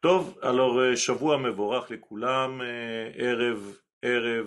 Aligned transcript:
טוב, 0.00 0.38
alors 0.42 0.96
שבוע 0.96 1.36
מבורך 1.36 1.90
לכולם, 1.90 2.60
ערב, 3.14 3.76
ערב 4.02 4.46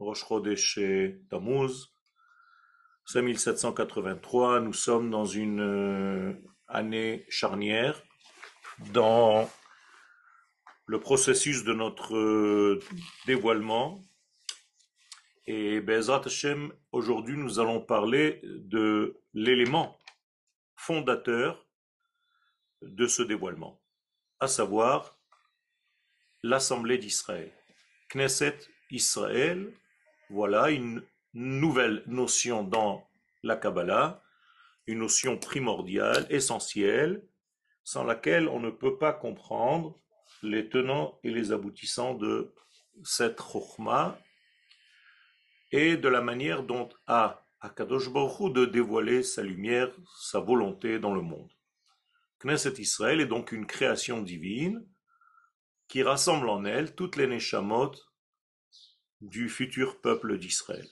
ראש 0.00 0.22
חודש 0.22 0.78
תמוז, 1.28 1.90
c'est 3.12 3.22
1783, 3.22 4.60
nous 4.60 4.72
sommes 4.72 5.10
dans 5.10 5.24
une 5.26 5.60
euh, 5.60 6.32
année 6.68 7.26
charnière 7.28 8.00
dans 8.92 9.50
le 10.86 11.00
processus 11.00 11.64
de 11.64 11.72
notre 11.74 12.16
euh, 12.16 12.78
dévoilement. 13.26 14.00
Et 15.46 15.80
Bezrat 15.80 16.22
Hashem, 16.24 16.72
aujourd'hui 16.92 17.36
nous 17.36 17.58
allons 17.58 17.80
parler 17.80 18.40
de 18.44 19.20
l'élément 19.34 19.98
fondateur 20.76 21.66
de 22.82 23.08
ce 23.08 23.22
dévoilement 23.22 23.78
à 24.40 24.48
savoir 24.48 25.18
l'Assemblée 26.42 26.96
d'Israël. 26.96 27.52
Knesset 28.08 28.58
Israël, 28.90 29.72
voilà 30.30 30.70
une 30.70 31.02
nouvelle 31.34 32.02
notion 32.06 32.64
dans 32.64 33.06
la 33.42 33.56
Kabbalah, 33.56 34.22
une 34.86 35.00
notion 35.00 35.38
primordiale, 35.38 36.26
essentielle, 36.30 37.22
sans 37.84 38.04
laquelle 38.04 38.48
on 38.48 38.60
ne 38.60 38.70
peut 38.70 38.96
pas 38.98 39.12
comprendre 39.12 39.98
les 40.42 40.68
tenants 40.68 41.18
et 41.22 41.30
les 41.30 41.52
aboutissants 41.52 42.14
de 42.14 42.52
cette 43.04 43.40
chokma 43.40 44.18
et 45.70 45.96
de 45.96 46.08
la 46.08 46.20
manière 46.20 46.62
dont 46.62 46.88
a 47.06 47.44
Akadosh 47.60 48.08
Baruch 48.08 48.52
de 48.54 48.64
dévoiler 48.64 49.22
sa 49.22 49.42
lumière, 49.42 49.90
sa 50.18 50.40
volonté 50.40 50.98
dans 50.98 51.14
le 51.14 51.20
monde. 51.20 51.50
Knesset 52.42 52.80
Israël 52.80 53.20
est 53.20 53.26
donc 53.26 53.52
une 53.52 53.66
création 53.66 54.22
divine 54.22 54.86
qui 55.88 56.02
rassemble 56.02 56.48
en 56.48 56.64
elle 56.64 56.94
toutes 56.94 57.16
les 57.16 57.26
neshamot 57.26 57.92
du 59.20 59.50
futur 59.50 60.00
peuple 60.00 60.38
d'Israël. 60.38 60.88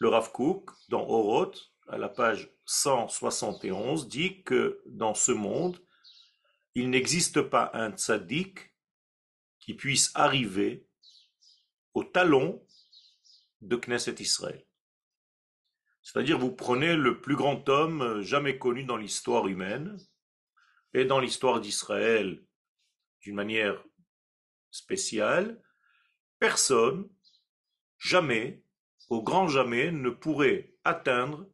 Le 0.00 0.08
Rav 0.08 0.32
Kook, 0.32 0.70
dans 0.88 1.06
Oroth, 1.06 1.72
à 1.86 1.98
la 1.98 2.08
page 2.08 2.50
171, 2.64 4.08
dit 4.08 4.42
que 4.42 4.82
dans 4.86 5.14
ce 5.14 5.30
monde, 5.30 5.80
il 6.74 6.90
n'existe 6.90 7.42
pas 7.42 7.70
un 7.72 7.92
tzaddik 7.92 8.74
qui 9.60 9.74
puisse 9.74 10.10
arriver 10.14 10.86
au 11.94 12.02
talon 12.02 12.66
de 13.60 13.76
Knesset 13.76 14.16
Israël. 14.20 14.66
C'est-à-dire, 16.02 16.38
vous 16.38 16.52
prenez 16.52 16.96
le 16.96 17.20
plus 17.20 17.36
grand 17.36 17.68
homme 17.68 18.20
jamais 18.20 18.58
connu 18.58 18.84
dans 18.84 18.96
l'histoire 18.96 19.46
humaine, 19.46 19.96
et 20.96 21.04
dans 21.04 21.20
l'histoire 21.20 21.60
d'Israël 21.60 22.42
d'une 23.20 23.34
manière 23.34 23.84
spéciale, 24.70 25.62
personne, 26.38 27.06
jamais, 27.98 28.62
au 29.10 29.22
grand 29.22 29.46
jamais, 29.46 29.92
ne 29.92 30.08
pourrait 30.08 30.74
atteindre 30.84 31.46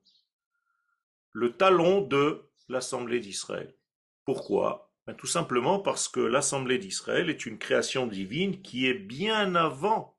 le 1.33 1.57
talon 1.57 2.03
de 2.03 2.48
l'Assemblée 2.69 3.19
d'Israël. 3.19 3.77
Pourquoi? 4.25 4.95
Ben, 5.09 5.15
Tout 5.15 5.27
simplement 5.27 5.81
parce 5.81 6.07
que 6.07 6.20
l'Assemblée 6.20 6.79
d'Israël 6.79 7.29
est 7.29 7.45
une 7.45 7.59
création 7.59 8.07
divine 8.07 8.63
qui 8.63 8.87
est 8.87 8.95
bien 8.95 9.57
avant 9.57 10.17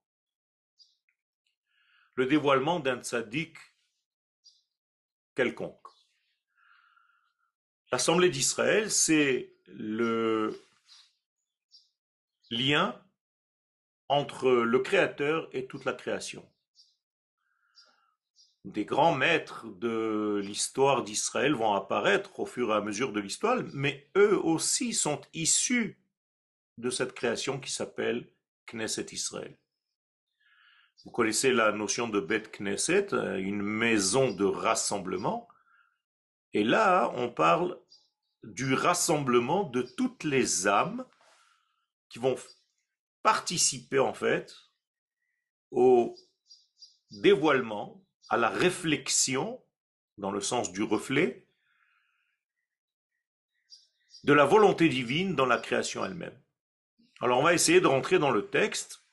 le 2.16 2.25
dévoilement 2.25 2.81
d'un 2.81 3.01
tzaddik 3.01 3.57
quelconque. 5.33 5.82
L'Assemblée 7.94 8.31
d'Israël, 8.31 8.89
c'est 8.89 9.53
le 9.67 10.59
lien 12.50 13.00
entre 14.09 14.50
le 14.50 14.80
Créateur 14.80 15.47
et 15.52 15.67
toute 15.67 15.85
la 15.85 15.94
création. 15.94 16.44
Des 18.66 18.83
grands 18.83 19.13
maîtres 19.13 19.67
de 19.67 20.41
l'histoire 20.44 21.03
d'Israël 21.03 21.53
vont 21.53 21.75
apparaître 21.75 22.40
au 22.40 22.47
fur 22.47 22.72
et 22.72 22.73
à 22.73 22.81
mesure 22.81 23.12
de 23.12 23.19
l'histoire, 23.19 23.62
mais 23.73 24.09
eux 24.17 24.40
aussi 24.44 24.96
sont 24.96 25.22
issus 25.35 26.01
de 26.79 26.90
cette 26.90 27.13
création 27.13 27.59
qui 27.59 27.72
s'appelle 27.72 28.28
Knesset 28.66 29.06
Israël. 29.12 29.56
Vous 31.06 31.12
connaissez 31.12 31.53
la 31.53 31.72
notion 31.72 32.07
de 32.07 32.19
Bet 32.19 32.50
Knesset, 32.57 33.09
une 33.12 33.62
maison 33.62 34.31
de 34.31 34.46
rassemblement. 34.46 35.47
Et 36.56 36.63
là, 36.63 37.12
on 37.16 37.29
parle 37.29 37.82
du 38.43 38.73
rassemblement 38.73 39.63
de 39.63 39.81
toutes 39.81 40.23
les 40.23 40.67
âmes 40.67 41.05
qui 42.09 42.19
vont 42.19 42.35
participer 43.23 43.99
en 43.99 44.13
fait 44.13 44.55
au 45.71 46.15
dévoilement, 47.11 48.03
à 48.29 48.37
la 48.37 48.49
réflexion, 48.49 49.63
dans 50.17 50.31
le 50.31 50.41
sens 50.41 50.71
du 50.71 50.83
reflet, 50.83 51.47
de 54.23 54.33
la 54.33 54.45
volonté 54.45 54.89
divine 54.89 55.35
dans 55.35 55.45
la 55.45 55.57
création 55.57 56.05
elle-même. 56.05 56.39
Alors 57.21 57.39
on 57.39 57.43
va 57.43 57.53
essayer 57.53 57.81
de 57.81 57.87
rentrer 57.87 58.19
dans 58.19 58.31
le 58.31 58.49
texte. 58.49 59.03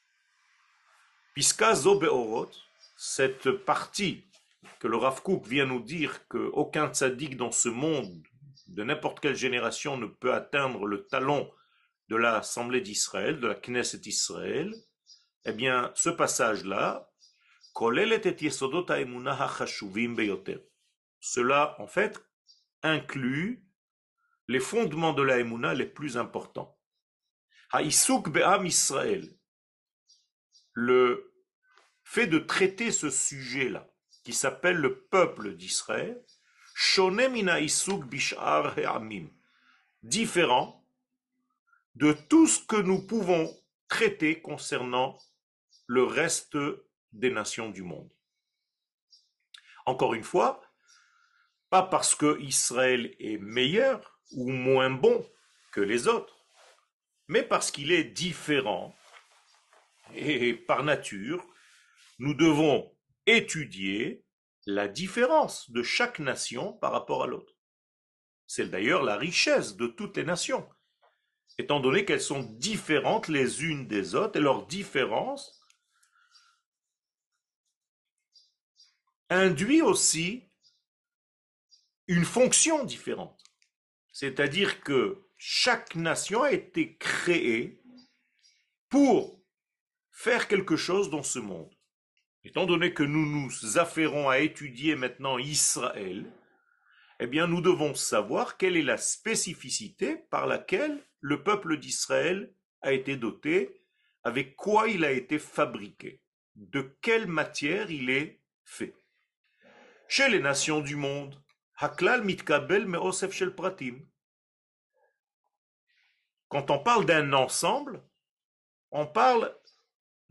Piska 1.35 1.75
Zobeorot, 1.75 2.51
cette 2.97 3.51
partie 3.51 4.25
que 4.79 4.89
le 4.89 4.97
Rav 4.97 5.21
vient 5.45 5.67
nous 5.67 5.81
dire 5.81 6.27
qu'aucun 6.29 6.89
tzaddik 6.89 7.37
dans 7.37 7.53
ce 7.53 7.69
monde 7.69 8.27
de 8.71 8.85
n'importe 8.85 9.21
quelle 9.21 9.37
génération 9.37 9.97
ne 9.97 10.07
peut 10.07 10.33
atteindre 10.33 10.87
le 10.87 11.07
talon 11.07 11.53
de 12.09 12.17
l'Assemblée 12.17 12.81
d'Israël, 12.81 13.41
de 13.41 13.47
la 13.49 13.55
Knesset 13.55 14.03
Israël, 14.07 14.75
eh 15.45 15.53
bien, 15.53 15.93
ce 15.95 16.11
passage-là, 16.11 17.11
cela, 21.21 21.77
en 21.79 21.87
fait, 21.87 22.21
inclut 22.83 23.65
les 24.49 24.61
fondements 24.61 25.13
de 25.13 25.23
la 25.23 25.39
Emouna 25.39 25.75
les 25.75 25.87
plus 25.87 26.17
importants. 26.17 26.77
Be'am 27.73 28.67
Israël, 28.67 29.39
le 30.73 31.33
fait 32.03 32.27
de 32.27 32.39
traiter 32.39 32.91
ce 32.91 33.11
sujet-là, 33.11 33.89
qui 34.25 34.33
s'appelle 34.33 34.77
le 34.77 35.05
peuple 35.05 35.55
d'Israël, 35.55 36.21
différent 40.03 40.83
de 41.95 42.13
tout 42.13 42.47
ce 42.47 42.65
que 42.65 42.77
nous 42.77 43.07
pouvons 43.07 43.55
traiter 43.89 44.41
concernant 44.41 45.19
le 45.87 46.05
reste 46.05 46.57
des 47.13 47.31
nations 47.31 47.69
du 47.69 47.83
monde. 47.83 48.11
Encore 49.85 50.15
une 50.15 50.25
fois, 50.25 50.63
pas 51.69 51.83
parce 51.83 52.15
que 52.15 52.41
Israël 52.41 53.15
est 53.19 53.37
meilleur 53.37 54.19
ou 54.33 54.51
moins 54.51 54.89
bon 54.91 55.29
que 55.73 55.83
les 55.83 56.09
autres, 56.09 56.47
mais 57.29 57.43
parce 57.43 57.71
qu'il 57.71 57.93
est 57.93 58.05
différent. 58.05 58.97
Et 60.15 60.55
par 60.55 60.83
nature, 60.83 61.45
nous 62.19 62.33
devons 62.33 62.91
étudier 63.27 64.25
la 64.67 64.89
différence 64.89 65.71
de 65.71 65.83
chaque 65.83 66.19
nation 66.19 66.73
par 66.75 66.93
rapport 66.93 67.23
à 67.23 67.27
l'autre. 67.27 67.55
C'est 68.47 68.69
d'ailleurs 68.69 69.03
la 69.03 69.17
richesse 69.17 69.77
de 69.77 69.87
toutes 69.87 70.17
les 70.17 70.25
nations, 70.25 70.69
étant 71.59 71.81
donné 71.81 72.05
qu'elles 72.05 72.21
sont 72.21 72.43
différentes 72.43 73.29
les 73.29 73.65
unes 73.65 73.87
des 73.87 74.15
autres 74.15 74.39
et 74.39 74.43
leur 74.43 74.67
différence 74.67 75.61
induit 79.29 79.83
aussi 79.83 80.51
une 82.09 82.25
fonction 82.25 82.85
différente. 82.85 83.41
C'est-à-dire 84.13 84.83
que 84.83 85.25
chaque 85.39 85.95
nation 85.95 86.43
a 86.43 86.51
été 86.51 86.97
créée 86.99 87.81
pour 88.89 89.41
faire 90.11 90.49
quelque 90.49 90.77
chose 90.77 91.09
dans 91.09 91.23
ce 91.23 91.39
monde. 91.39 91.73
Étant 92.43 92.65
donné 92.65 92.95
que 92.95 93.03
nous 93.03 93.27
nous 93.27 93.79
affairons 93.79 94.31
à 94.31 94.39
étudier 94.39 94.97
maintenant 94.97 95.39
Israël, 95.39 96.25
eh 97.19 97.27
bien 97.27 97.47
nous 97.47 97.61
devons 97.61 97.95
savoir 97.95 98.57
quelle 98.57 98.79
est 98.79 98.83
la 98.83 98.97
spécificité 98.97 100.17
par 100.31 100.47
laquelle 100.47 101.07
le 101.21 101.43
peuple 101.43 101.77
d'Israël 101.77 102.55
a 102.81 102.93
été 102.93 103.17
doté, 103.17 103.83
avec 104.25 104.57
quoi 104.57 104.89
il 104.89 105.05
a 105.05 105.13
été 105.13 105.39
fabriqué, 105.39 106.23
de 106.55 106.97
quelle 107.03 107.27
matière 107.27 107.91
il 107.91 108.09
est 108.09 108.41
fait. 108.65 108.95
Chez 110.09 110.31
les 110.31 110.41
nations 110.41 110.81
du 110.81 110.97
monde, 110.97 111.43
Haklal 111.77 112.25
mitkabel 112.25 112.87
meosef 112.87 113.33
shel 113.33 113.55
pratim. 113.55 114.01
Quand 116.49 116.71
on 116.71 116.79
parle 116.79 117.05
d'un 117.05 117.33
ensemble, 117.35 118.03
on 118.91 119.07
parle 119.07 119.55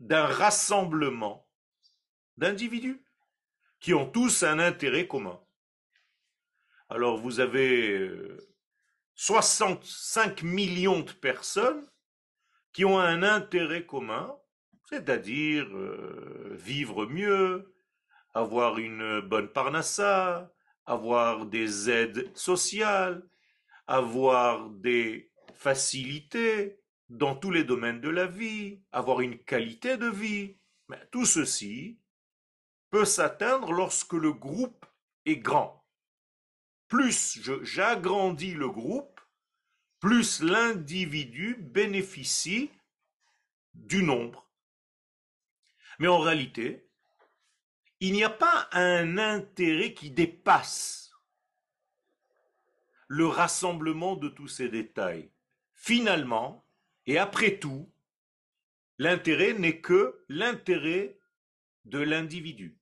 d'un 0.00 0.26
rassemblement 0.26 1.49
d'individus 2.40 3.02
qui 3.80 3.94
ont 3.94 4.06
tous 4.06 4.42
un 4.42 4.58
intérêt 4.58 5.06
commun. 5.06 5.38
Alors 6.88 7.18
vous 7.18 7.38
avez 7.38 7.98
euh, 7.98 8.38
65 9.14 10.42
millions 10.42 11.00
de 11.00 11.12
personnes 11.12 11.86
qui 12.72 12.84
ont 12.84 12.98
un 12.98 13.22
intérêt 13.22 13.84
commun, 13.84 14.34
c'est-à-dire 14.88 15.64
euh, 15.76 16.56
vivre 16.58 17.06
mieux, 17.06 17.74
avoir 18.32 18.78
une 18.78 19.20
bonne 19.20 19.52
parnassa, 19.52 20.50
avoir 20.86 21.46
des 21.46 21.90
aides 21.90 22.34
sociales, 22.36 23.22
avoir 23.86 24.70
des 24.70 25.30
facilités 25.54 26.80
dans 27.10 27.36
tous 27.36 27.50
les 27.50 27.64
domaines 27.64 28.00
de 28.00 28.08
la 28.08 28.26
vie, 28.26 28.82
avoir 28.92 29.20
une 29.20 29.38
qualité 29.38 29.96
de 29.98 30.08
vie. 30.08 30.56
Tout 31.10 31.26
ceci 31.26 32.00
peut 32.90 33.04
s'atteindre 33.04 33.72
lorsque 33.72 34.12
le 34.12 34.32
groupe 34.32 34.84
est 35.24 35.36
grand. 35.36 35.84
Plus 36.88 37.38
j'agrandis 37.62 38.54
le 38.54 38.68
groupe, 38.68 39.20
plus 40.00 40.42
l'individu 40.42 41.56
bénéficie 41.58 42.70
du 43.74 44.02
nombre. 44.02 44.48
Mais 45.98 46.08
en 46.08 46.18
réalité, 46.18 46.88
il 48.00 48.12
n'y 48.12 48.24
a 48.24 48.30
pas 48.30 48.68
un 48.72 49.18
intérêt 49.18 49.92
qui 49.92 50.10
dépasse 50.10 51.12
le 53.08 53.26
rassemblement 53.26 54.16
de 54.16 54.28
tous 54.28 54.48
ces 54.48 54.68
détails. 54.68 55.30
Finalement, 55.74 56.64
et 57.06 57.18
après 57.18 57.58
tout, 57.58 57.92
l'intérêt 58.98 59.52
n'est 59.52 59.80
que 59.80 60.24
l'intérêt 60.28 61.18
de 61.84 61.98
l'individu. 61.98 62.79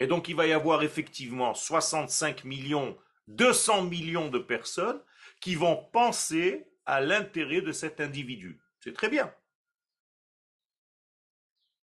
Et 0.00 0.06
donc, 0.06 0.28
il 0.28 0.36
va 0.36 0.46
y 0.46 0.52
avoir 0.52 0.82
effectivement 0.82 1.54
65 1.54 2.44
millions, 2.44 2.96
200 3.28 3.84
millions 3.84 4.28
de 4.28 4.38
personnes 4.38 5.00
qui 5.40 5.54
vont 5.54 5.76
penser 5.92 6.66
à 6.84 7.00
l'intérêt 7.00 7.60
de 7.60 7.72
cet 7.72 8.00
individu. 8.00 8.60
C'est 8.80 8.92
très 8.92 9.08
bien. 9.08 9.32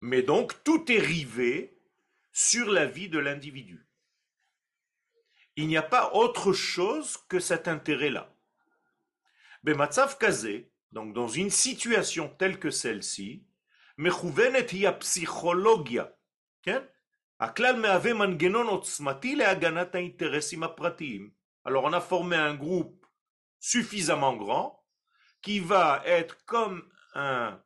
Mais 0.00 0.22
donc, 0.22 0.62
tout 0.64 0.90
est 0.90 1.00
rivé 1.00 1.78
sur 2.32 2.70
la 2.70 2.86
vie 2.86 3.08
de 3.08 3.18
l'individu. 3.18 3.86
Il 5.56 5.66
n'y 5.66 5.76
a 5.76 5.82
pas 5.82 6.12
autre 6.14 6.52
chose 6.52 7.16
que 7.28 7.40
cet 7.40 7.66
intérêt-là. 7.66 8.32
Bematsav 9.64 10.18
Kazé, 10.18 10.70
donc 10.92 11.12
dans 11.14 11.26
une 11.26 11.50
situation 11.50 12.28
telle 12.28 12.58
que 12.58 12.70
celle-ci, 12.70 13.44
Mechouvenet 13.96 14.68
hiya 14.72 14.92
psychologia. 14.92 16.16
Hein, 16.66 16.86
הכלל 17.39 17.79
מהווה 17.79 18.13
מנגנון 18.13 18.67
עוצמתי 18.67 19.35
להגנת 19.35 19.95
האינטרסים 19.95 20.63
הפרטיים. 20.63 21.43
Alors 21.65 21.85
on 21.85 21.93
a 21.93 22.01
formé 22.01 22.35
un 22.35 22.55
groupe 22.55 23.05
suffisamment 23.59 24.35
grand 24.35 24.83
qui 25.41 25.59
va 25.59 26.01
être 26.05 26.43
comme 26.45 26.89
un, 27.13 27.61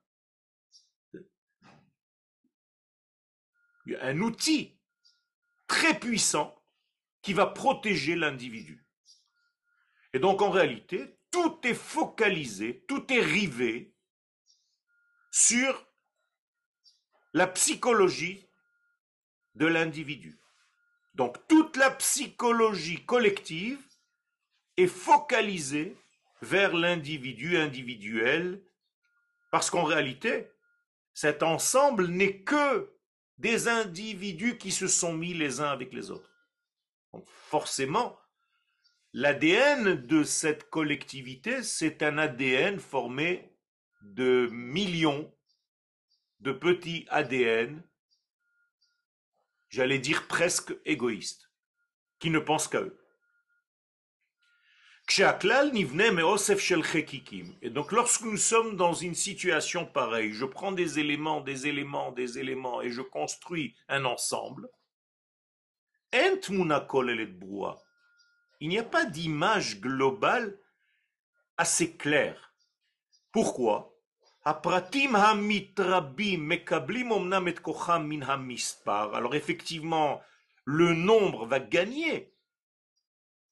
un 3.99 4.19
outil 4.21 4.79
très 5.67 5.99
puissant 5.99 6.63
qui 7.21 7.33
va 7.33 7.47
protéger 7.47 8.15
l'individu. 8.15 8.87
Et 10.13 10.19
donc 10.19 10.41
en 10.41 10.49
réalité, 10.49 11.19
tout 11.31 11.59
est 11.63 11.73
focalisé, 11.73 12.85
tout 12.87 13.11
est 13.11 13.21
rivé 13.21 13.95
sur 15.31 15.87
la 17.33 17.47
psychologie 17.47 18.49
de 19.54 19.66
l'individu. 19.66 20.38
Donc 21.14 21.36
toute 21.48 21.76
la 21.76 21.90
psychologie 21.90 23.04
collective 23.04 23.80
est 24.76 24.86
focalisée 24.86 25.96
vers 26.40 26.74
l'individu 26.74 27.56
individuel, 27.56 28.62
parce 29.50 29.70
qu'en 29.70 29.84
réalité, 29.84 30.48
cet 31.14 31.42
ensemble 31.42 32.06
n'est 32.06 32.42
que 32.42 32.90
des 33.38 33.68
individus 33.68 34.56
qui 34.56 34.70
se 34.70 34.86
sont 34.86 35.12
mis 35.12 35.34
les 35.34 35.60
uns 35.60 35.70
avec 35.70 35.92
les 35.92 36.10
autres. 36.10 36.30
Donc 37.12 37.26
forcément, 37.28 38.18
l'ADN 39.12 39.94
de 39.94 40.24
cette 40.24 40.70
collectivité, 40.70 41.62
c'est 41.62 42.02
un 42.02 42.18
ADN 42.18 42.80
formé 42.80 43.52
de 44.00 44.48
millions 44.50 45.32
de 46.40 46.52
petits 46.52 47.06
ADN, 47.10 47.82
j'allais 49.72 49.98
dire 49.98 50.28
presque 50.28 50.76
égoïstes, 50.84 51.50
qui 52.20 52.30
ne 52.30 52.38
pensent 52.38 52.68
qu'à 52.68 52.82
eux. 52.82 52.98
Et 57.62 57.70
donc 57.70 57.90
lorsque 57.90 58.22
nous 58.22 58.36
sommes 58.36 58.76
dans 58.76 58.92
une 58.92 59.14
situation 59.14 59.84
pareille, 59.86 60.32
je 60.32 60.44
prends 60.44 60.72
des 60.72 61.00
éléments, 61.00 61.40
des 61.40 61.66
éléments, 61.66 62.12
des 62.12 62.38
éléments 62.38 62.82
et 62.82 62.90
je 62.90 63.00
construis 63.02 63.74
un 63.88 64.04
ensemble, 64.04 64.68
il 68.60 68.68
n'y 68.68 68.78
a 68.78 68.84
pas 68.84 69.06
d'image 69.06 69.80
globale 69.80 70.58
assez 71.56 71.96
claire. 71.96 72.54
Pourquoi? 73.32 73.91
Alors 79.14 79.34
effectivement, 79.34 80.20
le 80.64 80.94
nombre 80.94 81.46
va 81.46 81.60
gagner. 81.60 82.34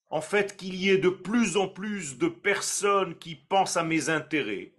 En 0.08 0.20
fait, 0.20 0.56
qu'il 0.56 0.74
y 0.74 0.90
ait 0.90 0.98
de 0.98 1.08
plus 1.08 1.56
en 1.56 1.68
plus 1.68 2.18
de 2.18 2.26
personnes 2.26 3.16
qui 3.18 3.36
pensent 3.36 3.76
à 3.76 3.84
mes 3.84 4.08
intérêts. 4.08 4.72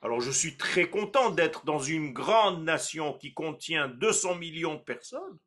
Alors 0.00 0.20
je 0.20 0.32
suis 0.32 0.56
très 0.56 0.90
content 0.90 1.30
d'être 1.30 1.64
dans 1.64 1.78
une 1.78 2.12
grande 2.12 2.64
nation 2.64 3.12
qui 3.12 3.32
contient 3.32 3.86
200 3.86 4.34
millions 4.34 4.74
de 4.74 4.80
personnes, 4.80 5.38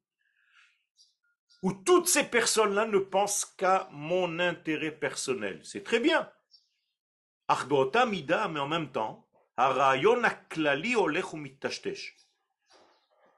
où 1.62 1.74
toutes 1.74 2.08
ces 2.08 2.24
personnes-là 2.24 2.86
ne 2.86 3.00
pensent 3.00 3.44
qu'à 3.44 3.90
mon 3.92 4.40
intérêt 4.40 4.92
personnel. 4.92 5.60
C'est 5.64 5.84
très 5.84 6.00
bien. 6.00 6.32
mais 7.50 8.60
en 8.62 8.68
même 8.68 8.92
temps, 8.94 9.25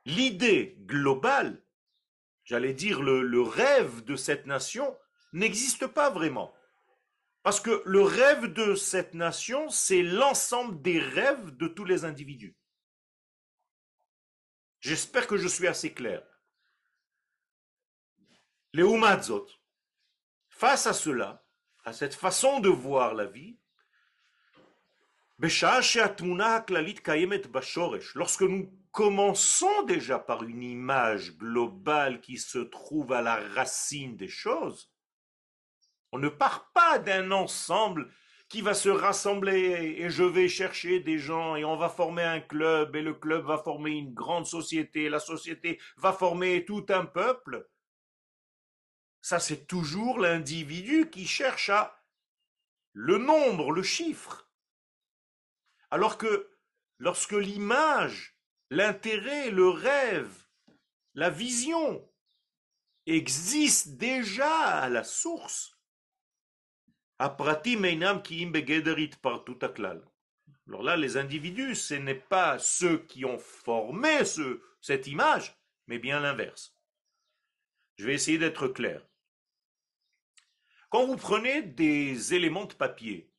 L'idée 0.05 0.77
globale, 0.79 1.63
j'allais 2.43 2.73
dire 2.73 3.01
le, 3.01 3.41
rêve 3.41 4.03
de 4.03 4.15
cette 4.15 4.45
nation, 4.47 4.97
n'existe 5.33 5.85
pas 5.85 6.09
vraiment. 6.09 6.55
Parce 7.43 7.59
que 7.59 7.83
le 7.85 8.01
rêve 8.01 8.47
de 8.47 8.73
cette 8.75 9.13
nation, 9.13 9.69
c'est 9.69 10.01
l'ensemble 10.01 10.81
des 10.81 10.99
rêves 10.99 11.55
de 11.57 11.67
tous 11.67 11.85
les 11.85 12.03
individus. 12.03 12.57
J'espère 14.79 15.27
que 15.27 15.37
je 15.37 15.47
suis 15.47 15.67
assez 15.67 15.93
clair. 15.93 16.23
Les 18.73 18.83
Umadzot, 18.83 19.47
face 20.49 20.87
à 20.87 20.93
cela, 20.93 21.45
à 21.83 21.93
cette 21.93 22.15
façon 22.15 22.59
de 22.59 22.69
voir 22.69 23.13
la 23.13 23.25
vie, 23.25 23.57
Lorsque 28.15 28.41
nous 28.41 28.71
commençons 28.91 29.83
déjà 29.83 30.17
par 30.17 30.43
une 30.43 30.63
image 30.63 31.37
globale 31.37 32.21
qui 32.21 32.37
se 32.37 32.57
trouve 32.57 33.13
à 33.13 33.21
la 33.21 33.35
racine 33.49 34.17
des 34.17 34.27
choses, 34.27 34.91
on 36.11 36.17
ne 36.17 36.29
part 36.29 36.71
pas 36.71 36.97
d'un 36.97 37.29
ensemble 37.29 38.11
qui 38.49 38.61
va 38.61 38.73
se 38.73 38.89
rassembler 38.89 39.97
et 39.99 40.09
je 40.09 40.23
vais 40.23 40.47
chercher 40.47 41.01
des 41.01 41.19
gens 41.19 41.55
et 41.55 41.65
on 41.65 41.77
va 41.77 41.89
former 41.89 42.23
un 42.23 42.39
club 42.39 42.95
et 42.95 43.01
le 43.03 43.13
club 43.13 43.45
va 43.45 43.57
former 43.57 43.91
une 43.91 44.13
grande 44.15 44.47
société, 44.47 45.07
la 45.09 45.19
société 45.19 45.79
va 45.97 46.13
former 46.13 46.65
tout 46.65 46.85
un 46.89 47.05
peuple. 47.05 47.69
Ça, 49.21 49.39
c'est 49.39 49.67
toujours 49.67 50.17
l'individu 50.17 51.09
qui 51.11 51.27
cherche 51.27 51.69
à 51.69 52.01
le 52.93 53.17
nombre, 53.17 53.71
le 53.71 53.83
chiffre. 53.83 54.46
Alors 55.91 56.17
que 56.17 56.49
lorsque 56.97 57.33
l'image, 57.33 58.37
l'intérêt, 58.69 59.51
le 59.51 59.69
rêve, 59.69 60.47
la 61.13 61.29
vision 61.29 62.11
existent 63.05 63.91
déjà 63.93 64.81
à 64.81 64.89
la 64.89 65.03
source, 65.03 65.77
alors 67.19 67.35
là, 70.83 70.97
les 70.97 71.17
individus, 71.17 71.75
ce 71.75 71.93
n'est 71.95 72.15
pas 72.15 72.59
ceux 72.59 72.99
qui 73.05 73.25
ont 73.25 73.39
formé 73.39 74.23
ce, 74.25 74.61
cette 74.81 75.07
image, 75.07 75.57
mais 75.87 75.97
bien 75.97 76.19
l'inverse. 76.19 76.77
Je 77.95 78.05
vais 78.05 78.13
essayer 78.13 78.37
d'être 78.37 78.67
clair. 78.67 79.01
Quand 80.89 81.07
vous 81.07 81.17
prenez 81.17 81.63
des 81.63 82.35
éléments 82.35 82.65
de 82.65 82.73
papier 82.73 83.31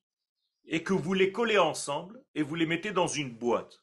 et 0.68 0.82
que 0.84 0.92
vous 0.92 1.14
les 1.14 1.32
collez 1.32 1.58
ensemble 1.58 2.22
et 2.34 2.42
vous 2.42 2.54
les 2.54 2.66
mettez 2.66 2.92
dans 2.92 3.06
une 3.06 3.34
boîte, 3.34 3.82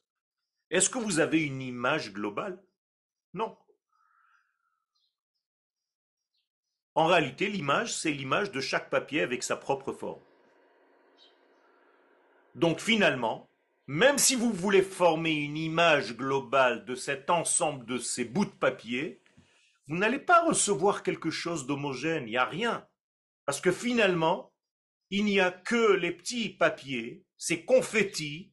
est-ce 0.70 0.88
que 0.88 0.98
vous 0.98 1.20
avez 1.20 1.42
une 1.42 1.60
image 1.60 2.12
globale? 2.12 2.62
Non. 3.34 3.56
En 6.94 7.06
réalité, 7.06 7.48
l'image, 7.48 7.94
c'est 7.94 8.12
l'image 8.12 8.50
de 8.52 8.60
chaque 8.60 8.88
papier 8.88 9.20
avec 9.20 9.42
sa 9.42 9.56
propre 9.56 9.92
forme. 9.92 10.22
Donc 12.54 12.80
finalement, 12.80 13.50
même 13.86 14.16
si 14.16 14.34
vous 14.34 14.52
voulez 14.52 14.82
former 14.82 15.32
une 15.32 15.58
image 15.58 16.16
globale 16.16 16.84
de 16.86 16.94
cet 16.94 17.28
ensemble 17.30 17.84
de 17.84 17.98
ces 17.98 18.24
bouts 18.24 18.46
de 18.46 18.50
papier, 18.50 19.20
vous 19.88 19.96
n'allez 19.96 20.18
pas 20.18 20.44
recevoir 20.44 21.02
quelque 21.02 21.30
chose 21.30 21.66
d'homogène, 21.66 22.24
il 22.26 22.30
n'y 22.30 22.36
a 22.36 22.44
rien. 22.44 22.86
Parce 23.44 23.60
que 23.60 23.70
finalement, 23.70 24.52
il 25.10 25.24
n'y 25.24 25.40
a 25.40 25.50
que 25.50 25.92
les 25.92 26.12
petits 26.12 26.50
papiers, 26.50 27.24
ces 27.36 27.64
confettis, 27.64 28.52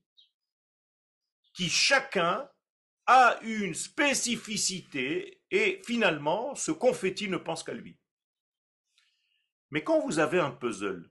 qui 1.54 1.70
chacun 1.70 2.50
a 3.06 3.40
une 3.42 3.74
spécificité 3.74 5.42
et 5.52 5.82
finalement, 5.86 6.56
ce 6.56 6.72
confetti 6.72 7.28
ne 7.28 7.38
pense 7.38 7.64
qu'à 7.64 7.74
lui. 7.74 8.00
Mais 9.70 9.84
quand 9.84 10.00
vous 10.00 10.20
avez 10.20 10.40
un 10.40 10.52
puzzle, 10.52 11.10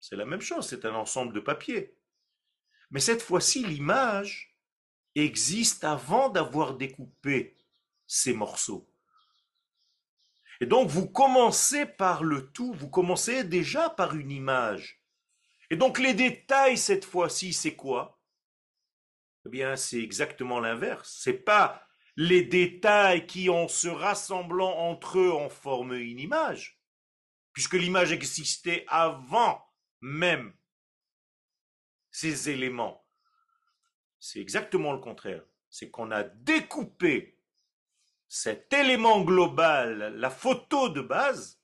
c'est 0.00 0.16
la 0.16 0.26
même 0.26 0.40
chose, 0.40 0.68
c'est 0.68 0.84
un 0.84 0.94
ensemble 0.94 1.32
de 1.32 1.40
papiers. 1.40 1.96
Mais 2.90 3.00
cette 3.00 3.22
fois-ci, 3.22 3.64
l'image 3.64 4.58
existe 5.14 5.84
avant 5.84 6.28
d'avoir 6.28 6.76
découpé 6.76 7.56
ces 8.06 8.32
morceaux. 8.32 8.91
Et 10.62 10.66
donc, 10.66 10.88
vous 10.88 11.08
commencez 11.08 11.86
par 11.86 12.22
le 12.22 12.52
tout, 12.52 12.72
vous 12.74 12.88
commencez 12.88 13.42
déjà 13.42 13.90
par 13.90 14.14
une 14.14 14.30
image. 14.30 15.02
Et 15.70 15.76
donc, 15.76 15.98
les 15.98 16.14
détails, 16.14 16.78
cette 16.78 17.04
fois-ci, 17.04 17.52
c'est 17.52 17.74
quoi? 17.74 18.22
Eh 19.44 19.48
bien, 19.48 19.74
c'est 19.74 20.00
exactement 20.00 20.60
l'inverse. 20.60 21.18
C'est 21.20 21.42
pas 21.44 21.84
les 22.14 22.44
détails 22.44 23.26
qui, 23.26 23.50
en 23.50 23.66
se 23.66 23.88
rassemblant 23.88 24.70
entre 24.88 25.18
eux, 25.18 25.32
en 25.32 25.48
forment 25.48 25.94
une 25.94 26.20
image, 26.20 26.80
puisque 27.52 27.74
l'image 27.74 28.12
existait 28.12 28.84
avant 28.86 29.66
même 30.00 30.54
ces 32.12 32.50
éléments. 32.50 33.04
C'est 34.20 34.38
exactement 34.38 34.92
le 34.92 35.00
contraire. 35.00 35.42
C'est 35.70 35.90
qu'on 35.90 36.12
a 36.12 36.22
découpé 36.22 37.36
cet 38.34 38.72
élément 38.72 39.20
global, 39.20 40.14
la 40.16 40.30
photo 40.30 40.88
de 40.88 41.02
base, 41.02 41.60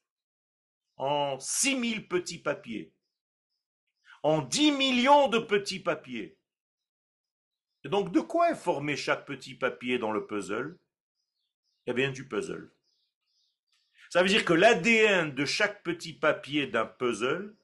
en 0.98 1.40
6000 1.40 2.06
petits 2.08 2.40
papiers, 2.40 2.92
en 4.22 4.42
10 4.42 4.72
millions 4.72 5.28
de 5.28 5.38
petits 5.38 5.80
papiers. 5.80 6.36
Et 7.84 7.88
donc, 7.88 8.12
de 8.12 8.20
quoi 8.20 8.50
est 8.50 8.54
formé 8.54 8.96
chaque 8.96 9.24
petit 9.24 9.54
papier 9.54 9.98
dans 9.98 10.12
le 10.12 10.26
puzzle? 10.26 10.78
Eh 11.86 11.94
bien, 11.94 12.10
du 12.10 12.28
puzzle. 12.28 12.70
Ça 14.10 14.22
veut 14.22 14.28
dire 14.28 14.44
que 14.44 14.52
l'ADN 14.52 15.34
de 15.34 15.46
chaque 15.46 15.82
petit 15.82 16.12
papier 16.12 16.66
d'un 16.66 16.84
puzzle, 16.84 17.56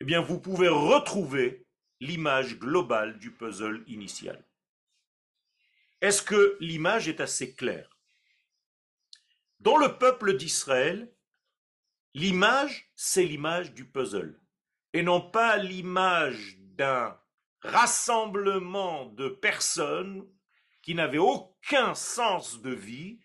eh 0.00 0.04
bien, 0.04 0.20
vous 0.20 0.38
pouvez 0.38 0.68
retrouver 0.68 1.64
l'image 2.00 2.58
globale 2.58 3.18
du 3.18 3.32
puzzle 3.32 3.84
initial. 3.86 4.44
Est-ce 6.02 6.20
que 6.20 6.58
l'image 6.60 7.08
est 7.08 7.22
assez 7.22 7.54
claire? 7.54 7.97
Dans 9.60 9.76
le 9.76 9.98
peuple 9.98 10.36
d'Israël, 10.36 11.12
l'image, 12.14 12.92
c'est 12.94 13.24
l'image 13.24 13.74
du 13.74 13.90
puzzle, 13.90 14.40
et 14.92 15.02
non 15.02 15.20
pas 15.20 15.56
l'image 15.56 16.56
d'un 16.60 17.18
rassemblement 17.62 19.06
de 19.06 19.28
personnes 19.28 20.24
qui 20.82 20.94
n'avaient 20.94 21.18
aucun 21.18 21.96
sens 21.96 22.62
de 22.62 22.70
vie, 22.70 23.18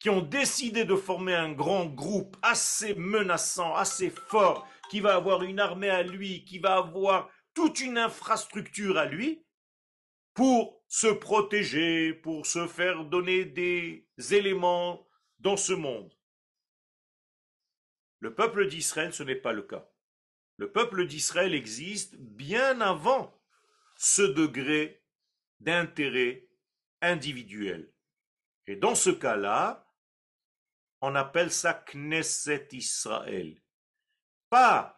qui 0.00 0.10
ont 0.10 0.22
décidé 0.22 0.84
de 0.84 0.96
former 0.96 1.34
un 1.34 1.52
grand 1.52 1.86
groupe 1.86 2.36
assez 2.42 2.94
menaçant, 2.96 3.76
assez 3.76 4.10
fort, 4.10 4.66
qui 4.90 4.98
va 4.98 5.14
avoir 5.14 5.44
une 5.44 5.60
armée 5.60 5.88
à 5.88 6.02
lui, 6.02 6.44
qui 6.44 6.58
va 6.58 6.78
avoir 6.78 7.30
toute 7.54 7.80
une 7.80 7.96
infrastructure 7.96 8.98
à 8.98 9.06
lui, 9.06 9.46
pour 10.34 10.82
se 10.88 11.06
protéger, 11.06 12.12
pour 12.12 12.44
se 12.44 12.66
faire 12.66 13.04
donner 13.04 13.44
des 13.44 14.06
éléments 14.30 15.05
dans 15.38 15.56
ce 15.56 15.72
monde. 15.72 16.12
Le 18.20 18.34
peuple 18.34 18.66
d'Israël, 18.68 19.12
ce 19.12 19.22
n'est 19.22 19.36
pas 19.36 19.52
le 19.52 19.62
cas. 19.62 19.88
Le 20.56 20.72
peuple 20.72 21.06
d'Israël 21.06 21.54
existe 21.54 22.16
bien 22.16 22.80
avant 22.80 23.38
ce 23.96 24.22
degré 24.22 25.02
d'intérêt 25.60 26.48
individuel. 27.02 27.92
Et 28.66 28.76
dans 28.76 28.94
ce 28.94 29.10
cas-là, 29.10 29.86
on 31.00 31.14
appelle 31.14 31.52
ça 31.52 31.74
Knesset 31.74 32.68
Israël. 32.72 33.62
Pas 34.48 34.96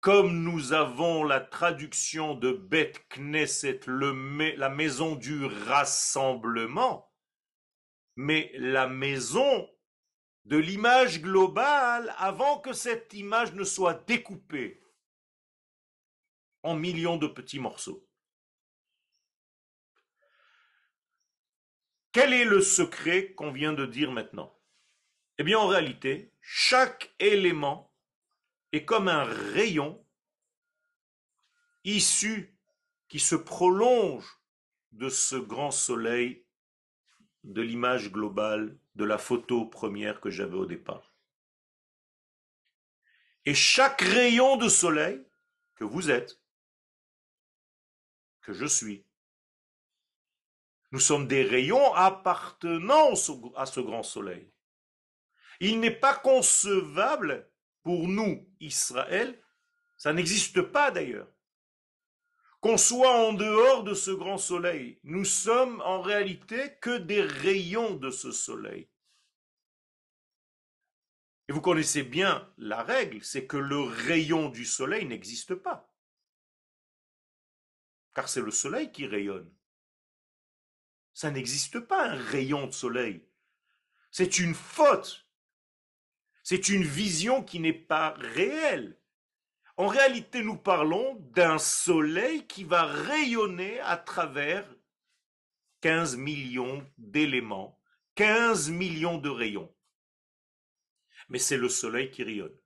comme 0.00 0.42
nous 0.42 0.72
avons 0.72 1.22
la 1.22 1.40
traduction 1.40 2.34
de 2.34 2.52
Bet 2.52 2.92
Knesset, 3.10 3.80
la 3.86 4.68
maison 4.68 5.14
du 5.14 5.44
rassemblement, 5.44 7.11
mais 8.16 8.50
la 8.54 8.86
maison 8.86 9.68
de 10.44 10.56
l'image 10.56 11.22
globale 11.22 12.14
avant 12.18 12.58
que 12.58 12.72
cette 12.72 13.12
image 13.14 13.52
ne 13.52 13.64
soit 13.64 14.04
découpée 14.06 14.82
en 16.62 16.74
millions 16.74 17.16
de 17.16 17.26
petits 17.26 17.60
morceaux. 17.60 18.06
Quel 22.12 22.34
est 22.34 22.44
le 22.44 22.60
secret 22.60 23.32
qu'on 23.32 23.52
vient 23.52 23.72
de 23.72 23.86
dire 23.86 24.12
maintenant? 24.12 24.54
Eh 25.38 25.44
bien, 25.44 25.58
en 25.58 25.66
réalité, 25.66 26.30
chaque 26.40 27.14
élément 27.18 27.94
est 28.72 28.84
comme 28.84 29.08
un 29.08 29.24
rayon 29.24 30.04
issu 31.84 32.54
qui 33.08 33.18
se 33.18 33.34
prolonge 33.34 34.38
de 34.92 35.08
ce 35.08 35.36
grand 35.36 35.70
soleil 35.70 36.41
de 37.44 37.62
l'image 37.62 38.12
globale 38.12 38.78
de 38.94 39.04
la 39.04 39.18
photo 39.18 39.66
première 39.66 40.20
que 40.20 40.30
j'avais 40.30 40.56
au 40.56 40.66
départ. 40.66 41.12
Et 43.44 43.54
chaque 43.54 44.02
rayon 44.02 44.56
de 44.56 44.68
soleil 44.68 45.26
que 45.74 45.84
vous 45.84 46.10
êtes, 46.10 46.40
que 48.42 48.52
je 48.52 48.66
suis, 48.66 49.04
nous 50.92 51.00
sommes 51.00 51.26
des 51.26 51.42
rayons 51.42 51.94
appartenant 51.94 53.12
à 53.56 53.66
ce 53.66 53.80
grand 53.80 54.02
soleil. 54.02 54.52
Il 55.60 55.80
n'est 55.80 55.90
pas 55.90 56.14
concevable 56.14 57.50
pour 57.82 58.06
nous, 58.08 58.46
Israël, 58.60 59.42
ça 59.96 60.12
n'existe 60.12 60.60
pas 60.60 60.90
d'ailleurs, 60.90 61.31
qu'on 62.62 62.78
soit 62.78 63.26
en 63.26 63.32
dehors 63.32 63.82
de 63.82 63.92
ce 63.92 64.12
grand 64.12 64.38
soleil. 64.38 65.00
Nous 65.02 65.24
sommes 65.24 65.80
en 65.80 66.00
réalité 66.00 66.76
que 66.80 66.96
des 66.96 67.20
rayons 67.20 67.96
de 67.96 68.10
ce 68.10 68.30
soleil. 68.30 68.88
Et 71.48 71.52
vous 71.52 71.60
connaissez 71.60 72.04
bien 72.04 72.48
la 72.58 72.84
règle, 72.84 73.22
c'est 73.24 73.48
que 73.48 73.56
le 73.56 73.80
rayon 73.80 74.48
du 74.48 74.64
soleil 74.64 75.04
n'existe 75.06 75.56
pas. 75.56 75.92
Car 78.14 78.28
c'est 78.28 78.40
le 78.40 78.52
soleil 78.52 78.92
qui 78.92 79.06
rayonne. 79.06 79.52
Ça 81.14 81.32
n'existe 81.32 81.80
pas 81.80 82.10
un 82.10 82.14
rayon 82.14 82.68
de 82.68 82.72
soleil. 82.72 83.26
C'est 84.12 84.38
une 84.38 84.54
faute. 84.54 85.26
C'est 86.44 86.68
une 86.68 86.84
vision 86.84 87.42
qui 87.42 87.58
n'est 87.58 87.72
pas 87.72 88.10
réelle. 88.10 89.01
En 89.82 89.88
réalité, 89.88 90.44
nous 90.44 90.56
parlons 90.56 91.16
d'un 91.34 91.58
soleil 91.58 92.46
qui 92.46 92.62
va 92.62 92.84
rayonner 92.84 93.80
à 93.80 93.96
travers 93.96 94.64
15 95.80 96.14
millions 96.18 96.88
d'éléments, 96.98 97.82
15 98.14 98.70
millions 98.70 99.18
de 99.18 99.28
rayons. 99.28 99.74
Mais 101.30 101.40
c'est 101.40 101.56
le 101.56 101.68
soleil 101.68 102.12
qui 102.12 102.22
rayonne. 102.22 102.56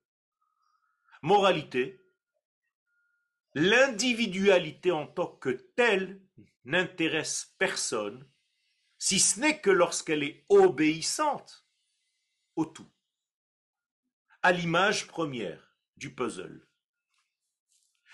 Moralité, 1.23 2.05
l'individualité 3.55 4.91
en 4.91 5.07
tant 5.07 5.37
que 5.37 5.49
telle 5.49 6.21
n'intéresse 6.65 7.55
personne 7.57 8.29
si 8.99 9.19
ce 9.19 9.39
n'est 9.39 9.59
que 9.59 9.71
lorsqu'elle 9.71 10.21
est 10.21 10.45
obéissante 10.49 11.67
au 12.55 12.65
tout, 12.65 12.91
à 14.43 14.51
l'image 14.51 15.07
première 15.07 15.73
du 15.95 16.13
puzzle. 16.13 16.66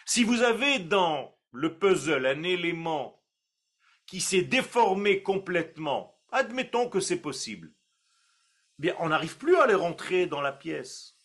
Si 0.05 0.23
vous 0.23 0.41
avez 0.41 0.79
dans 0.79 1.37
le 1.51 1.77
puzzle 1.77 2.25
un 2.25 2.43
élément 2.43 3.23
qui 4.05 4.19
s'est 4.19 4.41
déformé 4.41 5.23
complètement, 5.23 6.19
admettons 6.31 6.89
que 6.89 6.99
c'est 6.99 7.21
possible, 7.21 7.73
bien 8.79 8.95
on 8.99 9.09
n'arrive 9.09 9.37
plus 9.37 9.55
à 9.55 9.67
le 9.67 9.75
rentrer 9.75 10.25
dans 10.25 10.41
la 10.41 10.51
pièce. 10.51 11.17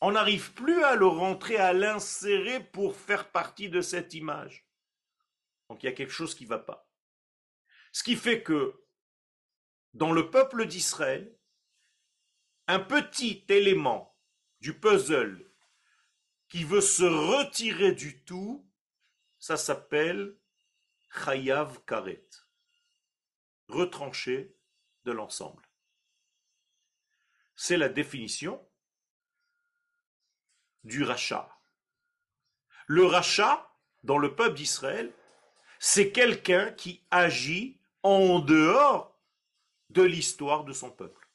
On 0.00 0.12
n'arrive 0.12 0.52
plus 0.52 0.82
à 0.84 0.96
le 0.96 1.06
rentrer, 1.06 1.56
à 1.56 1.72
l'insérer 1.72 2.60
pour 2.62 2.96
faire 2.96 3.30
partie 3.30 3.68
de 3.68 3.80
cette 3.80 4.14
image. 4.14 4.66
Donc 5.68 5.82
il 5.82 5.86
y 5.86 5.88
a 5.88 5.92
quelque 5.92 6.12
chose 6.12 6.34
qui 6.34 6.44
ne 6.44 6.50
va 6.50 6.58
pas. 6.58 6.88
Ce 7.92 8.02
qui 8.02 8.16
fait 8.16 8.42
que 8.42 8.84
dans 9.92 10.12
le 10.12 10.30
peuple 10.30 10.66
d'Israël, 10.66 11.38
un 12.66 12.80
petit 12.80 13.44
élément 13.48 14.18
du 14.60 14.78
puzzle 14.78 15.53
qui 16.54 16.62
veut 16.62 16.80
se 16.80 17.02
retirer 17.02 17.90
du 17.90 18.22
tout, 18.22 18.64
ça 19.40 19.56
s'appelle 19.56 20.36
chayav 21.10 21.84
karet, 21.84 22.28
retranché 23.66 24.54
de 25.04 25.10
l'ensemble. 25.10 25.68
C'est 27.56 27.76
la 27.76 27.88
définition 27.88 28.64
du 30.84 31.02
rachat. 31.02 31.50
Le 32.86 33.04
rachat, 33.04 33.68
dans 34.04 34.18
le 34.18 34.36
peuple 34.36 34.54
d'Israël, 34.54 35.12
c'est 35.80 36.12
quelqu'un 36.12 36.70
qui 36.70 37.02
agit 37.10 37.80
en 38.04 38.38
dehors 38.38 39.20
de 39.90 40.02
l'histoire 40.02 40.62
de 40.62 40.72
son 40.72 40.92
peuple. 40.92 41.28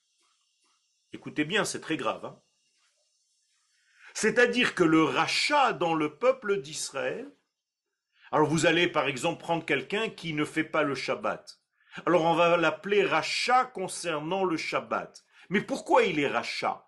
Écoutez 1.11 1.43
bien, 1.43 1.65
c'est 1.65 1.81
très 1.81 1.97
grave. 1.97 2.23
Hein. 2.23 2.41
C'est-à-dire 4.21 4.75
que 4.75 4.83
le 4.83 5.01
rachat 5.01 5.71
dans 5.71 5.95
le 5.95 6.17
peuple 6.17 6.59
d'Israël, 6.59 7.31
alors 8.33 8.49
vous 8.49 8.65
allez 8.65 8.89
par 8.89 9.07
exemple 9.07 9.41
prendre 9.41 9.63
quelqu'un 9.63 10.09
qui 10.09 10.33
ne 10.33 10.43
fait 10.43 10.65
pas 10.65 10.83
le 10.83 10.93
Shabbat. 10.93 11.61
Alors 12.05 12.25
on 12.25 12.33
va 12.33 12.57
l'appeler 12.57 13.05
rachat 13.05 13.63
concernant 13.63 14.43
le 14.43 14.57
Shabbat. 14.57 15.23
Mais 15.47 15.61
pourquoi 15.61 16.03
il 16.03 16.19
est 16.19 16.27
rachat? 16.27 16.85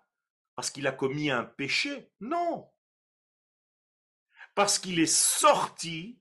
Parce 0.56 0.70
qu'il 0.70 0.86
a 0.86 0.92
commis 0.92 1.30
un 1.30 1.44
péché? 1.44 2.12
Non. 2.20 2.70
Parce 4.54 4.78
qu'il 4.78 5.00
est 5.00 5.06
sorti 5.06 6.20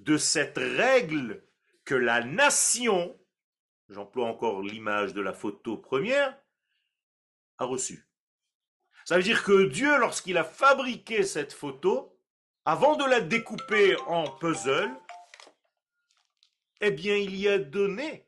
de 0.00 0.16
cette 0.16 0.58
règle 0.58 1.46
que 1.84 1.94
la 1.94 2.24
nation, 2.24 3.16
j'emploie 3.88 4.26
encore 4.26 4.60
l'image 4.60 5.14
de 5.14 5.20
la 5.20 5.32
photo 5.32 5.76
première, 5.76 6.36
a 7.58 7.64
reçue. 7.64 8.08
Ça 9.04 9.16
veut 9.16 9.22
dire 9.22 9.44
que 9.44 9.64
Dieu, 9.66 9.98
lorsqu'il 9.98 10.38
a 10.38 10.44
fabriqué 10.44 11.24
cette 11.24 11.52
photo, 11.52 12.18
avant 12.64 12.96
de 12.96 13.04
la 13.04 13.20
découper 13.20 13.96
en 14.06 14.30
puzzle, 14.30 14.90
eh 16.80 16.90
bien, 16.90 17.16
il 17.16 17.36
y 17.36 17.48
a 17.48 17.58
donné 17.58 18.26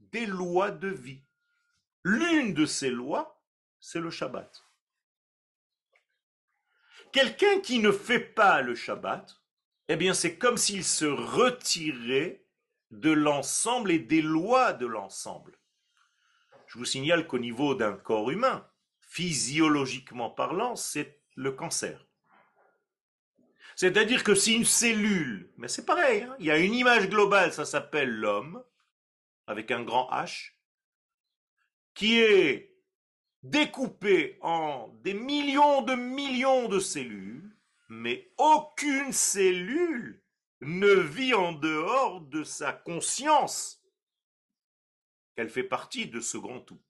des 0.00 0.26
lois 0.26 0.70
de 0.70 0.88
vie. 0.88 1.22
L'une 2.02 2.54
de 2.54 2.66
ces 2.66 2.90
lois, 2.90 3.40
c'est 3.78 4.00
le 4.00 4.10
Shabbat. 4.10 4.64
Quelqu'un 7.12 7.60
qui 7.60 7.78
ne 7.78 7.92
fait 7.92 8.20
pas 8.20 8.62
le 8.62 8.74
Shabbat, 8.74 9.40
eh 9.88 9.96
bien, 9.96 10.12
c'est 10.12 10.38
comme 10.38 10.56
s'il 10.56 10.84
se 10.84 11.06
retirait 11.06 12.44
de 12.90 13.10
l'ensemble 13.10 13.92
et 13.92 13.98
des 14.00 14.22
lois 14.22 14.72
de 14.72 14.86
l'ensemble. 14.86 15.58
Je 16.66 16.78
vous 16.78 16.84
signale 16.84 17.26
qu'au 17.26 17.38
niveau 17.38 17.76
d'un 17.76 17.92
corps 17.92 18.30
humain, 18.30 18.68
physiologiquement 19.16 20.28
parlant, 20.28 20.76
c'est 20.76 21.22
le 21.36 21.50
cancer. 21.50 22.06
C'est-à-dire 23.74 24.22
que 24.22 24.34
si 24.34 24.54
une 24.54 24.66
cellule, 24.66 25.50
mais 25.56 25.68
c'est 25.68 25.86
pareil, 25.86 26.24
hein, 26.24 26.36
il 26.38 26.44
y 26.44 26.50
a 26.50 26.58
une 26.58 26.74
image 26.74 27.08
globale, 27.08 27.50
ça 27.50 27.64
s'appelle 27.64 28.10
l'homme, 28.10 28.62
avec 29.46 29.70
un 29.70 29.82
grand 29.82 30.10
H, 30.10 30.52
qui 31.94 32.18
est 32.18 32.76
découpé 33.42 34.36
en 34.42 34.88
des 35.02 35.14
millions 35.14 35.80
de 35.80 35.94
millions 35.94 36.68
de 36.68 36.78
cellules, 36.78 37.56
mais 37.88 38.34
aucune 38.36 39.12
cellule 39.12 40.22
ne 40.60 40.92
vit 40.92 41.32
en 41.32 41.52
dehors 41.52 42.20
de 42.20 42.44
sa 42.44 42.74
conscience 42.74 43.82
qu'elle 45.34 45.48
fait 45.48 45.64
partie 45.64 46.06
de 46.06 46.20
ce 46.20 46.36
grand 46.36 46.60
tout. 46.60 46.82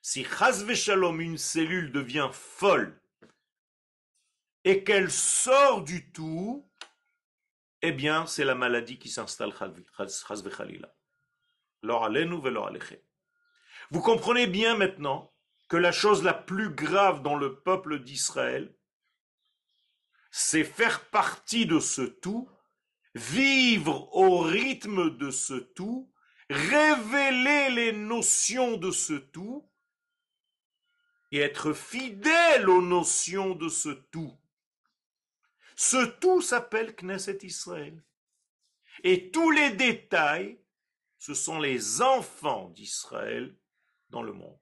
Si 0.00 0.24
Shalom, 0.24 1.20
une 1.20 1.38
cellule 1.38 1.92
devient 1.92 2.30
folle 2.32 3.00
et 4.64 4.84
qu'elle 4.84 5.10
sort 5.10 5.82
du 5.82 6.10
tout, 6.12 6.70
eh 7.82 7.92
bien, 7.92 8.26
c'est 8.26 8.44
la 8.44 8.54
maladie 8.54 8.98
qui 8.98 9.08
s'installe. 9.08 9.52
Vous 13.90 14.02
comprenez 14.02 14.46
bien 14.46 14.76
maintenant 14.76 15.32
que 15.68 15.76
la 15.76 15.92
chose 15.92 16.22
la 16.22 16.34
plus 16.34 16.70
grave 16.70 17.22
dans 17.22 17.36
le 17.36 17.60
peuple 17.60 18.00
d'Israël, 18.00 18.74
c'est 20.30 20.64
faire 20.64 21.08
partie 21.10 21.66
de 21.66 21.78
ce 21.80 22.02
tout, 22.02 22.50
vivre 23.14 24.14
au 24.14 24.38
rythme 24.40 25.16
de 25.16 25.30
ce 25.30 25.54
tout, 25.54 26.12
révéler 26.50 27.70
les 27.70 27.92
notions 27.92 28.76
de 28.76 28.90
ce 28.90 29.14
tout 29.14 29.67
et 31.30 31.38
être 31.38 31.72
fidèle 31.72 32.68
aux 32.68 32.82
notions 32.82 33.54
de 33.54 33.68
ce 33.68 33.90
tout. 33.90 34.36
Ce 35.76 36.06
tout 36.18 36.40
s'appelle 36.40 36.94
Knesset 36.96 37.38
Israël. 37.42 38.02
Et 39.04 39.30
tous 39.30 39.50
les 39.50 39.70
détails, 39.70 40.60
ce 41.18 41.34
sont 41.34 41.60
les 41.60 42.02
enfants 42.02 42.68
d'Israël 42.70 43.56
dans 44.10 44.22
le 44.22 44.32
monde. 44.32 44.58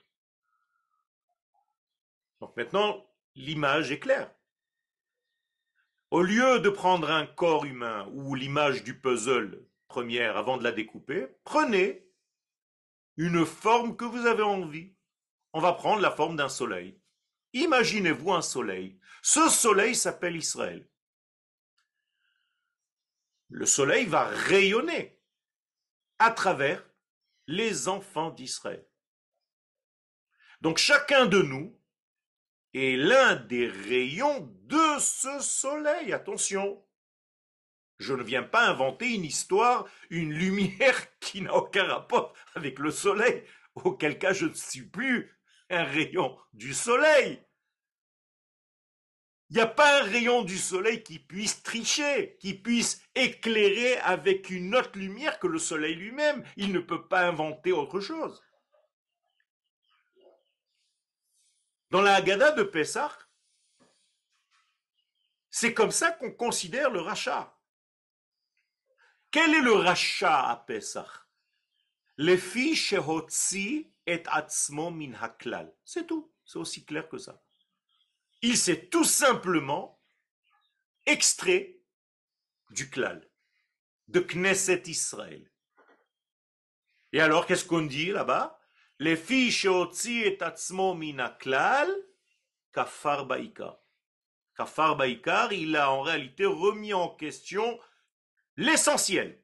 Donc 2.41 2.57
maintenant, 2.57 3.07
l'image 3.35 3.91
est 3.93 3.99
claire. 3.99 4.31
Au 6.11 6.23
lieu 6.23 6.61
de 6.61 6.69
prendre 6.69 7.11
un 7.11 7.27
corps 7.27 7.65
humain 7.65 8.09
ou 8.13 8.35
l'image 8.35 8.85
du 8.85 8.99
puzzle 8.99 9.67
première 9.89 10.37
avant 10.37 10.57
de 10.57 10.65
la 10.65 10.73
découper, 10.73 11.27
prenez 11.45 12.07
une 13.17 13.45
forme 13.47 13.97
que 13.97 14.05
vous 14.05 14.27
avez 14.27 14.43
envie. 14.43 14.96
On 15.57 15.61
va 15.61 15.73
prendre 15.73 16.03
la 16.03 16.11
forme 16.11 16.37
d'un 16.37 16.51
soleil. 16.51 17.01
Imaginez-vous 17.55 18.33
un 18.33 18.43
soleil. 18.43 19.01
Ce 19.23 19.49
soleil 19.49 19.95
s'appelle 19.95 20.37
Israël 20.37 20.87
le 23.49 23.67
soleil 23.67 24.07
va 24.07 24.25
rayonner 24.25 25.21
à 26.19 26.31
travers 26.31 26.85
les 27.47 27.89
enfants 27.89 28.31
d'Israël. 28.31 28.87
Donc 30.61 30.79
chacun 30.79 31.27
de 31.27 31.43
nous 31.43 31.79
est 32.75 32.97
l'un 32.97 33.37
des 33.37 33.69
rayons 33.69 34.53
de 34.65 34.99
ce 34.99 35.39
soleil. 35.41 36.13
Attention, 36.13 36.85
je 37.99 38.15
ne 38.15 38.23
viens 38.23 38.43
pas 38.43 38.69
inventer 38.69 39.15
une 39.15 39.25
histoire, 39.25 39.89
une 40.11 40.33
lumière 40.33 41.19
qui 41.21 41.43
n'a 41.43 41.55
aucun 41.55 41.85
rapport 41.85 42.35
avec 42.55 42.79
le 42.79 42.91
soleil, 42.91 43.45
auquel 43.75 44.19
cas 44.19 44.33
je 44.33 44.47
ne 44.47 44.55
suis 44.55 44.87
plus 44.87 45.36
un 45.71 45.85
rayon 45.85 46.39
du 46.53 46.75
soleil. 46.75 47.43
Il 49.49 49.57
n'y 49.57 49.63
a 49.63 49.67
pas 49.67 50.01
un 50.01 50.05
rayon 50.05 50.43
du 50.43 50.59
soleil 50.59 51.05
qui 51.05 51.21
puisse 51.21 51.63
tricher, 51.63 52.37
qui 52.41 52.55
puisse 52.55 53.01
éclairer 53.15 53.97
avec 53.99 54.51
une 54.51 54.75
autre 54.75 54.99
lumière 54.99 55.39
que 55.39 55.47
le 55.47 55.61
soleil 55.61 55.95
lui-même. 55.95 56.45
Il 56.57 56.73
ne 56.73 56.81
peut 56.81 57.07
pas 57.07 57.29
inventer 57.29 57.71
autre 57.71 58.01
chose. 58.01 58.43
Dans 61.91 62.03
la 62.03 62.17
Haggadah 62.17 62.53
de 62.53 62.65
Pessah, 62.65 63.17
c'est 65.49 65.73
comme 65.73 65.93
ça 65.93 66.11
qu'on 66.11 66.33
considère 66.33 66.91
le 66.91 67.01
rachat. 67.01 67.57
Quel 69.31 69.55
est 69.55 69.61
le 69.61 69.75
rachat 69.75 70.49
à 70.49 70.57
Pessah? 70.57 71.09
Les 72.17 72.37
filles 72.37 72.75
et 74.07 74.23
atzmo 74.27 74.91
min 74.91 75.13
haklal. 75.21 75.75
C'est 75.85 76.07
tout. 76.07 76.33
C'est 76.45 76.59
aussi 76.59 76.85
clair 76.85 77.09
que 77.09 77.19
ça 77.19 77.43
il 78.43 78.57
s'est 78.57 78.87
tout 78.87 79.05
simplement 79.05 80.01
extrait 81.05 81.81
du 82.71 82.91
klal, 82.91 83.29
de 84.09 84.21
Knesset 84.21 84.83
Israël. 84.87 85.51
Et 87.13 87.21
alors, 87.21 87.47
qu'est-ce 87.47 87.65
qu'on 87.65 87.83
dit 87.83 88.13
là-bas? 88.13 88.59
Les 88.99 89.17
filles 89.17 89.55
et 90.25 90.43
atzmo 90.43 90.95
mina 90.95 91.31
klal, 91.31 91.89
kafar 92.73 93.27
baikar. 93.27 93.79
Kafar 94.55 94.97
baikar, 94.97 95.53
il 95.53 95.77
a 95.77 95.91
en 95.91 96.03
réalité 96.03 96.47
remis 96.47 96.95
en 96.95 97.09
question 97.11 97.79
l'essentiel. 98.57 99.43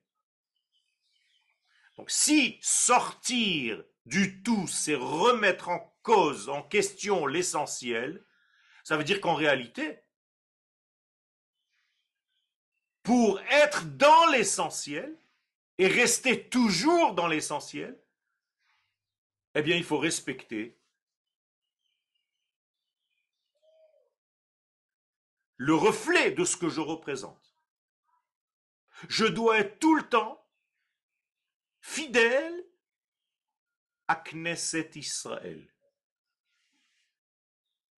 Donc, 1.96 2.10
si 2.10 2.58
sortir 2.62 3.84
du 4.06 4.42
tout, 4.42 4.66
c'est 4.66 4.94
remettre 4.94 5.68
en 5.68 5.96
cause, 6.02 6.48
en 6.48 6.62
question 6.62 7.26
l'essentiel, 7.26 8.24
ça 8.84 8.96
veut 8.96 9.04
dire 9.04 9.20
qu'en 9.20 9.34
réalité, 9.34 10.00
pour 13.02 13.40
être 13.40 13.84
dans 13.96 14.26
l'essentiel 14.26 15.16
et 15.78 15.86
rester 15.86 16.48
toujours 16.48 17.14
dans 17.14 17.28
l'essentiel, 17.28 17.98
eh 19.54 19.62
bien, 19.62 19.76
il 19.76 19.84
faut 19.84 19.98
respecter 19.98 20.78
le 25.56 25.74
reflet 25.74 26.32
de 26.32 26.44
ce 26.44 26.56
que 26.56 26.68
je 26.68 26.80
représente. 26.80 27.54
Je 29.08 29.26
dois 29.26 29.58
être 29.58 29.78
tout 29.78 29.94
le 29.94 30.08
temps 30.08 30.44
fidèle 31.80 32.66
Knesset 34.16 34.90
Israël. 34.94 35.66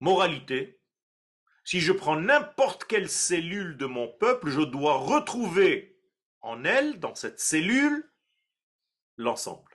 Moralité, 0.00 0.81
Si 1.66 1.81
je 1.81 1.92
prends 1.92 2.16
n'importe 2.16 2.85
quelle 2.85 3.09
cellule 3.09 3.79
de 3.79 3.87
mon 3.87 4.09
peuple, 4.09 4.50
je 4.50 4.61
dois 4.61 4.98
retrouver 4.98 5.98
en 6.42 6.62
elle, 6.64 7.00
dans 7.00 7.14
cette 7.14 7.40
cellule, 7.40 8.12
l'ensemble. 9.16 9.72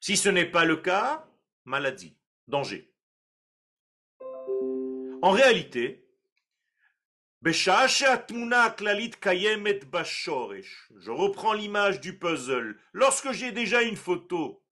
Si 0.00 0.16
ce 0.16 0.30
n'est 0.30 0.50
pas 0.50 0.64
le 0.64 0.76
cas, 0.76 1.28
maladie, 1.66 2.16
danger. 2.48 2.90
En 5.20 5.30
réalité, 5.30 6.04
je 7.42 7.70
reprends 11.10 11.52
l'image 11.52 12.00
du 12.00 12.18
puzzle. 12.18 12.80
Lorsque 12.92 13.32
j'ai 13.32 13.52
déjà 13.52 13.82
une 13.82 13.96
photo, 13.96 14.63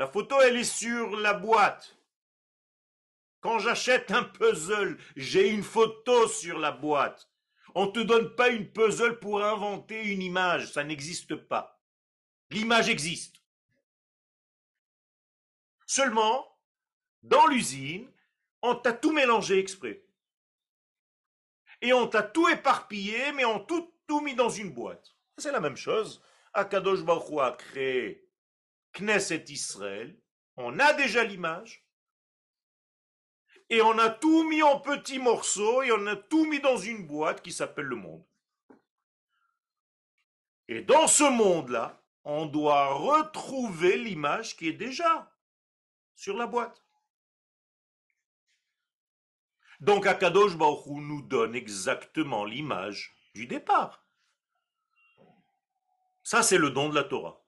la 0.00 0.06
photo 0.06 0.40
elle 0.40 0.56
est 0.56 0.64
sur 0.64 1.14
la 1.18 1.34
boîte. 1.34 1.98
Quand 3.42 3.58
j'achète 3.58 4.10
un 4.10 4.22
puzzle, 4.22 4.96
j'ai 5.14 5.50
une 5.50 5.62
photo 5.62 6.26
sur 6.26 6.58
la 6.58 6.72
boîte. 6.72 7.28
On 7.74 7.84
ne 7.84 7.90
te 7.90 8.00
donne 8.00 8.34
pas 8.34 8.48
une 8.48 8.72
puzzle 8.72 9.18
pour 9.18 9.44
inventer 9.44 10.02
une 10.02 10.22
image, 10.22 10.72
ça 10.72 10.84
n'existe 10.84 11.36
pas. 11.36 11.82
L'image 12.48 12.88
existe. 12.88 13.42
Seulement, 15.84 16.50
dans 17.22 17.46
l'usine, 17.48 18.10
on 18.62 18.76
t'a 18.76 18.94
tout 18.94 19.12
mélangé 19.12 19.58
exprès. 19.58 20.02
Et 21.82 21.92
on 21.92 22.06
t'a 22.06 22.22
tout 22.22 22.48
éparpillé, 22.48 23.32
mais 23.32 23.44
on 23.44 23.60
tout, 23.60 23.92
tout 24.06 24.22
mis 24.22 24.34
dans 24.34 24.48
une 24.48 24.72
boîte. 24.72 25.14
C'est 25.36 25.52
la 25.52 25.60
même 25.60 25.76
chose. 25.76 26.22
Akadosh 26.54 27.02
Baruch 27.02 27.38
a 27.38 27.52
créé 27.52 28.29
Knesset 28.92 29.44
Israël. 29.48 30.18
On 30.56 30.78
a 30.78 30.92
déjà 30.92 31.24
l'image. 31.24 31.84
Et 33.68 33.82
on 33.82 33.98
a 33.98 34.10
tout 34.10 34.42
mis 34.48 34.62
en 34.62 34.80
petits 34.80 35.20
morceaux 35.20 35.82
et 35.82 35.92
on 35.92 36.06
a 36.06 36.16
tout 36.16 36.44
mis 36.44 36.60
dans 36.60 36.76
une 36.76 37.06
boîte 37.06 37.40
qui 37.40 37.52
s'appelle 37.52 37.84
le 37.84 37.96
monde. 37.96 38.24
Et 40.66 40.82
dans 40.82 41.06
ce 41.06 41.24
monde-là, 41.24 42.02
on 42.24 42.46
doit 42.46 42.94
retrouver 42.94 43.96
l'image 43.96 44.56
qui 44.56 44.68
est 44.68 44.72
déjà 44.72 45.32
sur 46.14 46.36
la 46.36 46.46
boîte. 46.46 46.84
Donc 49.80 50.06
Akadosh 50.06 50.56
Baruch 50.56 50.86
nous 50.86 51.22
donne 51.22 51.54
exactement 51.54 52.44
l'image 52.44 53.16
du 53.34 53.46
départ. 53.46 54.04
Ça, 56.22 56.42
c'est 56.42 56.58
le 56.58 56.70
don 56.70 56.90
de 56.90 56.94
la 56.94 57.04
Torah. 57.04 57.39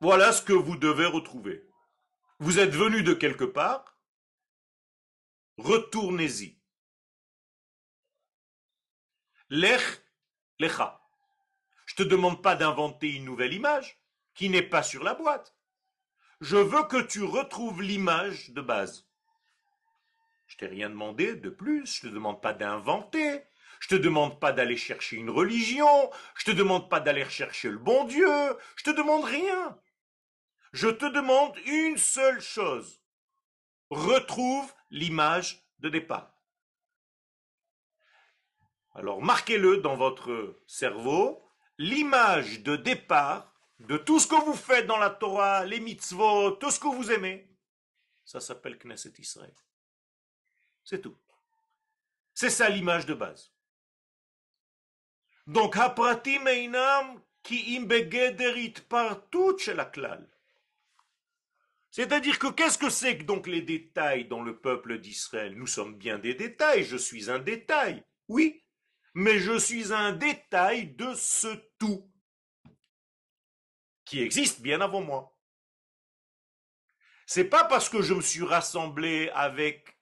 Voilà 0.00 0.32
ce 0.32 0.42
que 0.42 0.52
vous 0.52 0.76
devez 0.76 1.06
retrouver. 1.06 1.66
Vous 2.38 2.58
êtes 2.58 2.74
venu 2.74 3.02
de 3.02 3.14
quelque 3.14 3.44
part, 3.44 3.98
retournez-y. 5.56 6.58
Lech, 9.48 10.02
lecha. 10.58 11.00
Je 11.86 11.94
te 11.94 12.02
demande 12.02 12.42
pas 12.42 12.56
d'inventer 12.56 13.14
une 13.14 13.24
nouvelle 13.24 13.54
image 13.54 13.98
qui 14.34 14.50
n'est 14.50 14.60
pas 14.60 14.82
sur 14.82 15.02
la 15.02 15.14
boîte. 15.14 15.56
Je 16.42 16.56
veux 16.56 16.82
que 16.84 17.00
tu 17.00 17.22
retrouves 17.22 17.80
l'image 17.80 18.50
de 18.50 18.60
base. 18.60 19.08
Je 20.46 20.58
t'ai 20.58 20.66
rien 20.66 20.90
demandé 20.90 21.36
de 21.36 21.48
plus, 21.48 21.86
je 21.86 22.02
te 22.02 22.06
demande 22.08 22.42
pas 22.42 22.52
d'inventer, 22.52 23.40
je 23.80 23.88
te 23.88 23.94
demande 23.94 24.38
pas 24.38 24.52
d'aller 24.52 24.76
chercher 24.76 25.16
une 25.16 25.30
religion, 25.30 26.10
je 26.34 26.44
te 26.44 26.50
demande 26.50 26.90
pas 26.90 27.00
d'aller 27.00 27.24
chercher 27.30 27.70
le 27.70 27.78
bon 27.78 28.04
Dieu, 28.04 28.28
je 28.76 28.84
te 28.84 28.90
demande 28.90 29.24
rien. 29.24 29.78
Je 30.76 30.88
te 30.88 31.06
demande 31.06 31.56
une 31.64 31.96
seule 31.96 32.38
chose. 32.38 33.00
Retrouve 33.88 34.70
l'image 34.90 35.66
de 35.78 35.88
départ. 35.88 36.30
Alors 38.92 39.22
marquez-le 39.22 39.78
dans 39.78 39.96
votre 39.96 40.60
cerveau, 40.66 41.42
l'image 41.78 42.62
de 42.62 42.76
départ 42.76 43.54
de 43.78 43.96
tout 43.96 44.20
ce 44.20 44.26
que 44.26 44.44
vous 44.44 44.52
faites 44.52 44.86
dans 44.86 44.98
la 44.98 45.08
Torah, 45.08 45.64
les 45.64 45.80
mitzvot, 45.80 46.50
tout 46.56 46.70
ce 46.70 46.78
que 46.78 46.88
vous 46.88 47.10
aimez, 47.10 47.48
ça 48.26 48.40
s'appelle 48.40 48.78
Knesset 48.78 49.14
Israël. 49.18 49.56
C'est 50.84 51.00
tout. 51.00 51.16
C'est 52.34 52.50
ça 52.50 52.68
l'image 52.68 53.06
de 53.06 53.14
base. 53.14 53.50
Donc, 55.46 55.78
hapratim 55.78 56.46
einam 56.46 57.22
ki 57.42 57.78
im 57.78 57.88
partout 58.90 59.56
chez 59.56 59.72
la 59.72 59.86
klal. 59.86 60.35
C'est-à-dire 61.96 62.38
que 62.38 62.48
qu'est-ce 62.48 62.76
que 62.76 62.90
c'est 62.90 63.16
que 63.16 63.22
donc 63.22 63.46
les 63.46 63.62
détails 63.62 64.26
dans 64.28 64.42
le 64.42 64.60
peuple 64.60 64.98
d'Israël? 64.98 65.56
Nous 65.56 65.66
sommes 65.66 65.96
bien 65.96 66.18
des 66.18 66.34
détails, 66.34 66.84
je 66.84 66.98
suis 66.98 67.30
un 67.30 67.38
détail, 67.38 68.04
oui, 68.28 68.62
mais 69.14 69.38
je 69.38 69.58
suis 69.58 69.94
un 69.94 70.12
détail 70.12 70.88
de 70.88 71.14
ce 71.14 71.48
tout 71.78 72.12
qui 74.04 74.20
existe 74.20 74.60
bien 74.60 74.82
avant 74.82 75.00
moi. 75.00 75.38
C'est 77.24 77.48
pas 77.48 77.64
parce 77.64 77.88
que 77.88 78.02
je 78.02 78.12
me 78.12 78.20
suis 78.20 78.44
rassemblé 78.44 79.30
avec 79.30 79.98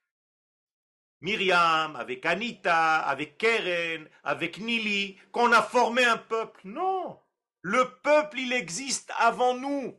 Myriam, 1.21 1.95
avec 1.95 2.25
Anita, 2.25 2.97
avec 2.97 3.37
Keren, 3.37 4.09
avec 4.25 4.57
Nili, 4.57 5.17
qu'on 5.31 5.53
a 5.53 5.63
formé 5.63 6.03
un 6.03 6.17
peuple. 6.17 6.59
Non, 6.65 7.21
le 7.61 7.89
peuple, 8.03 8.39
il 8.39 8.51
existe 8.51 9.13
avant 9.17 9.53
nous. 9.53 9.97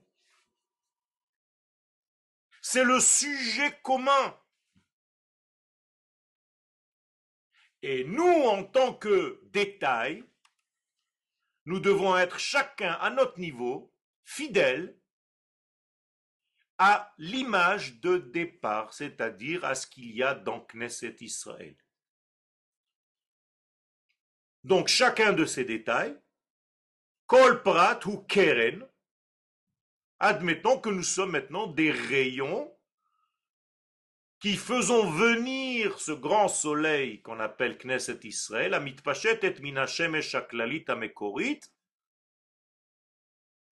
C'est 2.68 2.82
le 2.82 2.98
sujet 2.98 3.78
commun. 3.80 4.36
Et 7.80 8.02
nous, 8.02 8.24
en 8.24 8.64
tant 8.64 8.92
que 8.92 9.40
détail, 9.44 10.24
nous 11.64 11.78
devons 11.78 12.18
être 12.18 12.40
chacun 12.40 12.94
à 12.94 13.10
notre 13.10 13.38
niveau 13.38 13.94
fidèles 14.24 15.00
à 16.78 17.14
l'image 17.18 18.00
de 18.00 18.16
départ, 18.16 18.92
c'est-à-dire 18.92 19.64
à 19.64 19.76
ce 19.76 19.86
qu'il 19.86 20.10
y 20.10 20.24
a 20.24 20.34
dans 20.34 20.58
Knesset 20.58 21.18
Israël. 21.20 21.76
Donc 24.64 24.88
chacun 24.88 25.32
de 25.32 25.44
ces 25.44 25.64
détails, 25.64 26.20
Kol 27.26 27.62
Prat 27.62 28.00
ou 28.06 28.18
Keren, 28.24 28.84
Admettons 30.18 30.78
que 30.78 30.88
nous 30.88 31.02
sommes 31.02 31.32
maintenant 31.32 31.66
des 31.66 31.90
rayons 31.90 32.72
qui 34.38 34.56
faisons 34.56 35.10
venir 35.10 35.98
ce 35.98 36.12
grand 36.12 36.48
soleil 36.48 37.20
qu'on 37.22 37.40
appelle 37.40 37.78
Knesset 37.78 38.20
Israël, 38.24 38.78
Pachet 39.02 39.40
et 39.42 39.60
Minashem 39.60 40.14
et 40.14 40.84
Amekorit, 40.88 41.60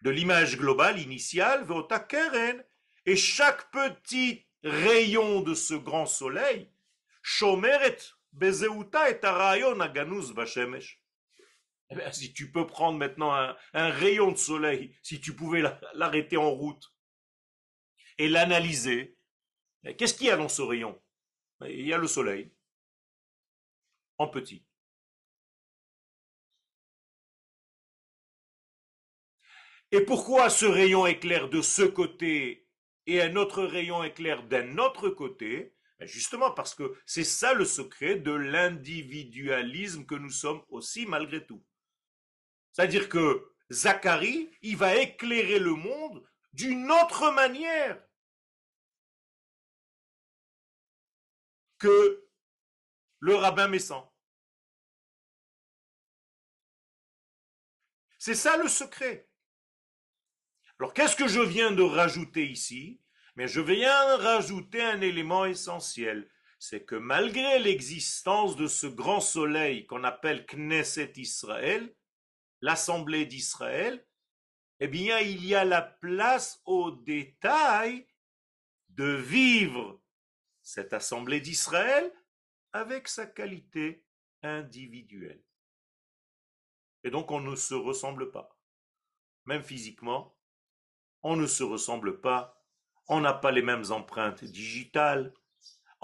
de 0.02 0.11
l'image 0.11 0.57
globale 0.57 0.98
initiale, 1.00 1.64
Vota 1.64 2.00
Keren, 2.00 2.64
et 3.07 3.16
chaque 3.16 3.70
petit 3.70 4.46
rayon 4.62 5.40
de 5.40 5.55
ce 5.55 5.74
grand 5.74 6.07
soleil, 6.07 6.68
Shomeret 7.22 7.98
Bezeuta 8.33 9.11
et 9.11 9.24
Arayon 9.24 9.81
Aganus 9.81 10.33
Bashemesh. 10.33 11.01
Eh 11.92 11.94
bien, 11.94 12.11
si 12.11 12.33
tu 12.33 12.50
peux 12.50 12.66
prendre 12.66 12.96
maintenant 12.98 13.35
un, 13.35 13.90
rayon 13.90 14.33
de 14.33 14.38
soleil, 14.38 14.96
si 15.02 15.20
tu 15.20 15.37
pouvais 15.37 15.62
l'arrêter 15.92 16.38
en 16.38 16.50
route 16.50 16.90
et 18.16 18.31
l'analyser, 18.31 19.18
eh, 19.85 19.94
qu'est-ce 19.94 20.14
qu'il 20.14 20.28
y 20.28 20.31
a 20.31 20.38
dans 20.38 20.48
ce 20.48 20.62
rayon? 20.62 20.98
Eh, 21.66 21.81
Il 21.81 21.87
y 21.87 21.92
a 21.92 21.98
le 21.98 22.07
soleil, 22.07 22.50
en 24.16 24.26
petit. 24.26 24.64
Et 29.90 30.00
pourquoi 30.00 30.48
ce 30.48 30.64
rayon 30.64 31.07
éclaire 31.07 31.50
de 31.50 31.61
ce 31.61 31.83
côté 31.83 32.66
et 33.07 33.20
un 33.20 33.37
autre 33.37 33.62
rayon 33.64 34.02
éclaire 34.02 34.44
d'un 34.44 34.78
autre 34.78 35.11
côté? 35.11 35.74
Justement 36.00 36.52
parce 36.52 36.74
que 36.74 36.96
c'est 37.05 37.22
ça 37.22 37.52
le 37.52 37.66
secret 37.66 38.16
de 38.16 38.33
l'individualisme 38.33 40.07
que 40.07 40.14
nous 40.14 40.31
sommes 40.31 40.62
aussi 40.70 41.05
malgré 41.05 41.44
tout. 41.46 41.62
C'est-à-dire 42.72 43.08
que 43.08 43.52
Zacharie, 43.70 44.50
il 44.62 44.76
va 44.76 44.96
éclairer 44.96 45.58
le 45.58 45.74
monde 45.74 46.26
d'une 46.52 46.90
autre 46.90 47.30
manière 47.30 48.02
que 51.78 52.28
le 53.20 53.35
rabbin 53.35 53.68
Messan. 53.68 54.08
C'est 58.18 58.35
ça 58.35 58.56
le 58.56 58.68
secret. 58.68 59.28
Alors 60.78 60.94
qu'est-ce 60.94 61.16
que 61.16 61.28
je 61.28 61.40
viens 61.40 61.72
de 61.72 61.82
rajouter 61.82 62.46
ici? 62.48 63.00
Mais 63.37 63.48
je 63.48 63.61
viens 63.61 64.16
rajouter 64.16 64.82
un 64.82 65.00
élément 65.00 65.44
essentiel. 65.44 66.30
C'est 66.58 66.85
que 66.85 66.94
malgré 66.94 67.58
l'existence 67.58 68.56
de 68.56 68.66
ce 68.66 68.87
grand 68.87 69.20
soleil 69.20 69.87
qu'on 69.87 70.04
appelle 70.04 70.46
Knesset 70.46 71.14
Israël, 71.16 71.92
l'Assemblée 72.62 73.27
d'Israël, 73.27 74.07
eh 74.81 74.88
bien, 74.88 75.18
il 75.18 75.44
y 75.44 75.55
a 75.55 75.64
la 75.64 75.83
place 75.83 76.62
au 76.64 76.90
détail 76.90 78.09
de 78.88 79.05
vivre 79.05 80.01
cette 80.62 80.92
Assemblée 80.92 81.40
d'Israël 81.40 82.12
avec 82.72 83.09
sa 83.09 83.27
qualité 83.27 84.05
individuelle. 84.42 85.42
Et 87.05 87.11
donc 87.11 87.31
on 87.31 87.40
ne 87.40 87.57
se 87.57 87.75
ressemble 87.75 88.31
pas. 88.31 88.59
Même 89.44 89.62
physiquement, 89.62 90.37
on 91.22 91.37
ne 91.37 91.46
se 91.46 91.62
ressemble 91.62 92.20
pas. 92.20 92.64
On 93.09 93.20
n'a 93.20 93.35
pas 93.35 93.51
les 93.51 93.62
mêmes 93.62 93.90
empreintes 93.90 94.44
digitales. 94.44 95.35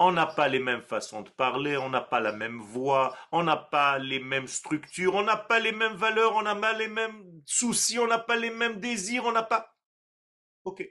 On 0.01 0.13
n'a 0.13 0.25
pas 0.25 0.47
les 0.47 0.59
mêmes 0.59 0.81
façons 0.81 1.23
de 1.23 1.29
parler, 1.29 1.75
on 1.75 1.89
n'a 1.89 1.99
pas 1.99 2.21
la 2.21 2.31
même 2.31 2.61
voix, 2.61 3.17
on 3.33 3.43
n'a 3.43 3.57
pas 3.57 3.99
les 3.99 4.19
mêmes 4.19 4.47
structures, 4.47 5.15
on 5.15 5.23
n'a 5.23 5.35
pas 5.35 5.59
les 5.59 5.73
mêmes 5.73 5.95
valeurs, 5.95 6.35
on 6.35 6.41
n'a 6.41 6.55
pas 6.55 6.71
les 6.71 6.87
mêmes 6.87 7.41
soucis, 7.45 7.99
on 7.99 8.07
n'a 8.07 8.17
pas 8.17 8.37
les 8.37 8.49
mêmes 8.49 8.79
désirs, 8.79 9.25
on 9.25 9.33
n'a 9.33 9.43
pas. 9.43 9.75
Ok. 10.63 10.89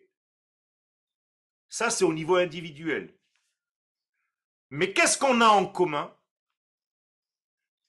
Ça, 1.71 1.89
c'est 1.89 2.05
au 2.05 2.13
niveau 2.13 2.37
individuel. 2.37 3.19
Mais 4.71 4.93
qu'est-ce 4.93 5.17
qu'on 5.17 5.41
a 5.41 5.49
en 5.49 5.65
commun? 5.67 6.15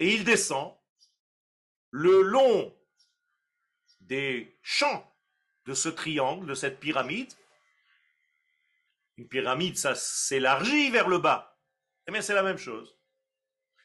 Et 0.00 0.14
il 0.14 0.24
descend 0.24 0.74
le 1.90 2.22
long 2.22 2.74
des 4.00 4.58
champs 4.62 5.04
de 5.66 5.74
ce 5.74 5.88
triangle, 5.88 6.46
de 6.46 6.54
cette 6.54 6.80
pyramide. 6.80 7.32
Une 9.16 9.28
pyramide, 9.28 9.76
ça 9.76 9.94
s'élargit 9.94 10.90
vers 10.90 11.08
le 11.08 11.18
bas. 11.18 11.58
Eh 12.06 12.12
bien, 12.12 12.22
c'est 12.22 12.34
la 12.34 12.42
même 12.42 12.58
chose. 12.58 12.97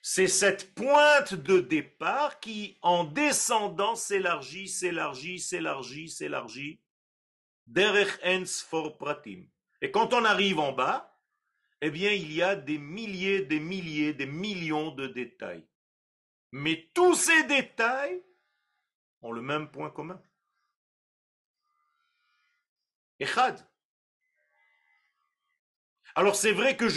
C'est 0.06 0.28
cette 0.28 0.76
pointe 0.76 1.34
de 1.34 1.62
départ 1.62 2.42
qui, 2.42 2.78
en 2.82 3.06
descendant, 3.06 3.96
s'élargit, 3.96 4.68
s'élargit, 4.68 5.40
s'élargit, 5.40 6.10
s'élargit. 6.10 6.82
Derech 7.68 8.20
for 8.66 8.98
pratim. 8.98 9.46
Et 9.82 9.92
quand 9.92 10.12
on 10.14 10.26
arrive 10.26 10.60
en 10.60 10.74
bas, 10.74 11.18
eh 11.80 11.90
bien, 11.90 12.12
il 12.12 12.34
y 12.34 12.44
a 12.44 12.54
des 12.54 12.78
milliers, 12.78 13.44
des 13.44 13.62
milliers, 13.62 14.14
des 14.14 14.26
millions 14.26 14.92
de 14.92 15.08
détails. 15.08 15.66
Mais 16.52 16.92
tous 16.94 17.16
ces 17.16 17.46
détails 17.46 18.22
ont 19.22 19.32
le 19.32 19.42
même 19.42 19.72
point 19.72 19.90
commun. 19.90 20.22
Alors 26.16 26.36
c'est 26.36 26.52
vrai 26.52 26.76
que 26.76 26.90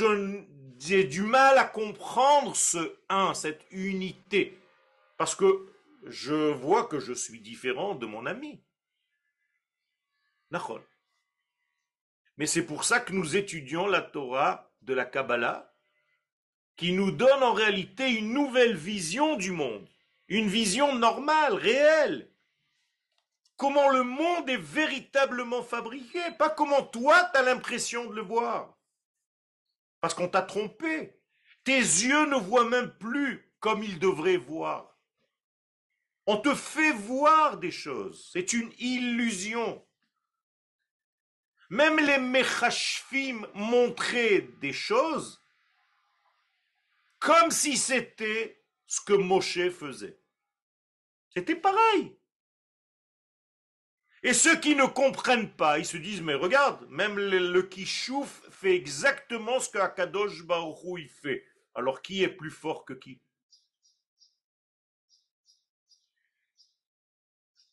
j'ai 0.79 1.05
du 1.05 1.23
mal 1.23 1.59
à 1.59 1.65
comprendre 1.65 2.55
ce 2.55 2.97
un, 3.09 3.35
cette 3.35 3.65
unité, 3.71 4.59
parce 5.17 5.35
que 5.35 5.73
je 6.05 6.53
vois 6.53 6.87
que 6.87 7.01
je 7.01 7.12
suis 7.12 7.41
différent 7.41 7.95
de 7.95 8.07
mon 8.07 8.27
ami. 8.27 8.62
Mais 12.37 12.47
c'est 12.47 12.65
pour 12.65 12.85
ça 12.85 13.01
que 13.01 13.12
nous 13.12 13.37
étudions 13.37 13.87
la 13.87 14.03
Torah 14.03 14.71
de 14.83 14.95
la 14.95 15.05
Kabbalah, 15.05 15.73
qui 16.77 16.93
nous 16.93 17.11
donne 17.11 17.43
en 17.43 17.53
réalité 17.53 18.11
une 18.11 18.33
nouvelle 18.33 18.77
vision 18.77 19.37
du 19.37 19.51
monde, 19.51 19.89
une 20.29 20.49
vision 20.49 20.95
normale, 20.95 21.55
réelle, 21.55 22.31
comment 23.57 23.89
le 23.89 24.03
monde 24.03 24.49
est 24.49 24.57
véritablement 24.57 25.62
fabriqué, 25.62 26.21
pas 26.39 26.51
comment 26.51 26.83
toi 26.83 27.31
tu 27.33 27.39
as 27.39 27.43
l'impression 27.43 28.07
de 28.07 28.15
le 28.15 28.23
voir. 28.23 28.76
Parce 30.01 30.15
qu'on 30.15 30.29
t'a 30.29 30.43
trompé. 30.43 31.21
Tes 31.65 31.79
yeux 31.79 32.27
ne 32.27 32.37
voient 32.37 32.69
même 32.69 32.97
plus 32.99 33.53
comme 33.61 33.83
ils 33.83 33.99
devraient 33.99 34.37
voir. 34.37 34.97
On 36.27 36.37
te 36.37 36.55
fait 36.55 36.93
voir 36.93 37.59
des 37.59 37.71
choses. 37.71 38.31
C'est 38.33 38.53
une 38.53 38.73
illusion. 38.79 39.85
Même 41.71 41.99
les 41.99 42.19
mechashfim 42.19 43.47
montraient 43.55 44.49
des 44.61 44.73
choses 44.73 45.43
comme 47.19 47.51
si 47.51 47.77
c'était 47.77 48.63
ce 48.87 49.01
que 49.01 49.15
Moshe 49.15 49.71
faisait. 49.71 50.21
C'était 51.35 51.57
pareil. 51.57 52.17
Et 54.23 54.33
ceux 54.33 54.59
qui 54.59 54.75
ne 54.75 54.87
comprennent 54.87 55.53
pas, 55.55 55.79
ils 55.79 55.87
se 55.87 55.97
disent, 55.97 56.23
mais 56.23 56.35
regarde, 56.35 56.85
même 56.89 57.17
le, 57.17 57.53
le 57.53 57.63
fait 58.57 58.75
exactement 58.75 59.61
ce 59.61 59.69
que 59.69 59.79
Akadosh 59.79 60.42
Baruch 60.45 60.79
il 60.99 61.09
fait. 61.09 61.45
Alors 61.75 62.01
qui 62.01 62.23
est 62.23 62.29
plus 62.29 62.51
fort 62.51 62.85
que 62.85 62.95
qui? 62.95 63.21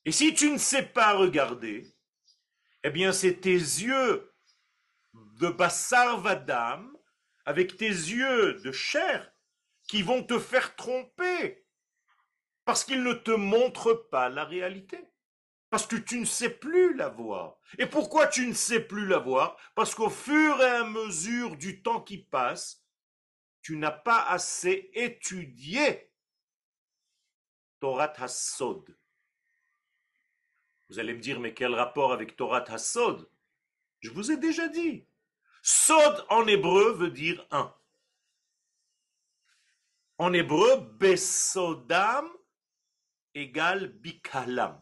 Et 0.06 0.12
si 0.12 0.34
tu 0.34 0.52
ne 0.52 0.58
sais 0.58 0.84
pas 0.86 1.13
regarder, 1.13 1.96
eh 2.84 2.89
bien 2.89 3.13
c'est 3.13 3.39
tes 3.39 3.54
yeux 3.54 4.34
de 5.13 5.48
Bassar 5.48 6.19
Vadam, 6.19 6.98
avec 7.46 7.78
tes 7.78 7.88
yeux 7.88 8.56
de 8.56 8.72
chair, 8.74 9.32
qui 9.88 10.02
vont 10.02 10.24
te 10.24 10.38
faire 10.38 10.76
tromper, 10.76 11.65
parce 12.65 12.84
qu'ils 12.84 13.04
ne 13.04 13.13
te 13.13 13.32
montrent 13.32 14.10
pas 14.12 14.28
la 14.28 14.43
réalité. 14.43 15.12
Parce 15.74 15.88
que 15.88 15.96
tu 15.96 16.20
ne 16.20 16.26
sais 16.26 16.52
plus 16.52 16.94
la 16.94 17.10
voir. 17.10 17.58
Et 17.80 17.88
pourquoi 17.88 18.28
tu 18.28 18.46
ne 18.46 18.54
sais 18.54 18.80
plus 18.80 19.08
la 19.08 19.18
voir? 19.18 19.58
Parce 19.74 19.96
qu'au 19.96 20.12
fur 20.12 20.62
et 20.62 20.70
à 20.70 20.84
mesure 20.84 21.56
du 21.56 21.82
temps 21.82 22.00
qui 22.00 22.20
passe, 22.20 22.86
tu 23.64 23.76
n'as 23.78 23.90
pas 23.90 24.22
assez 24.22 24.92
étudié 24.94 26.12
Torah 27.80 28.14
Hassod. 28.22 28.96
Vous 30.90 31.00
allez 31.00 31.16
me 31.16 31.20
dire, 31.20 31.40
mais 31.40 31.56
quel 31.56 31.74
rapport 31.74 32.14
avec 32.14 32.36
Torah 32.36 32.64
Hassod? 32.72 33.28
Je 34.02 34.12
vous 34.12 34.32
ai 34.32 34.38
déjà 34.38 34.68
dit. 34.68 35.08
Sod 35.64 36.24
en 36.30 36.46
hébreu 36.46 36.94
veut 36.94 37.10
dire 37.10 37.48
un. 37.50 37.74
En 40.20 40.34
hébreu, 40.34 40.82
Besodam 41.00 42.30
égale 43.34 43.88
Bikalam. 43.88 44.80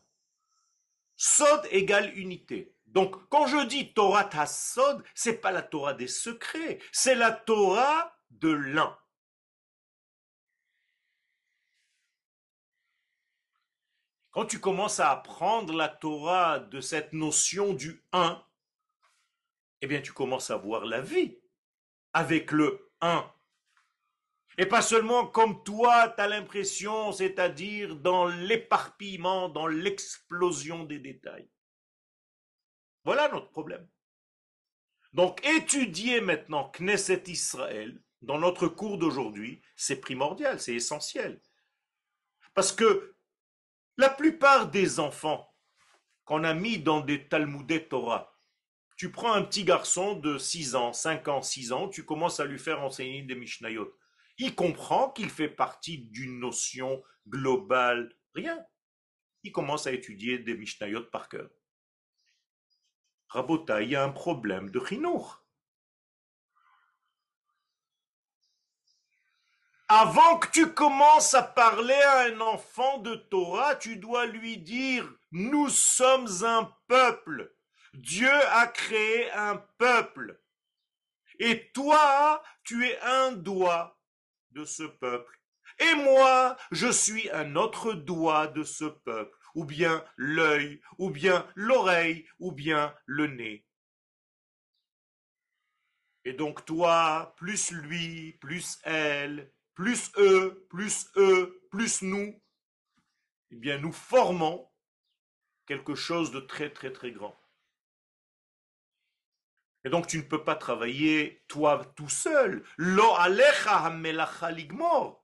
Sod 1.23 1.67
égale 1.69 2.17
unité. 2.17 2.75
Donc, 2.87 3.29
quand 3.29 3.45
je 3.45 3.67
dis 3.67 3.93
Torah 3.93 4.23
Tassod, 4.23 5.03
c'est 5.13 5.37
pas 5.37 5.51
la 5.51 5.61
Torah 5.61 5.93
des 5.93 6.07
secrets, 6.07 6.79
c'est 6.91 7.13
la 7.13 7.31
Torah 7.31 8.17
de 8.31 8.49
l'un. 8.49 8.97
Quand 14.31 14.47
tu 14.47 14.59
commences 14.59 14.99
à 14.99 15.11
apprendre 15.11 15.75
la 15.75 15.89
Torah 15.89 16.57
de 16.57 16.81
cette 16.81 17.13
notion 17.13 17.75
du 17.75 18.03
un, 18.13 18.43
eh 19.81 19.87
bien, 19.87 20.01
tu 20.01 20.13
commences 20.13 20.49
à 20.49 20.57
voir 20.57 20.85
la 20.85 21.01
vie 21.01 21.37
avec 22.13 22.51
le 22.51 22.91
un. 22.99 23.31
Et 24.57 24.65
pas 24.65 24.81
seulement 24.81 25.27
comme 25.27 25.63
toi, 25.63 26.09
tu 26.09 26.21
as 26.21 26.27
l'impression, 26.27 27.11
c'est-à-dire 27.11 27.95
dans 27.95 28.27
l'éparpillement, 28.27 29.49
dans 29.49 29.67
l'explosion 29.67 30.83
des 30.83 30.99
détails. 30.99 31.49
Voilà 33.03 33.29
notre 33.29 33.49
problème. 33.49 33.87
Donc 35.13 35.45
étudier 35.45 36.21
maintenant 36.21 36.71
Knesset 36.77 37.23
Israël 37.27 38.01
dans 38.21 38.37
notre 38.37 38.67
cours 38.67 38.97
d'aujourd'hui, 38.97 39.61
c'est 39.75 39.99
primordial, 39.99 40.59
c'est 40.59 40.75
essentiel. 40.75 41.41
Parce 42.53 42.71
que 42.71 43.15
la 43.97 44.09
plupart 44.09 44.69
des 44.69 44.99
enfants 44.99 45.53
qu'on 46.23 46.43
a 46.43 46.53
mis 46.53 46.77
dans 46.77 47.01
des 47.01 47.27
Talmudés 47.27 47.87
Torah, 47.87 48.37
tu 48.95 49.11
prends 49.11 49.33
un 49.33 49.41
petit 49.41 49.63
garçon 49.63 50.13
de 50.13 50.37
6 50.37 50.75
ans, 50.75 50.93
5 50.93 51.27
ans, 51.27 51.41
6 51.41 51.71
ans, 51.71 51.89
tu 51.89 52.05
commences 52.05 52.39
à 52.39 52.45
lui 52.45 52.59
faire 52.59 52.81
enseigner 52.81 53.23
des 53.23 53.35
Mishnayot. 53.35 53.91
Il 54.43 54.55
comprend 54.55 55.11
qu'il 55.11 55.29
fait 55.29 55.49
partie 55.49 55.99
d'une 55.99 56.39
notion 56.39 57.03
globale, 57.27 58.11
rien. 58.33 58.57
Il 59.43 59.51
commence 59.51 59.85
à 59.85 59.91
étudier 59.91 60.39
des 60.39 60.55
Mishnayot 60.55 61.03
par 61.11 61.29
cœur. 61.29 61.47
Rabota, 63.27 63.83
il 63.83 63.91
y 63.91 63.95
a 63.95 64.03
un 64.03 64.09
problème 64.09 64.71
de 64.71 64.83
chinour. 64.83 65.45
Avant 69.87 70.39
que 70.39 70.49
tu 70.49 70.73
commences 70.73 71.35
à 71.35 71.43
parler 71.43 71.93
à 71.93 72.21
un 72.21 72.41
enfant 72.41 72.97
de 72.97 73.13
Torah, 73.13 73.75
tu 73.75 73.97
dois 73.97 74.25
lui 74.25 74.57
dire, 74.57 75.07
nous 75.29 75.69
sommes 75.69 76.43
un 76.43 76.75
peuple. 76.87 77.55
Dieu 77.93 78.33
a 78.33 78.65
créé 78.65 79.29
un 79.33 79.57
peuple. 79.77 80.41
Et 81.37 81.71
toi, 81.73 82.41
tu 82.63 82.87
es 82.87 82.99
un 83.01 83.33
doigt 83.33 84.00
de 84.51 84.65
ce 84.65 84.83
peuple. 84.83 85.39
Et 85.79 85.95
moi, 85.95 86.57
je 86.71 86.91
suis 86.91 87.29
un 87.31 87.55
autre 87.55 87.93
doigt 87.93 88.47
de 88.47 88.63
ce 88.63 88.85
peuple, 88.85 89.37
ou 89.55 89.65
bien 89.65 90.03
l'œil, 90.17 90.81
ou 90.97 91.09
bien 91.09 91.47
l'oreille, 91.55 92.27
ou 92.39 92.51
bien 92.51 92.93
le 93.05 93.27
nez. 93.27 93.65
Et 96.23 96.33
donc 96.33 96.65
toi, 96.65 97.33
plus 97.37 97.71
lui, 97.71 98.33
plus 98.33 98.77
elle, 98.83 99.51
plus 99.73 100.11
eux, 100.17 100.67
plus 100.69 101.07
eux, 101.15 101.61
plus 101.71 102.03
nous, 102.03 102.39
eh 103.49 103.55
bien 103.55 103.79
nous 103.79 103.91
formons 103.91 104.69
quelque 105.65 105.95
chose 105.95 106.31
de 106.31 106.39
très 106.39 106.69
très 106.71 106.91
très 106.91 107.11
grand. 107.11 107.40
Et 109.83 109.89
donc 109.89 110.07
tu 110.07 110.17
ne 110.17 110.23
peux 110.23 110.43
pas 110.43 110.55
travailler 110.55 111.43
toi 111.47 111.83
tout 111.95 112.09
seul. 112.09 112.63
Lo 112.77 113.15
alecha 113.15 113.89
ligmor. 114.51 115.21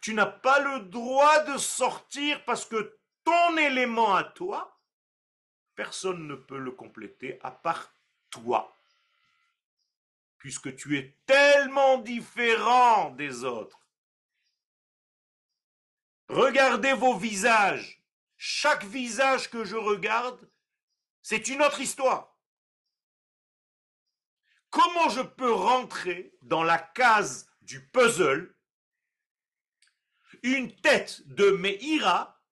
Tu 0.00 0.14
n'as 0.14 0.26
pas 0.26 0.60
le 0.60 0.80
droit 0.84 1.42
de 1.44 1.58
sortir 1.58 2.44
parce 2.44 2.64
que 2.64 3.00
ton 3.24 3.56
élément 3.56 4.14
à 4.14 4.22
toi, 4.22 4.80
personne 5.74 6.28
ne 6.28 6.36
peut 6.36 6.58
le 6.58 6.70
compléter 6.70 7.40
à 7.42 7.50
part 7.50 7.92
toi. 8.30 8.76
Puisque 10.38 10.76
tu 10.76 10.96
es 10.96 11.18
tellement 11.26 11.98
différent 11.98 13.10
des 13.10 13.44
autres. 13.44 13.80
Regardez 16.28 16.92
vos 16.92 17.18
visages. 17.18 17.99
Chaque 18.42 18.84
visage 18.84 19.50
que 19.50 19.64
je 19.64 19.76
regarde, 19.76 20.50
c'est 21.20 21.48
une 21.48 21.60
autre 21.60 21.78
histoire. 21.78 22.40
Comment 24.70 25.10
je 25.10 25.20
peux 25.20 25.52
rentrer 25.52 26.34
dans 26.40 26.62
la 26.62 26.78
case 26.78 27.50
du 27.60 27.86
puzzle 27.90 28.56
une 30.42 30.74
tête 30.80 31.20
de 31.26 31.50
Meira 31.50 32.42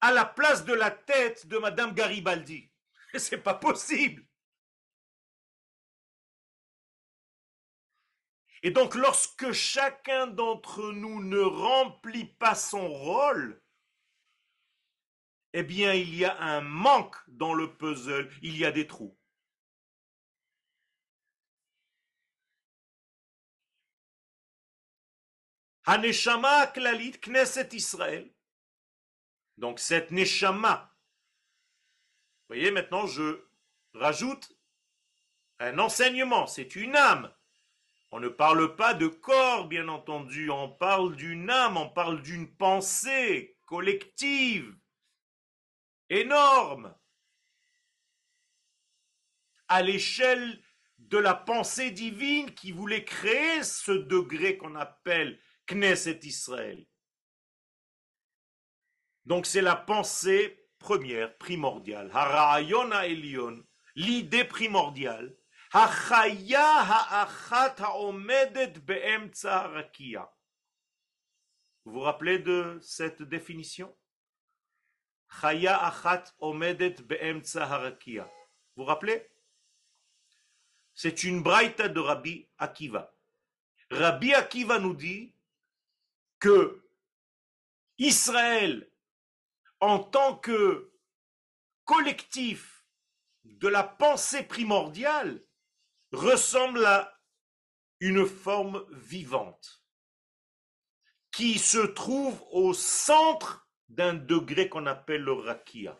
à 0.00 0.10
la 0.10 0.24
place 0.24 0.64
de 0.64 0.74
la 0.74 0.90
tête 0.90 1.46
de 1.46 1.58
Madame 1.58 1.94
Garibaldi? 1.94 2.68
C'est 3.16 3.44
pas 3.44 3.54
possible. 3.54 4.26
Et 8.64 8.72
donc 8.72 8.96
lorsque 8.96 9.52
chacun 9.52 10.26
d'entre 10.26 10.90
nous 10.90 11.22
ne 11.22 11.38
remplit 11.38 12.34
pas 12.34 12.56
son 12.56 12.88
rôle, 12.88 13.62
eh 15.58 15.62
bien 15.62 15.94
il 15.94 16.14
y 16.14 16.26
a 16.26 16.38
un 16.38 16.60
manque 16.60 17.16
dans 17.28 17.54
le 17.54 17.74
puzzle, 17.74 18.30
il 18.42 18.58
y 18.58 18.66
a 18.66 18.72
des 18.72 18.86
trous. 18.86 19.16
Haneshama 25.86 26.66
Klalit 26.66 27.20
Knesset 27.22 27.70
Israël. 27.72 28.30
Donc 29.56 29.80
cette 29.80 30.10
Neshama. 30.10 30.94
Vous 32.42 32.54
voyez, 32.54 32.70
maintenant 32.70 33.06
je 33.06 33.42
rajoute 33.94 34.52
un 35.58 35.78
enseignement, 35.78 36.46
c'est 36.46 36.76
une 36.76 36.96
âme. 36.96 37.32
On 38.10 38.20
ne 38.20 38.28
parle 38.28 38.76
pas 38.76 38.92
de 38.92 39.06
corps, 39.06 39.68
bien 39.68 39.88
entendu, 39.88 40.50
on 40.50 40.68
parle 40.68 41.16
d'une 41.16 41.48
âme, 41.48 41.78
on 41.78 41.88
parle 41.88 42.20
d'une 42.20 42.54
pensée 42.54 43.56
collective, 43.64 44.76
énorme, 46.10 46.94
à 49.68 49.82
l'échelle 49.82 50.62
de 50.98 51.18
la 51.18 51.34
pensée 51.34 51.90
divine 51.90 52.54
qui 52.54 52.72
voulait 52.72 53.04
créer 53.04 53.62
ce 53.62 53.92
degré 53.92 54.56
qu'on 54.56 54.74
appelle 54.74 55.40
Knesset 55.66 56.20
Israël. 56.22 56.86
Donc 59.24 59.46
c'est 59.46 59.62
la 59.62 59.76
pensée 59.76 60.68
première, 60.78 61.36
primordiale. 61.36 62.10
Harayon 62.12 62.92
Elion, 62.92 63.64
l'idée 63.94 64.44
primordiale. 64.44 65.36
Hachaya 65.72 66.78
ha'achat 66.78 67.74
ha'omedet 67.80 68.74
harakia. 69.44 70.32
Vous 71.84 71.92
vous 71.92 72.00
rappelez 72.00 72.38
de 72.38 72.78
cette 72.80 73.22
définition? 73.22 73.96
Chaya 75.28 75.76
achat. 75.86 76.24
Vous 76.40 76.52
vous 78.76 78.84
rappelez? 78.84 79.28
C'est 80.94 81.24
une 81.24 81.42
braïta 81.42 81.88
de 81.88 82.00
Rabbi 82.00 82.48
Akiva. 82.58 83.14
Rabbi 83.90 84.32
Akiva 84.34 84.78
nous 84.78 84.94
dit 84.94 85.34
que 86.38 86.82
Israël, 87.98 88.90
en 89.80 89.98
tant 89.98 90.36
que 90.36 90.92
collectif 91.84 92.84
de 93.44 93.68
la 93.68 93.84
pensée 93.84 94.42
primordiale, 94.42 95.40
ressemble 96.12 96.84
à 96.84 97.20
une 98.00 98.26
forme 98.26 98.84
vivante 98.90 99.82
qui 101.30 101.58
se 101.58 101.78
trouve 101.78 102.42
au 102.50 102.72
centre 102.72 103.65
d'un 103.88 104.14
degré 104.14 104.68
qu'on 104.68 104.86
appelle 104.86 105.22
le 105.22 105.32
rakia. 105.32 105.98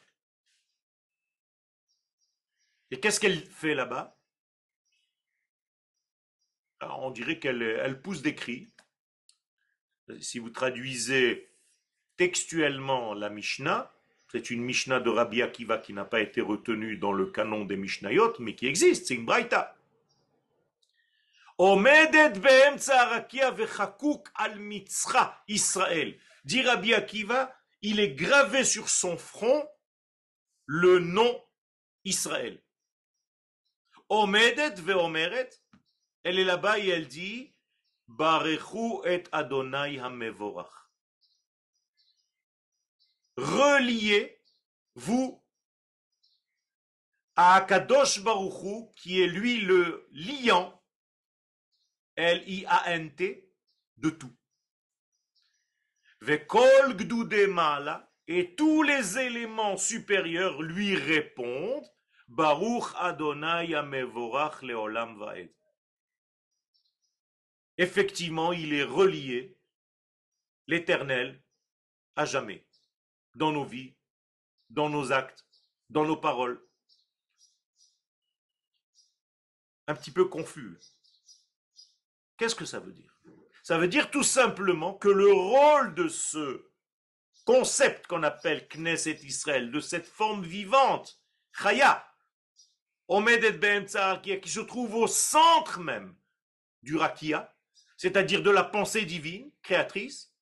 Et 2.90 3.00
qu'est-ce 3.00 3.20
qu'elle 3.20 3.44
fait 3.44 3.74
là-bas? 3.74 4.16
On 6.80 7.10
dirait 7.10 7.38
qu'elle 7.38 7.62
elle 7.62 8.00
pousse 8.00 8.22
des 8.22 8.34
cris, 8.34 8.68
si 10.20 10.38
vous 10.38 10.50
traduisez 10.50 11.50
textuellement 12.16 13.14
la 13.14 13.28
Mishnah, 13.28 13.92
c'est 14.30 14.50
une 14.50 14.62
Mishnah 14.62 15.00
de 15.00 15.10
Rabbi 15.10 15.42
Akiva 15.42 15.78
qui 15.78 15.92
n'a 15.92 16.04
pas 16.04 16.20
été 16.20 16.40
retenue 16.40 16.96
dans 16.96 17.12
le 17.12 17.26
canon 17.26 17.64
des 17.64 17.76
Mishnayot, 17.76 18.34
mais 18.38 18.54
qui 18.54 18.66
existe, 18.66 19.06
c'est 19.06 19.14
une 19.14 19.24
Braïta. 19.24 19.76
Omedet 21.58 22.32
al 24.34 24.60
Israël. 25.48 26.18
Dit 26.44 26.62
Rabbi 26.62 26.94
Akiva, 26.94 27.55
il 27.82 28.00
est 28.00 28.14
gravé 28.14 28.64
sur 28.64 28.88
son 28.88 29.16
front 29.16 29.68
le 30.66 30.98
nom 30.98 31.44
Israël. 32.04 32.62
Omedet 34.08 34.74
ve'omeret, 34.76 35.50
elle 36.22 36.38
est 36.38 36.44
là-bas 36.44 36.78
et 36.78 36.88
elle 36.88 37.08
dit 37.08 37.54
Barechu 38.08 39.04
et 39.04 39.24
Adonai 39.32 39.98
Hamevorach. 39.98 40.72
Reliez 43.36 44.40
vous 44.94 45.44
à 47.36 47.60
Kadosh 47.60 48.22
Baruchu, 48.22 48.90
qui 48.96 49.20
est 49.20 49.26
lui 49.26 49.60
le 49.60 50.08
liant, 50.10 50.82
L-I-A-N-T, 52.16 53.52
de 53.98 54.10
tout. 54.10 54.34
Et 58.28 58.54
tous 58.56 58.82
les 58.82 59.18
éléments 59.18 59.76
supérieurs 59.76 60.62
lui 60.62 60.96
répondent, 60.96 61.86
Baruch 62.28 62.84
Adonai 62.96 63.68
Leolam 64.62 65.48
effectivement, 67.78 68.52
il 68.52 68.72
est 68.72 68.82
relié, 68.82 69.56
l'éternel, 70.66 71.42
à 72.16 72.24
jamais, 72.24 72.66
dans 73.34 73.52
nos 73.52 73.64
vies, 73.64 73.94
dans 74.70 74.88
nos 74.88 75.12
actes, 75.12 75.44
dans 75.90 76.04
nos 76.04 76.16
paroles. 76.16 76.66
Un 79.86 79.94
petit 79.94 80.10
peu 80.10 80.24
confus. 80.24 80.76
Qu'est-ce 82.36 82.56
que 82.56 82.64
ça 82.64 82.80
veut 82.80 82.92
dire? 82.92 83.05
Ça 83.66 83.78
veut 83.78 83.88
dire 83.88 84.12
tout 84.12 84.22
simplement 84.22 84.94
que 84.94 85.08
le 85.08 85.32
rôle 85.32 85.92
de 85.96 86.06
ce 86.06 86.70
concept 87.44 88.06
qu'on 88.06 88.22
appelle 88.22 88.68
Knesset 88.68 89.18
Israël, 89.24 89.72
de 89.72 89.80
cette 89.80 90.06
forme 90.06 90.44
vivante, 90.44 91.20
Chaya, 91.50 92.08
qui 93.08 94.50
se 94.50 94.60
trouve 94.60 94.94
au 94.94 95.08
centre 95.08 95.80
même 95.80 96.14
du 96.84 96.94
Rakia, 96.94 97.52
c'est-à-dire 97.96 98.40
de 98.40 98.50
la 98.50 98.62
pensée 98.62 99.04
divine, 99.04 99.50
créatrice, 99.64 100.32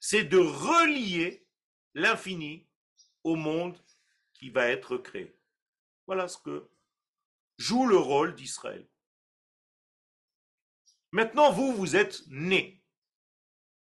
c'est 0.00 0.24
de 0.24 0.38
relier 0.38 1.46
l'infini 1.92 2.66
au 3.24 3.36
monde 3.36 3.76
qui 4.32 4.48
va 4.48 4.68
être 4.68 4.96
créé. 4.96 5.36
Voilà 6.06 6.28
ce 6.28 6.38
que 6.38 6.66
joue 7.58 7.86
le 7.86 7.98
rôle 7.98 8.34
d'Israël. 8.34 8.88
Maintenant, 11.14 11.52
vous, 11.52 11.72
vous 11.72 11.94
êtes 11.94 12.26
né. 12.26 12.82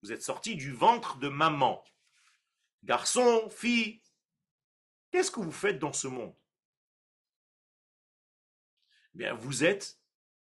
Vous 0.02 0.10
êtes 0.10 0.24
sorti 0.24 0.56
du 0.56 0.72
ventre 0.72 1.18
de 1.18 1.28
maman. 1.28 1.84
Garçon, 2.82 3.48
fille. 3.48 4.02
Qu'est-ce 5.12 5.30
que 5.30 5.38
vous 5.38 5.52
faites 5.52 5.78
dans 5.78 5.92
ce 5.92 6.08
monde? 6.08 6.34
Eh 9.20 9.30
vous 9.30 9.62
êtes 9.62 10.00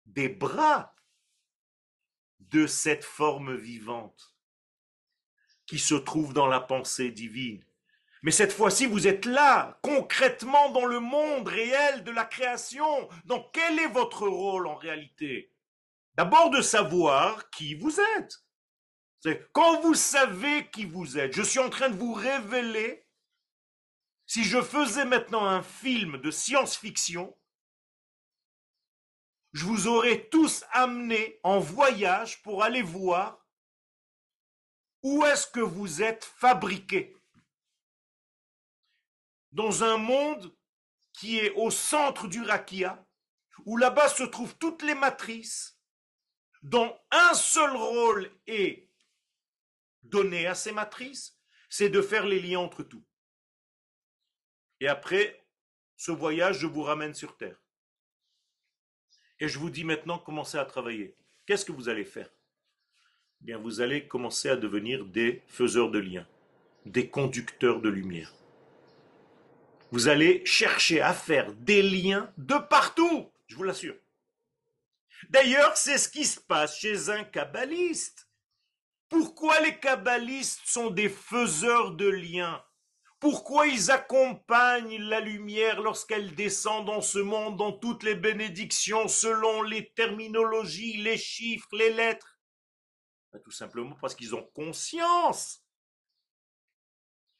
des 0.06 0.28
bras 0.28 0.94
de 2.38 2.68
cette 2.68 3.04
forme 3.04 3.56
vivante 3.56 4.36
qui 5.66 5.80
se 5.80 5.96
trouve 5.96 6.34
dans 6.34 6.46
la 6.46 6.60
pensée 6.60 7.10
divine. 7.10 7.64
Mais 8.22 8.30
cette 8.30 8.52
fois-ci, 8.52 8.86
vous 8.86 9.08
êtes 9.08 9.24
là, 9.24 9.80
concrètement 9.82 10.70
dans 10.70 10.86
le 10.86 11.00
monde 11.00 11.48
réel 11.48 12.04
de 12.04 12.12
la 12.12 12.24
création. 12.24 13.08
Donc 13.24 13.50
quel 13.52 13.80
est 13.80 13.88
votre 13.88 14.28
rôle 14.28 14.68
en 14.68 14.76
réalité? 14.76 15.50
D'abord 16.14 16.50
de 16.50 16.60
savoir 16.60 17.48
qui 17.50 17.74
vous 17.74 17.98
êtes. 18.00 18.44
Quand 19.52 19.80
vous 19.80 19.94
savez 19.94 20.70
qui 20.70 20.84
vous 20.84 21.18
êtes, 21.18 21.34
je 21.34 21.42
suis 21.42 21.58
en 21.58 21.70
train 21.70 21.90
de 21.90 21.96
vous 21.96 22.14
révéler, 22.14 23.06
si 24.26 24.44
je 24.44 24.62
faisais 24.62 25.04
maintenant 25.04 25.44
un 25.44 25.62
film 25.62 26.18
de 26.18 26.30
science-fiction, 26.30 27.36
je 29.52 29.64
vous 29.64 29.88
aurais 29.88 30.28
tous 30.28 30.64
amenés 30.70 31.40
en 31.42 31.58
voyage 31.58 32.40
pour 32.42 32.62
aller 32.62 32.82
voir 32.82 33.44
où 35.02 35.24
est-ce 35.24 35.46
que 35.46 35.60
vous 35.60 36.02
êtes 36.02 36.24
fabriqués. 36.24 37.16
Dans 39.52 39.82
un 39.82 39.96
monde 39.96 40.56
qui 41.12 41.38
est 41.38 41.50
au 41.56 41.70
centre 41.70 42.28
du 42.28 42.42
Rakia, 42.42 43.04
où 43.64 43.76
là-bas 43.76 44.08
se 44.08 44.22
trouvent 44.22 44.56
toutes 44.56 44.82
les 44.82 44.94
matrices, 44.94 45.79
dont 46.62 46.96
un 47.10 47.34
seul 47.34 47.74
rôle 47.76 48.30
est 48.46 48.88
donné 50.02 50.46
à 50.46 50.54
ces 50.54 50.72
matrices, 50.72 51.38
c'est 51.68 51.88
de 51.88 52.02
faire 52.02 52.26
les 52.26 52.40
liens 52.40 52.60
entre 52.60 52.82
tout. 52.82 53.04
Et 54.80 54.88
après 54.88 55.44
ce 55.96 56.10
voyage, 56.10 56.58
je 56.58 56.66
vous 56.66 56.82
ramène 56.82 57.14
sur 57.14 57.36
Terre. 57.36 57.60
Et 59.38 59.48
je 59.48 59.58
vous 59.58 59.70
dis 59.70 59.84
maintenant, 59.84 60.18
commencez 60.18 60.58
à 60.58 60.64
travailler. 60.64 61.16
Qu'est-ce 61.46 61.64
que 61.64 61.72
vous 61.72 61.88
allez 61.88 62.04
faire? 62.04 62.30
Eh 63.40 63.44
Bien, 63.44 63.58
vous 63.58 63.80
allez 63.80 64.06
commencer 64.06 64.48
à 64.48 64.56
devenir 64.56 65.04
des 65.04 65.42
faiseurs 65.46 65.90
de 65.90 65.98
liens, 65.98 66.26
des 66.84 67.08
conducteurs 67.08 67.80
de 67.80 67.88
lumière. 67.88 68.34
Vous 69.92 70.08
allez 70.08 70.44
chercher 70.44 71.00
à 71.00 71.12
faire 71.12 71.52
des 71.52 71.82
liens 71.82 72.32
de 72.36 72.56
partout, 72.56 73.30
je 73.46 73.56
vous 73.56 73.64
l'assure. 73.64 73.96
D'ailleurs, 75.28 75.76
c'est 75.76 75.98
ce 75.98 76.08
qui 76.08 76.24
se 76.24 76.40
passe 76.40 76.78
chez 76.78 77.10
un 77.10 77.24
kabbaliste. 77.24 78.28
Pourquoi 79.08 79.60
les 79.60 79.78
kabbalistes 79.78 80.62
sont 80.64 80.90
des 80.90 81.08
faiseurs 81.08 81.92
de 81.92 82.08
liens? 82.08 82.64
Pourquoi 83.18 83.66
ils 83.66 83.90
accompagnent 83.90 85.02
la 85.02 85.20
lumière 85.20 85.82
lorsqu'elle 85.82 86.34
descend 86.34 86.86
dans 86.86 87.02
ce 87.02 87.18
monde, 87.18 87.58
dans 87.58 87.72
toutes 87.72 88.02
les 88.02 88.14
bénédictions, 88.14 89.08
selon 89.08 89.62
les 89.62 89.92
terminologies, 89.92 90.96
les 91.02 91.18
chiffres, 91.18 91.68
les 91.72 91.92
lettres? 91.92 92.40
Ben, 93.32 93.40
Tout 93.42 93.50
simplement 93.50 93.96
parce 94.00 94.14
qu'ils 94.14 94.34
ont 94.34 94.48
conscience 94.54 95.62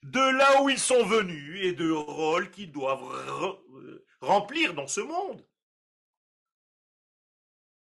de 0.02 0.20
là 0.20 0.62
où 0.62 0.68
ils 0.68 0.78
sont 0.78 1.04
venus 1.04 1.64
et 1.64 1.72
de 1.72 1.90
rôle 1.90 2.50
qu'ils 2.50 2.72
doivent 2.72 3.58
remplir 4.20 4.74
dans 4.74 4.86
ce 4.86 5.00
monde. 5.00 5.46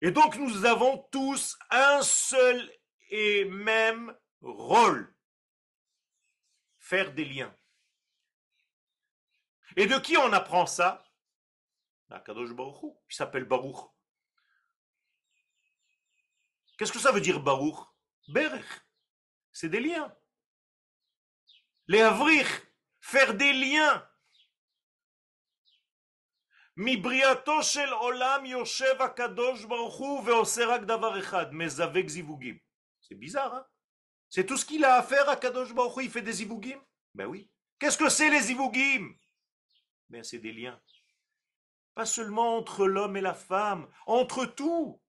Et 0.01 0.11
donc 0.11 0.37
nous 0.37 0.65
avons 0.65 0.99
tous 1.11 1.59
un 1.71 2.03
seul 2.03 2.73
et 3.11 3.45
même 3.47 4.17
rôle. 4.41 5.15
Faire 6.79 7.13
des 7.13 7.25
liens. 7.25 7.55
Et 9.77 9.87
de 9.87 9.99
qui 9.99 10.17
on 10.17 10.33
apprend 10.33 10.67
ça? 10.67 11.05
Akadosh 12.11 12.53
Baruch 12.53 12.97
qui 13.09 13.17
s'appelle 13.17 13.45
Baruch. 13.45 13.91
Qu'est-ce 16.79 16.93
que 16.93 16.99
ça 16.99 17.13
veut 17.13 17.21
dire 17.21 17.41
Baruch? 17.41 17.77
Berech. 18.29 18.65
C'est 19.53 19.69
des 19.69 19.81
liens. 19.81 20.15
Les 21.87 22.01
avrir, 22.01 22.47
faire 23.01 23.35
des 23.35 23.53
liens. 23.53 24.08
מבריאתו 26.78 27.64
של 27.64 27.94
עולם 27.94 28.46
יושב 28.46 29.02
הקדוש 29.02 29.66
ברוך 29.66 29.96
הוא 29.96 30.24
ועושה 30.26 30.66
רק 30.66 30.82
דבר 30.82 31.20
אחד, 31.20 31.54
מזווג 31.54 32.08
זיווגים. 32.08 32.58
C'est 33.02 33.20
bizarre, 33.20 33.54
hein 33.54 33.66
C'est 34.30 34.46
tout 34.46 34.58
ce 34.58 34.66
qu'il 34.66 34.84
a 34.86 34.96
à 34.96 35.04
faire 35.04 35.30
à 35.30 35.36
Kadosh 35.36 35.74
Baruch 35.74 35.98
Hu, 35.98 36.04
il 36.06 36.10
fait 36.10 36.22
des 36.22 36.32
zivugim 36.32 36.80
Ben 37.14 37.28
oui. 37.28 37.52
Qu'est-ce 37.78 37.98
que 37.98 38.10
c'est 38.10 38.30
les 38.30 38.41
zivugim 38.41 39.14
mais 40.14 40.24
c'est 40.24 40.39
des 40.39 40.54
liens. 40.54 40.80
Pas 41.96 42.06
seulement 42.06 42.58
entre 42.58 42.88
l'homme 42.88 43.18
et 43.18 43.22
la 43.22 43.34
femme, 43.34 43.88
entre 44.06 44.46
tout. 44.46 45.02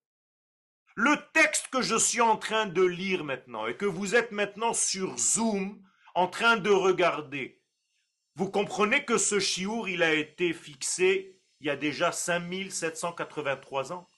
Le 0.96 1.16
texte 1.32 1.68
que 1.68 1.82
je 1.82 1.96
suis 1.96 2.22
en 2.22 2.36
train 2.38 2.66
de 2.66 2.82
lire 2.82 3.22
maintenant 3.22 3.66
et 3.66 3.76
que 3.76 3.84
vous 3.84 4.14
êtes 4.14 4.32
maintenant 4.32 4.72
sur 4.72 5.18
Zoom 5.18 5.82
en 6.14 6.28
train 6.28 6.56
de 6.56 6.70
regarder, 6.70 7.60
vous 8.36 8.50
comprenez 8.50 9.04
que 9.04 9.18
ce 9.18 9.38
chiour, 9.40 9.88
il 9.88 10.02
a 10.02 10.14
été 10.14 10.52
fixé 10.52 11.37
il 11.59 11.67
y 11.67 11.69
a 11.69 11.75
déjà 11.75 12.11
5783 12.11 13.91
ans. 13.93 14.09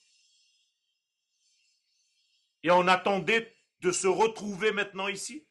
Et 2.64 2.72
on 2.72 2.88
attendait 2.88 3.56
de 3.80 3.92
se 3.92 4.08
retrouver 4.08 4.72
maintenant 4.72 5.08
ici. 5.08 5.48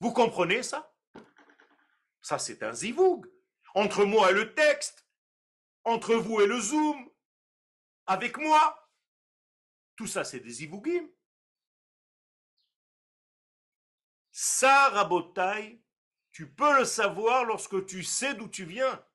Vous 0.00 0.12
comprenez 0.12 0.62
ça? 0.62 0.92
Ça, 2.20 2.38
c'est 2.38 2.62
un 2.62 2.72
zivoug 2.72 3.24
entre 3.74 4.04
moi 4.04 4.30
et 4.30 4.34
le 4.34 4.54
texte, 4.54 5.06
entre 5.84 6.14
vous 6.14 6.40
et 6.40 6.46
le 6.46 6.58
Zoom, 6.58 7.10
avec 8.06 8.36
moi. 8.38 8.90
Tout 9.94 10.06
ça, 10.06 10.24
c'est 10.24 10.40
des 10.40 10.64
ivougim. 10.64 11.08
Ça, 14.32 14.88
Rabotai, 14.88 15.80
tu 16.32 16.52
peux 16.52 16.78
le 16.78 16.84
savoir 16.84 17.44
lorsque 17.44 17.86
tu 17.86 18.02
sais 18.02 18.34
d'où 18.34 18.48
tu 18.48 18.64
viens. 18.64 19.05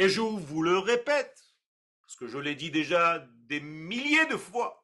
Et 0.00 0.08
je 0.08 0.22
vous 0.22 0.62
le 0.62 0.78
répète, 0.78 1.38
parce 2.00 2.16
que 2.16 2.26
je 2.26 2.38
l'ai 2.38 2.54
dit 2.54 2.70
déjà 2.70 3.18
des 3.48 3.60
milliers 3.60 4.24
de 4.28 4.36
fois. 4.38 4.82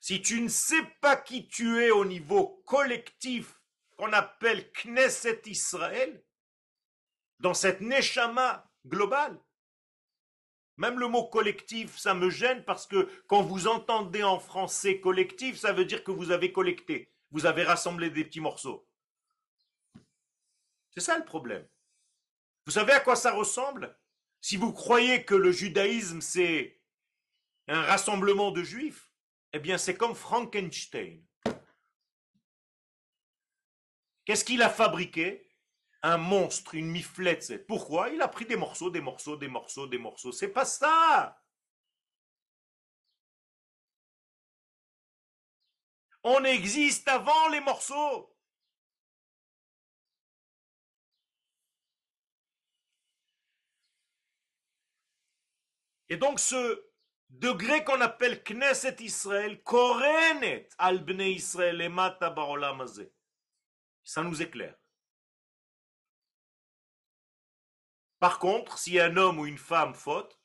Si 0.00 0.20
tu 0.20 0.40
ne 0.40 0.48
sais 0.48 0.82
pas 1.00 1.16
qui 1.16 1.46
tu 1.46 1.80
es 1.80 1.92
au 1.92 2.04
niveau 2.04 2.60
collectif 2.66 3.60
qu'on 3.96 4.12
appelle 4.12 4.72
Knesset 4.72 5.42
Israël, 5.46 6.24
dans 7.38 7.54
cette 7.54 7.82
neshama 7.82 8.68
globale. 8.84 9.40
Même 10.76 10.98
le 10.98 11.06
mot 11.06 11.28
collectif, 11.28 11.96
ça 11.96 12.12
me 12.12 12.30
gêne 12.30 12.64
parce 12.64 12.88
que 12.88 13.08
quand 13.28 13.42
vous 13.42 13.68
entendez 13.68 14.24
en 14.24 14.40
français 14.40 14.98
collectif, 14.98 15.56
ça 15.56 15.72
veut 15.72 15.84
dire 15.84 16.02
que 16.02 16.10
vous 16.10 16.32
avez 16.32 16.50
collecté, 16.50 17.12
vous 17.30 17.46
avez 17.46 17.62
rassemblé 17.62 18.10
des 18.10 18.24
petits 18.24 18.40
morceaux. 18.40 18.88
C'est 20.90 21.00
ça 21.00 21.16
le 21.16 21.24
problème. 21.24 21.64
Vous 22.66 22.72
savez 22.72 22.92
à 22.92 23.00
quoi 23.00 23.14
ça 23.14 23.30
ressemble? 23.30 23.96
Si 24.40 24.56
vous 24.56 24.72
croyez 24.72 25.24
que 25.24 25.34
le 25.34 25.52
judaïsme, 25.52 26.20
c'est 26.20 26.80
un 27.68 27.82
rassemblement 27.82 28.50
de 28.50 28.62
juifs, 28.62 29.12
eh 29.52 29.58
bien 29.58 29.78
c'est 29.78 29.96
comme 29.96 30.14
Frankenstein. 30.14 31.24
Qu'est-ce 34.24 34.44
qu'il 34.44 34.62
a 34.62 34.70
fabriqué? 34.70 35.46
Un 36.02 36.16
monstre, 36.16 36.74
une 36.74 36.90
miflette. 36.90 37.66
Pourquoi? 37.66 38.08
Il 38.08 38.22
a 38.22 38.28
pris 38.28 38.46
des 38.46 38.56
morceaux, 38.56 38.90
des 38.90 39.00
morceaux, 39.00 39.36
des 39.36 39.48
morceaux, 39.48 39.86
des 39.86 39.98
morceaux. 39.98 40.32
C'est 40.32 40.48
pas 40.48 40.64
ça. 40.64 41.38
On 46.22 46.42
existe 46.44 47.06
avant 47.08 47.48
les 47.48 47.60
morceaux. 47.60 48.34
Et 56.10 56.16
donc 56.16 56.40
ce 56.40 56.84
degré 57.28 57.84
qu'on 57.84 58.00
appelle 58.00 58.42
Knesset 58.42 58.96
Israël, 58.98 59.62
Korenet 59.62 60.68
al 60.76 61.04
Bnei 61.04 61.34
Israël 61.34 61.80
et 61.80 61.88
Barolam 61.88 62.84
Ça 64.02 64.22
nous 64.22 64.42
éclaire. 64.42 64.76
Par 68.18 68.40
contre, 68.40 68.76
si 68.76 68.98
un 68.98 69.16
homme 69.16 69.38
ou 69.38 69.46
une 69.46 69.56
femme 69.56 69.94
faute, 69.94 70.38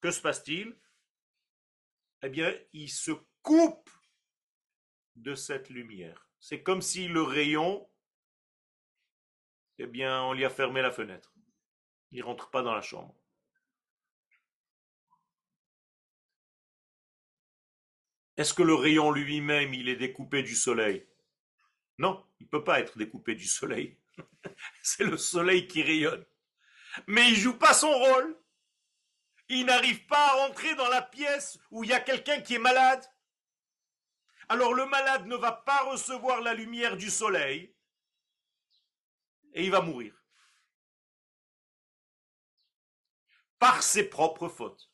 que 0.00 0.10
se 0.10 0.20
passe-t-il? 0.20 0.78
Eh 2.22 2.28
bien, 2.28 2.54
il 2.72 2.88
se 2.88 3.10
coupe 3.42 3.90
de 5.16 5.34
cette 5.34 5.68
lumière. 5.68 6.30
C'est 6.38 6.62
comme 6.62 6.80
si 6.80 7.08
le 7.08 7.22
rayon, 7.22 7.90
eh 9.78 9.86
bien, 9.86 10.22
on 10.22 10.32
lui 10.32 10.44
a 10.44 10.50
fermé 10.50 10.80
la 10.80 10.92
fenêtre. 10.92 11.34
Il 12.12 12.20
ne 12.20 12.24
rentre 12.24 12.50
pas 12.50 12.62
dans 12.62 12.74
la 12.74 12.80
chambre. 12.80 13.14
Est-ce 18.36 18.54
que 18.54 18.62
le 18.62 18.74
rayon 18.74 19.10
lui-même, 19.10 19.74
il 19.74 19.88
est 19.88 19.96
découpé 19.96 20.42
du 20.42 20.54
soleil? 20.54 21.06
Non, 21.98 22.26
il 22.40 22.44
ne 22.44 22.48
peut 22.48 22.64
pas 22.64 22.80
être 22.80 22.98
découpé 22.98 23.34
du 23.34 23.46
soleil. 23.46 23.96
C'est 24.82 25.04
le 25.04 25.16
soleil 25.16 25.66
qui 25.66 25.82
rayonne 25.82 26.24
mais 27.06 27.28
il 27.28 27.36
joue 27.36 27.58
pas 27.58 27.74
son 27.74 27.90
rôle. 27.90 28.40
Il 29.48 29.66
n'arrive 29.66 30.06
pas 30.06 30.30
à 30.30 30.46
rentrer 30.46 30.74
dans 30.74 30.88
la 30.88 31.02
pièce 31.02 31.58
où 31.70 31.84
il 31.84 31.90
y 31.90 31.94
a 31.94 32.00
quelqu'un 32.00 32.40
qui 32.40 32.54
est 32.54 32.58
malade. 32.58 33.04
Alors 34.48 34.74
le 34.74 34.86
malade 34.86 35.26
ne 35.26 35.36
va 35.36 35.52
pas 35.52 35.82
recevoir 35.84 36.40
la 36.40 36.54
lumière 36.54 36.96
du 36.96 37.10
soleil 37.10 37.74
et 39.52 39.64
il 39.64 39.70
va 39.70 39.80
mourir. 39.80 40.14
Par 43.58 43.82
ses 43.82 44.08
propres 44.08 44.48
fautes. 44.48 44.90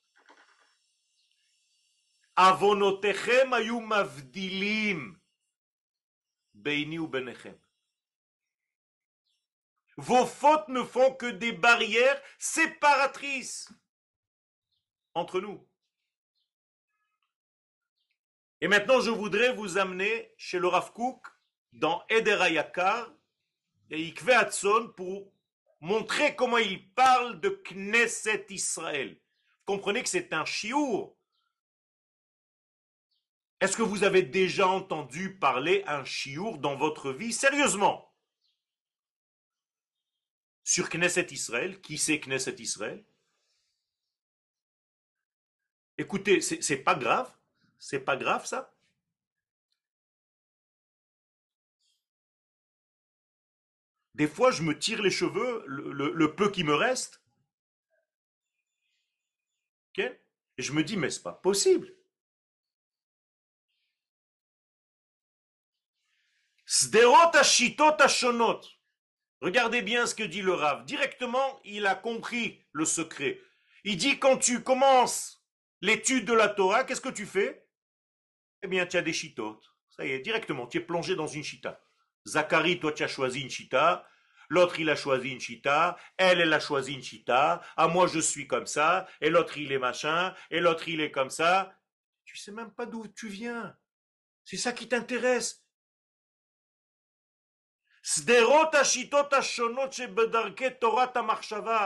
Vos 9.98 10.24
fautes 10.24 10.68
ne 10.68 10.82
font 10.82 11.14
que 11.16 11.26
des 11.26 11.52
barrières 11.52 12.18
séparatrices 12.38 13.68
entre 15.12 15.42
nous. 15.42 15.68
Et 18.62 18.68
maintenant, 18.68 19.02
je 19.02 19.10
voudrais 19.10 19.52
vous 19.52 19.76
amener 19.76 20.32
chez 20.38 20.58
le 20.58 20.68
Rav 20.68 20.94
Kook 20.94 21.26
dans 21.72 22.02
Ederayakar 22.08 23.12
et 23.90 24.02
Ikve 24.06 24.94
pour 24.96 25.30
montrer 25.80 26.34
comment 26.36 26.56
il 26.56 26.90
parle 26.94 27.38
de 27.40 27.50
Knesset 27.50 28.46
Israël. 28.48 29.20
Comprenez 29.66 30.02
que 30.02 30.08
c'est 30.08 30.32
un 30.32 30.46
chiour. 30.46 31.19
Est-ce 33.60 33.76
que 33.76 33.82
vous 33.82 34.04
avez 34.04 34.22
déjà 34.22 34.66
entendu 34.68 35.36
parler 35.36 35.84
un 35.86 36.04
chiour 36.04 36.58
dans 36.58 36.76
votre 36.76 37.12
vie 37.12 37.32
Sérieusement? 37.32 38.10
Sur 40.64 40.88
Knesset 40.88 41.26
Israël. 41.30 41.80
Qui 41.80 41.98
c'est 41.98 42.20
Knesset 42.20 42.56
Israël? 42.58 43.04
Écoutez, 45.98 46.40
c'est 46.40 46.78
pas 46.78 46.94
grave. 46.94 47.30
C'est 47.78 48.00
pas 48.00 48.16
grave 48.16 48.46
ça? 48.46 48.74
Des 54.14 54.26
fois, 54.26 54.50
je 54.50 54.62
me 54.62 54.78
tire 54.78 55.02
les 55.02 55.10
cheveux, 55.10 55.64
le, 55.66 56.34
peu 56.34 56.50
qui 56.50 56.64
me 56.64 56.74
reste. 56.74 57.22
Et 59.96 60.62
je 60.62 60.72
me 60.72 60.84
dis, 60.84 60.96
mais 60.96 61.10
c'est 61.10 61.22
pas 61.22 61.32
possible. 61.32 61.94
Regardez 69.40 69.82
bien 69.82 70.06
ce 70.06 70.14
que 70.14 70.22
dit 70.22 70.40
le 70.40 70.54
Rav. 70.54 70.84
Directement, 70.84 71.60
il 71.64 71.84
a 71.84 71.96
compris 71.96 72.62
le 72.70 72.84
secret. 72.84 73.40
Il 73.82 73.96
dit 73.96 74.20
quand 74.20 74.36
tu 74.36 74.62
commences 74.62 75.44
l'étude 75.80 76.26
de 76.26 76.32
la 76.32 76.48
Torah, 76.48 76.84
qu'est-ce 76.84 77.00
que 77.00 77.08
tu 77.08 77.26
fais? 77.26 77.66
Eh 78.62 78.68
bien, 78.68 78.86
tu 78.86 78.96
as 78.96 79.02
des 79.02 79.12
chitotes. 79.12 79.64
Ça 79.88 80.06
y 80.06 80.12
est, 80.12 80.20
directement, 80.20 80.68
tu 80.68 80.78
es 80.78 80.80
plongé 80.80 81.16
dans 81.16 81.26
une 81.26 81.42
chita. 81.42 81.82
Zacharie, 82.24 82.78
toi, 82.78 82.92
tu 82.92 83.02
as 83.02 83.08
choisi 83.08 83.40
une 83.40 83.50
chita. 83.50 84.06
L'autre, 84.48 84.78
il 84.78 84.90
a 84.90 84.96
choisi 84.96 85.30
une 85.30 85.40
chita. 85.40 85.96
Elle, 86.18 86.40
elle 86.40 86.52
a 86.52 86.60
choisi 86.60 86.94
une 86.94 87.02
chita. 87.02 87.62
Ah, 87.76 87.88
moi, 87.88 88.06
je 88.06 88.20
suis 88.20 88.46
comme 88.46 88.66
ça. 88.66 89.08
Et 89.20 89.28
l'autre, 89.28 89.58
il 89.58 89.72
est 89.72 89.78
machin. 89.78 90.36
Et 90.50 90.60
l'autre, 90.60 90.88
il 90.88 91.00
est 91.00 91.10
comme 91.10 91.30
ça. 91.30 91.76
Tu 92.24 92.36
sais 92.36 92.52
même 92.52 92.70
pas 92.70 92.86
d'où 92.86 93.08
tu 93.08 93.26
viens. 93.26 93.76
C'est 94.44 94.56
ça 94.56 94.72
qui 94.72 94.86
t'intéresse. 94.88 95.64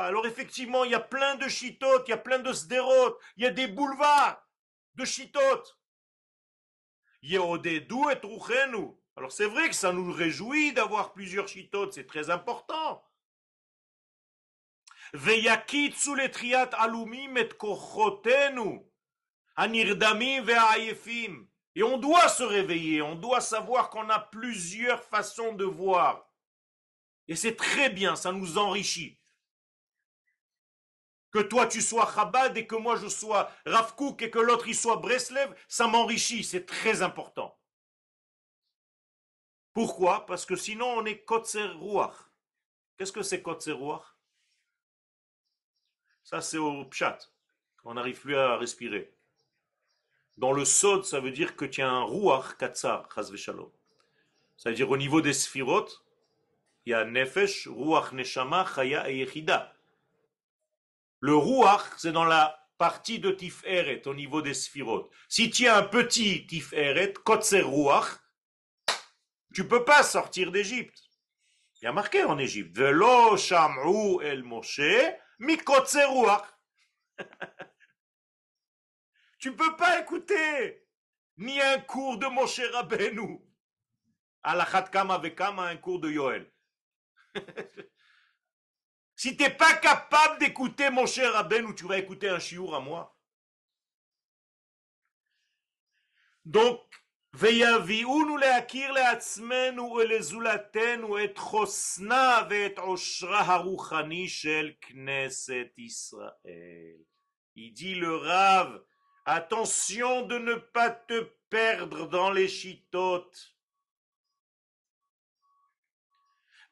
Alors 0.06 0.26
effectivement, 0.26 0.84
il 0.84 0.92
y 0.92 0.94
a 0.94 1.00
plein 1.00 1.34
de 1.34 1.48
chitotes, 1.48 2.04
il 2.06 2.10
y 2.10 2.14
a 2.14 2.18
plein 2.18 2.38
de 2.38 2.52
sderot, 2.52 3.18
il 3.36 3.44
y 3.44 3.46
a 3.46 3.50
des 3.50 3.66
boulevards 3.66 4.40
de 4.94 5.04
chitotes. 5.04 5.78
Alors 9.16 9.32
c'est 9.32 9.46
vrai 9.46 9.68
que 9.68 9.74
ça 9.74 9.92
nous 9.92 10.12
réjouit 10.12 10.72
d'avoir 10.72 11.12
plusieurs 11.12 11.48
chitotes, 11.48 11.94
c'est 11.94 12.06
très 12.06 12.30
important. 12.30 13.02
et 20.78 20.94
et 21.75 21.83
on 21.83 21.99
doit 21.99 22.29
se 22.29 22.43
réveiller, 22.43 23.03
on 23.03 23.16
doit 23.16 23.41
savoir 23.41 23.91
qu'on 23.91 24.09
a 24.09 24.18
plusieurs 24.18 25.03
façons 25.03 25.53
de 25.53 25.64
voir. 25.64 26.31
Et 27.27 27.37
c'est 27.37 27.57
très 27.57 27.91
bien, 27.91 28.16
ça 28.16 28.33
nous 28.33 28.59
enrichit. 28.59 29.20
Que 31.31 31.41
toi 31.41 31.66
tu 31.66 31.83
sois 31.83 32.11
Chabad 32.14 32.57
et 32.57 32.66
que 32.66 32.77
moi 32.77 32.95
je 32.97 33.09
sois 33.09 33.51
Rav 33.66 33.95
et 34.20 34.31
que 34.31 34.39
l'autre 34.39 34.68
il 34.68 34.77
soit 34.77 34.97
Breslev, 34.99 35.53
ça 35.66 35.89
m'enrichit, 35.89 36.45
c'est 36.45 36.64
très 36.64 37.03
important. 37.03 37.59
Pourquoi? 39.72 40.25
Parce 40.27 40.47
que 40.47 40.55
sinon 40.55 40.87
on 40.87 41.05
est 41.05 41.25
Kotzer 41.25 41.66
Ruach. 41.66 42.14
Qu'est-ce 42.97 43.11
que 43.11 43.22
c'est 43.22 43.43
Kotzer 43.43 43.72
Ruach? 43.72 44.16
Ça 46.22 46.41
c'est 46.41 46.59
au 46.59 46.85
Pshat. 46.85 47.18
On 47.83 47.95
n'arrive 47.95 48.20
plus 48.20 48.37
à 48.37 48.57
respirer. 48.57 49.13
Dans 50.37 50.53
le 50.53 50.64
Sod, 50.64 51.05
ça 51.05 51.20
veut 51.20 51.30
dire 51.30 51.55
que 51.55 51.64
tu 51.64 51.80
as 51.80 51.89
un 51.89 52.03
Ruach 52.03 52.57
Katsar, 52.59 53.09
Shalom. 53.37 53.70
Ça 54.57 54.70
veut 54.70 54.76
dire 54.76 54.91
au 54.91 54.97
niveau 54.97 55.20
des 55.20 55.32
Sphirot, 55.32 55.89
il 56.87 56.91
y 56.91 56.95
a 56.95 57.05
Nefesh, 57.05 57.68
Ruach 57.68 58.12
Neshama, 58.12 58.66
Chaya 58.74 59.09
et 59.11 59.18
Yechida. 59.18 59.72
Le 61.20 61.37
Ruach, 61.37 61.85
c'est 61.97 62.12
dans 62.12 62.24
la 62.24 62.68
partie 62.78 63.18
de 63.18 63.30
Tiferet, 63.30 64.07
au 64.07 64.14
niveau 64.14 64.43
des 64.43 64.55
Sphirot. 64.55 65.09
Si 65.28 65.51
tu 65.51 65.66
as 65.68 65.78
un 65.78 65.85
petit 65.85 66.47
Tiferet, 66.47 67.14
Kotser 67.24 67.62
Ruach, 67.62 68.18
tu 69.55 69.66
peux 69.66 69.85
pas 69.85 70.03
sortir 70.03 70.51
d'Égypte. 70.51 71.01
Il 71.80 71.85
y 71.85 71.89
a 71.89 71.93
marqué 71.93 72.24
en 72.24 72.39
Égypte, 72.39 72.76
Velo 72.76 73.37
Sham'u 73.37 74.20
El 74.22 74.43
Moshe, 74.43 74.80
Mi 75.39 75.57
Kotser 75.59 76.07
Ruach. 76.07 76.45
Tu 79.43 79.51
ne 79.51 79.55
peux 79.55 79.76
pas 79.76 80.01
écouter 80.01 80.86
ni 81.38 81.61
un 81.61 81.80
cours 81.80 82.17
de 82.17 82.28
Moshe 82.28 82.61
Rabbeinu. 82.74 83.39
À 84.43 84.55
la 84.55 84.65
Kama 84.65 85.17
Vekama, 85.17 85.63
un 85.63 85.78
cours 85.78 85.99
de 85.99 86.09
Yoel. 86.09 86.51
si 89.15 89.36
tu 89.36 89.43
n'es 89.43 89.49
pas 89.49 89.76
capable 89.78 90.39
d'écouter 90.39 90.89
Moshe 90.89 91.20
Rabbeinu, 91.20 91.76
tu 91.76 91.86
vas 91.86 91.97
écouter 91.97 92.30
un 92.30 92.39
chiour 92.39 92.76
à 92.76 92.80
moi. 92.80 93.15
Donc, 96.45 96.89
ויביאונו 97.34 98.38
להכיר 98.38 98.91
לעצמנו 98.91 99.84
ולזולתנו 99.84 101.24
את 101.24 101.38
חוסנה 101.38 102.41
ואת 102.49 102.78
עושרה 102.78 103.41
הרוחני 103.41 104.30
של 104.30 104.72
כנסת 104.82 105.67
ישראל. 105.78 106.97
Il 107.55 107.74
dit 107.74 107.95
le 107.95 108.15
Rav, 108.15 108.70
Attention 109.25 110.22
de 110.22 110.39
ne 110.39 110.55
pas 110.55 110.91
te 110.91 111.22
perdre 111.49 112.09
dans 112.09 112.31
les 112.31 112.49
chitotes. 112.49 113.55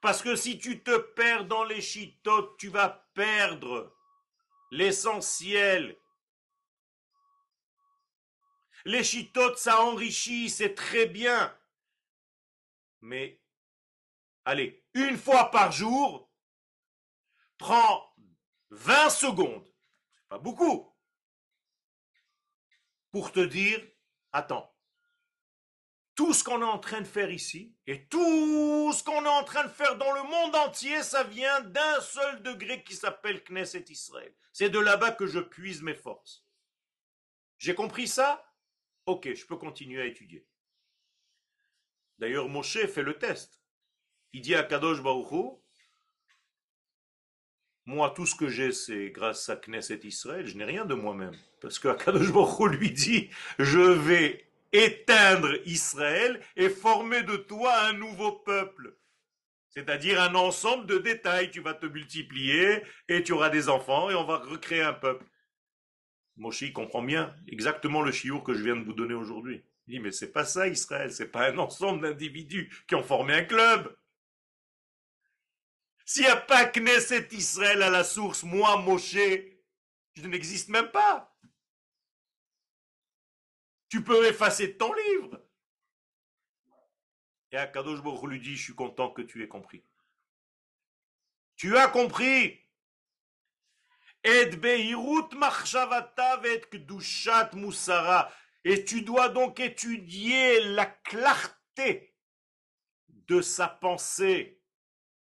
Parce 0.03 0.21
que 0.21 0.35
si 0.37 0.59
tu 0.59 0.83
te 0.83 0.99
perds 0.99 1.47
dans 1.47 1.65
les 1.65 1.81
chitotes, 1.81 2.59
tu 2.59 2.69
vas 2.69 3.09
perdre 3.15 3.97
l'essentiel. 4.73 5.97
Les 8.85 9.05
chitotes, 9.05 9.59
ça 9.59 9.81
enrichit, 9.83 10.51
c'est 10.51 10.75
très 10.75 11.07
bien. 11.07 11.57
Mais, 13.01 13.41
allez, 14.45 14.85
une 14.95 15.17
fois 15.17 15.51
par 15.51 15.71
jour, 15.71 16.29
prends 17.57 18.13
20 18.71 19.11
secondes. 19.11 19.73
C'est 20.17 20.29
pas 20.29 20.39
beaucoup. 20.39 20.92
Pour 23.13 23.31
te 23.31 23.41
dire, 23.41 23.81
attends, 24.33 24.75
tout 26.15 26.33
ce 26.35 26.45
qu'on 26.45 26.61
est 26.61 26.65
en 26.65 26.79
train 26.79 27.01
de 27.01 27.07
faire 27.07 27.31
ici 27.31 27.75
et 27.87 28.07
tout 28.09 28.93
ce 28.93 29.03
qu'on 29.03 29.25
est 29.25 29.29
en 29.29 29.45
train 29.45 29.65
de 29.65 29.71
faire 29.71 29.97
dans 29.97 30.13
le 30.13 30.23
monde 30.23 30.57
entier, 30.57 31.03
ça 31.03 31.25
vient 31.25 31.61
d'un 31.61 32.01
seul 32.01 32.43
degré 32.43 32.83
qui 32.83 32.95
s'appelle 32.95 33.43
Knesset 33.45 33.85
Israël. 33.89 34.35
C'est 34.53 34.69
de 34.71 34.79
là-bas 34.79 35.13
que 35.13 35.27
je 35.27 35.39
puise 35.39 35.83
mes 35.83 35.95
forces. 35.95 36.45
J'ai 37.59 37.75
compris 37.75 38.09
ça? 38.09 38.45
Ok, 39.07 39.33
je 39.33 39.47
peux 39.47 39.57
continuer 39.57 40.03
à 40.03 40.07
étudier. 40.07 40.47
D'ailleurs, 42.19 42.49
Moshe 42.49 42.87
fait 42.87 43.03
le 43.03 43.19
test. 43.19 43.61
Il 44.33 44.43
dit 44.43 44.55
à 44.55 44.65
Kadosh 44.65 45.03
Baruch 45.03 45.62
moi, 47.85 48.13
tout 48.15 48.27
ce 48.27 48.35
que 48.35 48.49
j'ai, 48.49 48.73
c'est 48.73 49.11
grâce 49.11 49.49
à 49.49 49.57
Knesset 49.57 50.01
Israël. 50.05 50.47
Je 50.47 50.57
n'ai 50.57 50.65
rien 50.65 50.85
de 50.85 50.95
moi-même. 50.95 51.35
Parce 51.61 51.79
que 51.79 51.89
Kadosh 51.93 52.33
Baruch 52.33 52.73
lui 52.79 52.93
dit, 52.93 53.31
je 53.59 53.81
vais 53.81 54.47
éteindre 54.73 55.55
Israël 55.67 56.41
et 56.57 56.69
former 56.69 57.23
de 57.23 57.37
toi 57.37 57.77
un 57.83 57.93
nouveau 57.93 58.33
peuple. 58.33 58.97
C'est-à-dire 59.69 60.21
un 60.21 60.35
ensemble 60.35 60.87
de 60.87 60.99
détails. 60.99 61.51
Tu 61.51 61.61
vas 61.61 61.75
te 61.75 61.87
multiplier 61.87 62.83
et 63.09 63.23
tu 63.23 63.33
auras 63.33 63.51
des 63.51 63.69
enfants 63.69 64.11
et 64.11 64.15
on 64.15 64.25
va 64.25 64.39
recréer 64.39 64.83
un 64.83 64.93
peuple. 64.93 65.25
Moshe 66.37 66.73
comprend 66.73 67.03
bien 67.03 67.35
exactement 67.49 68.03
le 68.03 68.13
chiour 68.13 68.45
que 68.45 68.55
je 68.55 68.63
viens 68.63 68.77
de 68.77 68.85
vous 68.85 68.95
donner 68.95 69.15
aujourd'hui. 69.15 69.65
Il 69.87 69.95
dit, 69.95 70.01
mais 70.01 70.13
c'est 70.13 70.33
pas 70.33 70.45
ça 70.45 70.69
Israël, 70.69 71.13
c'est 71.13 71.31
pas 71.31 71.51
un 71.51 71.59
ensemble 71.59 72.03
d'individus 72.03 72.73
qui 72.87 72.95
ont 72.95 73.03
formé 73.03 73.35
un 73.35 73.45
club. 73.45 73.95
S'il 76.05 76.23
n'y 76.23 76.29
a 76.29 76.37
pas 76.37 76.67
Knesset 76.67 77.29
Israël 77.33 77.83
à 77.83 77.91
la 77.91 78.05
source, 78.05 78.43
moi, 78.43 78.77
Moshe, 78.79 79.15
je 79.15 80.27
n'existe 80.27 80.69
même 80.69 80.91
pas. 80.91 81.37
Tu 83.89 84.03
peux 84.03 84.27
effacer 84.27 84.77
ton 84.77 84.93
livre. 84.93 85.41
Et 87.51 87.57
Akadosh 87.57 88.03
Baruch 88.03 88.31
lui 88.31 88.41
dit, 88.41 88.57
je 88.57 88.63
suis 88.63 88.75
content 88.75 89.11
que 89.11 89.23
tu 89.23 89.43
aies 89.43 89.49
compris. 89.49 89.85
Tu 91.57 91.77
as 91.77 91.89
compris. 91.89 92.59
Et 94.25 94.51
Et 98.65 98.85
tu 98.85 99.03
dois 99.03 99.29
donc 99.29 99.61
étudier 99.61 100.61
la 100.61 100.87
clarté 100.87 102.17
de 103.09 103.43
sa 103.43 103.69
pensée 103.69 104.62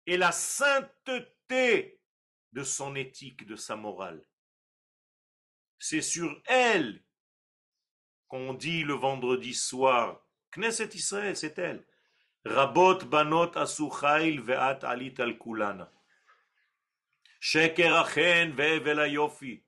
et 0.06 0.16
la 0.16 0.32
sainteté 0.32 2.00
de 2.52 2.62
son 2.62 2.94
éthique, 2.94 3.46
de 3.46 3.56
sa 3.56 3.76
morale. 3.76 4.24
C'est 5.78 6.02
sur 6.02 6.40
elle 6.46 7.04
qu'on 8.28 8.54
dit 8.54 8.82
le 8.82 8.94
vendredi 8.94 9.54
soir, 9.54 10.26
Knesset 10.52 10.94
Israël, 10.94 11.36
c'est 11.36 11.58
elle. 11.58 11.84
Rabot 12.44 13.04
banot 13.04 13.56
asuchail 13.58 14.38
ve'at 14.38 14.84
alit 14.84 15.14
al 15.18 15.38
kulana. 15.38 15.92
שקר 17.40 17.94
החן 17.94 18.50
והבל 18.56 19.00
היופי. 19.00 19.60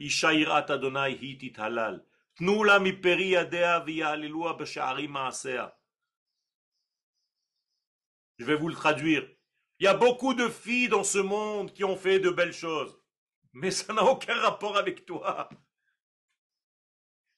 אישה 0.00 0.32
יראת 0.32 0.70
אדוני 0.70 1.12
היא 1.12 1.38
תתהלל. 1.40 2.00
תנו 2.34 2.64
לה 2.64 2.78
מפרי 2.78 3.24
ידיה 3.24 3.80
ויעללוה 3.86 4.52
בשערים 4.52 5.12
מעשיה. 5.12 5.68
Je 8.38 8.44
vais 8.44 8.56
vous 8.56 8.68
le 8.68 8.74
traduire. 8.74 9.28
Il 9.79 9.83
y 9.83 9.87
a 9.87 9.93
beaucoup 9.93 10.33
de 10.33 10.49
filles 10.49 10.89
dans 10.89 11.03
ce 11.03 11.19
monde 11.19 11.71
qui 11.73 11.83
ont 11.83 11.97
fait 11.97 12.19
de 12.19 12.29
belles 12.29 12.53
choses. 12.53 12.97
Mais 13.53 13.71
ça 13.71 13.93
n'a 13.93 14.03
aucun 14.03 14.35
rapport 14.35 14.77
avec 14.77 15.05
toi. 15.05 15.49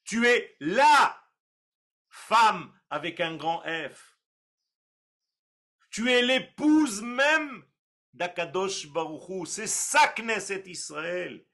Tu 0.04 0.26
es 0.26 0.56
la 0.60 1.22
femme 2.08 2.72
avec 2.88 3.20
un 3.20 3.36
grand 3.36 3.62
F. 3.62 4.18
Tu 5.90 6.10
es 6.10 6.22
l'épouse 6.22 7.02
même 7.02 7.64
d'Akadosh 8.14 8.88
Baruchou. 8.88 9.44
C'est 9.44 9.66
ça 9.66 10.08
Knesset 10.08 10.64
Israël. 10.66 11.44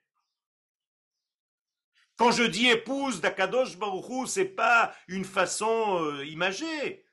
Quand 2.16 2.30
je 2.30 2.44
dis 2.44 2.68
épouse 2.68 3.20
d'Akadosh 3.20 3.76
Baruchou, 3.76 4.26
c'est 4.26 4.44
pas 4.46 4.94
une 5.08 5.24
façon 5.24 6.02
euh, 6.02 6.24
imagée. 6.24 7.05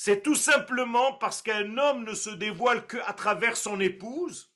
C'est 0.00 0.22
tout 0.22 0.36
simplement 0.36 1.14
parce 1.14 1.42
qu'un 1.42 1.76
homme 1.76 2.04
ne 2.04 2.14
se 2.14 2.30
dévoile 2.30 2.86
qu'à 2.86 3.12
travers 3.14 3.56
son 3.56 3.80
épouse 3.80 4.54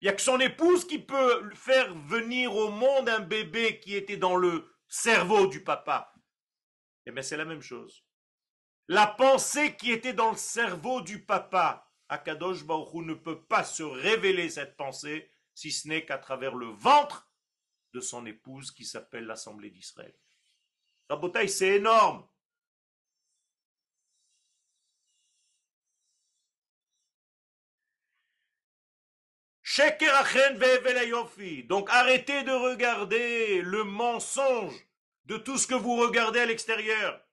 il 0.00 0.06
n'y 0.06 0.08
a 0.08 0.14
que 0.14 0.22
son 0.22 0.40
épouse 0.40 0.86
qui 0.86 0.98
peut 0.98 1.54
faire 1.54 1.94
venir 1.94 2.56
au 2.56 2.70
monde 2.70 3.10
un 3.10 3.20
bébé 3.20 3.78
qui 3.78 3.94
était 3.94 4.16
dans 4.16 4.36
le 4.36 4.72
cerveau 4.86 5.48
du 5.48 5.62
papa. 5.62 6.14
Eh 7.04 7.10
bien, 7.10 7.22
c'est 7.22 7.36
la 7.36 7.44
même 7.44 7.60
chose. 7.60 8.06
La 8.86 9.06
pensée 9.06 9.76
qui 9.76 9.90
était 9.90 10.14
dans 10.14 10.30
le 10.30 10.36
cerveau 10.38 11.02
du 11.02 11.26
papa, 11.26 11.92
Akadosh 12.08 12.64
Baruch 12.64 13.04
ne 13.04 13.12
peut 13.12 13.42
pas 13.42 13.64
se 13.64 13.82
révéler 13.82 14.48
cette 14.48 14.78
pensée 14.78 15.30
si 15.54 15.70
ce 15.70 15.88
n'est 15.88 16.06
qu'à 16.06 16.16
travers 16.16 16.54
le 16.54 16.68
ventre 16.68 17.28
de 17.92 18.00
son 18.00 18.24
épouse 18.24 18.70
qui 18.70 18.86
s'appelle 18.86 19.26
l'Assemblée 19.26 19.70
d'Israël. 19.70 20.14
Rabotaï, 21.10 21.50
c'est 21.50 21.76
énorme. 21.76 22.26
Donc 31.68 31.88
arrêtez 31.90 32.42
de 32.42 32.50
regarder 32.50 33.62
le 33.62 33.84
mensonge 33.84 34.74
de 35.26 35.36
tout 35.36 35.58
ce 35.58 35.66
que 35.66 35.74
vous 35.74 35.96
regardez 35.96 36.40
à 36.40 36.46
l'extérieur. 36.46 37.24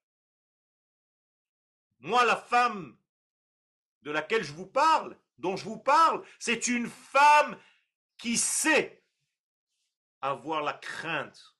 Moi, 1.99 2.23
la 2.25 2.35
femme 2.35 2.97
de 4.03 4.11
laquelle 4.11 4.43
je 4.43 4.53
vous 4.53 4.67
parle, 4.67 5.17
dont 5.37 5.57
je 5.57 5.65
vous 5.65 5.79
parle, 5.79 6.23
c'est 6.37 6.67
une 6.67 6.87
femme 6.87 7.57
qui 8.17 8.37
sait 8.37 9.03
avoir 10.21 10.61
la 10.61 10.73
crainte. 10.73 11.55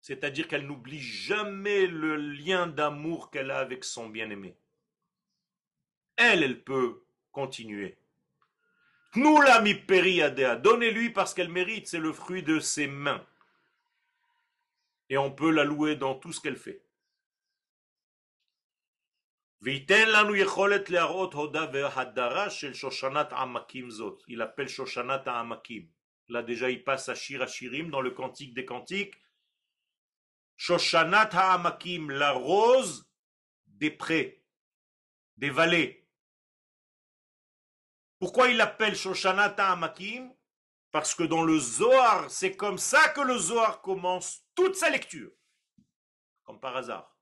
C'est-à-dire 0.00 0.48
qu'elle 0.48 0.66
n'oublie 0.66 1.00
jamais 1.00 1.86
le 1.86 2.16
lien 2.16 2.66
d'amour 2.66 3.30
qu'elle 3.30 3.50
a 3.50 3.58
avec 3.58 3.84
son 3.84 4.08
bien-aimé. 4.08 4.58
Elle, 6.16 6.42
elle 6.42 6.62
peut 6.62 7.06
continuer. 7.32 7.98
Donnez-lui 9.16 11.10
parce 11.10 11.34
qu'elle 11.34 11.48
mérite, 11.48 11.88
c'est 11.88 11.98
le 11.98 12.12
fruit 12.12 12.42
de 12.42 12.60
ses 12.60 12.86
mains. 12.86 13.24
Et 15.08 15.16
on 15.16 15.30
peut 15.30 15.50
la 15.50 15.64
louer 15.64 15.96
dans 15.96 16.14
tout 16.14 16.32
ce 16.32 16.40
qu'elle 16.40 16.56
fait. 16.56 16.82
Il 19.64 19.82
appelle 24.42 24.68
Shoshanat 24.68 25.22
Amakim. 25.26 25.88
Là 26.28 26.42
déjà 26.42 26.70
il 26.70 26.84
passe 26.84 27.08
à 27.08 27.14
Shir 27.14 27.48
Shirim 27.48 27.90
dans 27.90 28.00
le 28.00 28.10
cantique 28.10 28.52
des 28.54 28.64
cantiques. 28.64 29.14
Shoshanat 30.56 31.30
Amakim, 31.32 32.10
la 32.10 32.32
rose 32.32 33.08
des 33.66 33.90
prés, 33.90 34.42
des 35.36 35.50
vallées. 35.50 36.05
Pourquoi 38.18 38.48
il 38.48 38.56
l'appelle 38.56 38.96
Shoshanata 38.96 39.72
Amakim 39.72 40.32
Parce 40.90 41.14
que 41.14 41.24
dans 41.24 41.42
le 41.42 41.58
Zohar, 41.58 42.30
c'est 42.30 42.56
comme 42.56 42.78
ça 42.78 43.10
que 43.10 43.20
le 43.20 43.36
Zohar 43.36 43.82
commence 43.82 44.42
toute 44.54 44.76
sa 44.76 44.88
lecture. 44.90 45.30
Comme 46.44 46.60
par 46.60 46.76
hasard. 46.76 47.16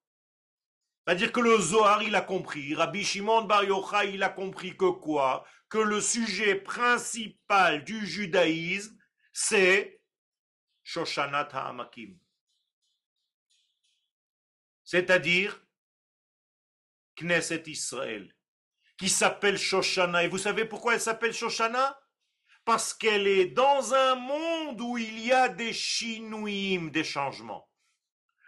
C'est-à-dire 1.07 1.33
que 1.33 1.41
le 1.41 1.59
Zohar, 1.59 2.03
il 2.03 2.15
a 2.15 2.23
compris, 2.23 2.75
Rabbi 2.75 3.05
Shimon 3.05 3.43
Bar 3.43 3.65
Yochai, 3.65 4.15
il 4.15 4.23
a 4.23 4.31
compris 4.31 4.77
que 4.77 4.91
quoi? 4.91 5.45
Que 5.69 5.79
le 5.79 6.01
sujet 6.01 6.55
principal 6.55 7.85
du 7.85 8.07
judaïsme, 8.07 8.97
c'est 9.33 10.01
Shoshanat 10.83 11.49
Amakim. 11.53 12.19
C'est-à-dire 14.85 15.61
Knesset 17.17 17.65
Israël 17.67 18.35
qui 18.97 19.09
s'appelle 19.09 19.59
Shoshana. 19.59 20.25
Et 20.25 20.29
vous 20.29 20.39
savez 20.39 20.65
pourquoi 20.65 20.95
elle 20.95 21.01
s'appelle 21.01 21.33
Shoshana? 21.33 21.99
Parce 22.65 22.95
qu'elle 22.95 23.27
est 23.27 23.47
dans 23.47 23.93
un 23.93 24.15
monde 24.15 24.81
où 24.81 24.97
il 24.97 25.19
y 25.21 25.33
a 25.33 25.49
des 25.49 25.73
chinouim, 25.73 26.91
des 26.91 27.05
changements. 27.05 27.69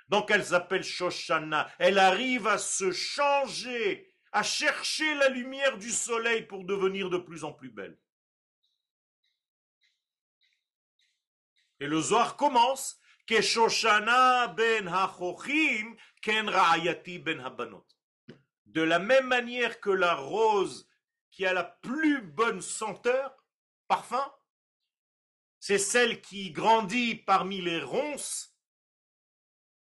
Donc 0.09 0.31
elle 0.31 0.45
s'appelle 0.45 0.85
Shoshana. 0.85 1.71
Elle 1.79 1.99
arrive 1.99 2.47
à 2.47 2.59
se 2.59 2.93
changer, 2.93 4.15
à 4.33 4.43
chercher 4.43 5.15
la 5.17 5.29
lumière 5.29 5.77
du 5.79 5.91
soleil 5.91 6.43
pour 6.43 6.65
devenir 6.65 7.11
de 7.11 7.19
plus 7.19 7.45
en 7.45 7.53
plus 7.53 7.71
belle. 7.71 7.99
Et 11.81 11.87
le 11.87 12.01
Zohar 12.01 12.37
commence 12.37 12.99
Shoshana 13.29 14.49
ben 14.49 14.87
Hachochim 14.87 15.97
ken 16.23 16.47
ben 16.47 17.41
Habanot. 17.41 17.87
De 18.77 18.83
la 18.83 18.99
même 18.99 19.27
manière 19.27 19.81
que 19.81 19.89
la 19.89 20.15
rose 20.15 20.87
qui 21.31 21.47
a 21.47 21.55
la 21.55 21.65
plus 21.65 22.21
bonne 22.21 22.61
senteur, 22.61 23.35
parfum, 23.89 24.31
c'est 25.59 25.79
celle 25.79 26.21
qui 26.21 26.51
grandit 26.51 27.15
parmi 27.15 27.63
les 27.63 27.81
ronces, 27.81 28.55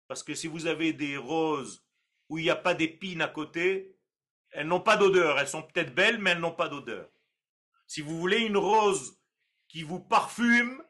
parce 0.06 0.22
que 0.22 0.36
si 0.36 0.46
vous 0.46 0.66
avez 0.66 0.92
des 0.92 1.16
roses 1.16 1.84
où 2.28 2.38
il 2.38 2.44
n'y 2.44 2.50
a 2.50 2.54
pas 2.54 2.74
d'épines 2.74 3.22
à 3.22 3.26
côté, 3.26 3.98
elles 4.50 4.68
n'ont 4.68 4.80
pas 4.80 4.96
d'odeur. 4.96 5.40
Elles 5.40 5.48
sont 5.48 5.64
peut-être 5.64 5.92
belles, 5.92 6.18
mais 6.18 6.30
elles 6.30 6.38
n'ont 6.38 6.54
pas 6.54 6.68
d'odeur. 6.68 7.10
Si 7.88 8.02
vous 8.02 8.16
voulez 8.16 8.42
une 8.42 8.56
rose 8.56 9.20
qui 9.66 9.82
vous 9.82 9.98
parfume, 9.98 10.80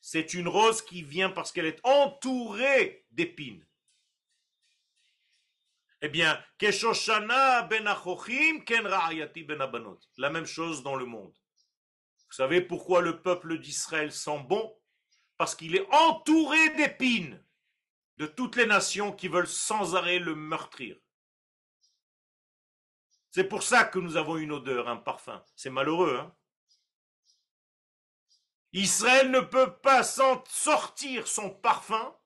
c'est 0.00 0.32
une 0.32 0.46
rose 0.46 0.80
qui 0.80 1.02
vient 1.02 1.30
parce 1.30 1.50
qu'elle 1.50 1.66
est 1.66 1.84
entourée 1.84 3.04
d'épines. 3.10 3.66
Eh 6.02 6.08
bien, 6.08 6.42
ben 6.58 7.86
ben 9.66 9.98
La 10.16 10.30
même 10.30 10.46
chose 10.46 10.82
dans 10.82 10.96
le 10.96 11.04
monde. 11.04 11.34
Vous 12.28 12.36
savez 12.36 12.60
pourquoi 12.60 13.02
le 13.02 13.20
peuple 13.20 13.58
d'Israël 13.58 14.12
sent 14.12 14.44
bon? 14.48 14.76
Parce 15.36 15.54
qu'il 15.54 15.76
est 15.76 15.86
entouré 15.92 16.70
d'épines 16.76 17.44
de 18.16 18.26
toutes 18.26 18.56
les 18.56 18.66
nations 18.66 19.12
qui 19.12 19.28
veulent 19.28 19.48
sans 19.48 19.94
arrêt 19.94 20.18
le 20.18 20.34
meurtrir. 20.34 20.96
C'est 23.30 23.44
pour 23.44 23.62
ça 23.62 23.84
que 23.84 23.98
nous 23.98 24.16
avons 24.16 24.36
une 24.36 24.52
odeur, 24.52 24.88
un 24.88 24.96
parfum. 24.96 25.44
C'est 25.54 25.70
malheureux, 25.70 26.18
hein? 26.18 26.34
Israël 28.72 29.30
ne 29.30 29.40
peut 29.40 29.76
pas 29.78 30.02
sortir 30.04 31.26
son 31.26 31.50
parfum 31.50 32.16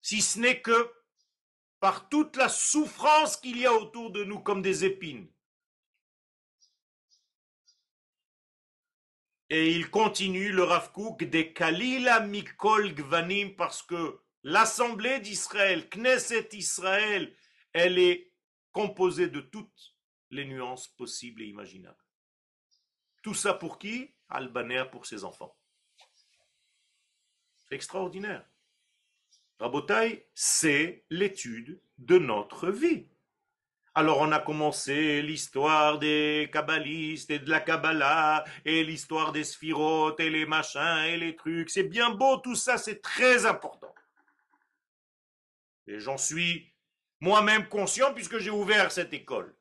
si 0.00 0.20
ce 0.20 0.38
n'est 0.40 0.60
que 0.60 0.92
par 1.82 2.08
toute 2.08 2.36
la 2.36 2.48
souffrance 2.48 3.36
qu'il 3.36 3.58
y 3.58 3.66
a 3.66 3.74
autour 3.74 4.12
de 4.12 4.22
nous 4.22 4.38
comme 4.38 4.62
des 4.62 4.84
épines. 4.84 5.28
Et 9.50 9.72
il 9.72 9.90
continue 9.90 10.52
le 10.52 10.62
Rav 10.62 10.92
des 11.18 11.52
Kalila 11.52 12.20
Mikol 12.20 12.94
Gvanim 12.94 13.56
parce 13.56 13.82
que 13.82 14.20
l'Assemblée 14.44 15.18
d'Israël, 15.18 15.88
Knesset 15.90 16.50
Israël, 16.52 17.36
elle 17.72 17.98
est 17.98 18.32
composée 18.70 19.28
de 19.28 19.40
toutes 19.40 19.96
les 20.30 20.44
nuances 20.44 20.86
possibles 20.86 21.42
et 21.42 21.46
imaginables. 21.46 22.06
Tout 23.22 23.34
ça 23.34 23.54
pour 23.54 23.80
qui? 23.80 24.14
Albaner 24.28 24.84
pour 24.92 25.04
ses 25.04 25.24
enfants. 25.24 25.58
C'est 27.58 27.74
extraordinaire. 27.74 28.48
Rabotai, 29.58 30.28
c'est 30.34 31.04
l'étude 31.10 31.80
de 31.98 32.18
notre 32.18 32.70
vie. 32.70 33.06
Alors 33.94 34.20
on 34.20 34.32
a 34.32 34.40
commencé 34.40 35.20
l'histoire 35.20 35.98
des 35.98 36.48
kabbalistes 36.52 37.30
et 37.30 37.38
de 37.38 37.50
la 37.50 37.60
Kabbalah 37.60 38.44
et 38.64 38.84
l'histoire 38.84 39.32
des 39.32 39.44
sphirotes 39.44 40.18
et 40.18 40.30
les 40.30 40.46
machins 40.46 41.04
et 41.04 41.18
les 41.18 41.36
trucs. 41.36 41.68
C'est 41.68 41.82
bien 41.84 42.10
beau 42.10 42.38
tout 42.38 42.54
ça, 42.54 42.78
c'est 42.78 43.02
très 43.02 43.44
important. 43.44 43.94
Et 45.86 45.98
j'en 45.98 46.16
suis 46.16 46.72
moi-même 47.20 47.68
conscient 47.68 48.14
puisque 48.14 48.38
j'ai 48.38 48.50
ouvert 48.50 48.90
cette 48.90 49.12
école. 49.12 49.54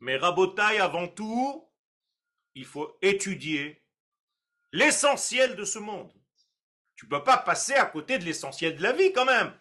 Mais 0.00 0.16
Rabotaille, 0.16 0.78
avant 0.78 1.08
tout, 1.08 1.66
il 2.54 2.66
faut 2.66 2.98
étudier 3.00 3.82
l'essentiel 4.72 5.54
de 5.56 5.64
ce 5.64 5.78
monde. 5.78 6.12
Tu 7.04 7.10
ne 7.10 7.18
peux 7.18 7.24
pas 7.24 7.36
passer 7.36 7.74
à 7.74 7.84
côté 7.84 8.18
de 8.18 8.24
l'essentiel 8.24 8.76
de 8.76 8.82
la 8.82 8.92
vie 8.92 9.12
quand 9.12 9.26
même. 9.26 9.52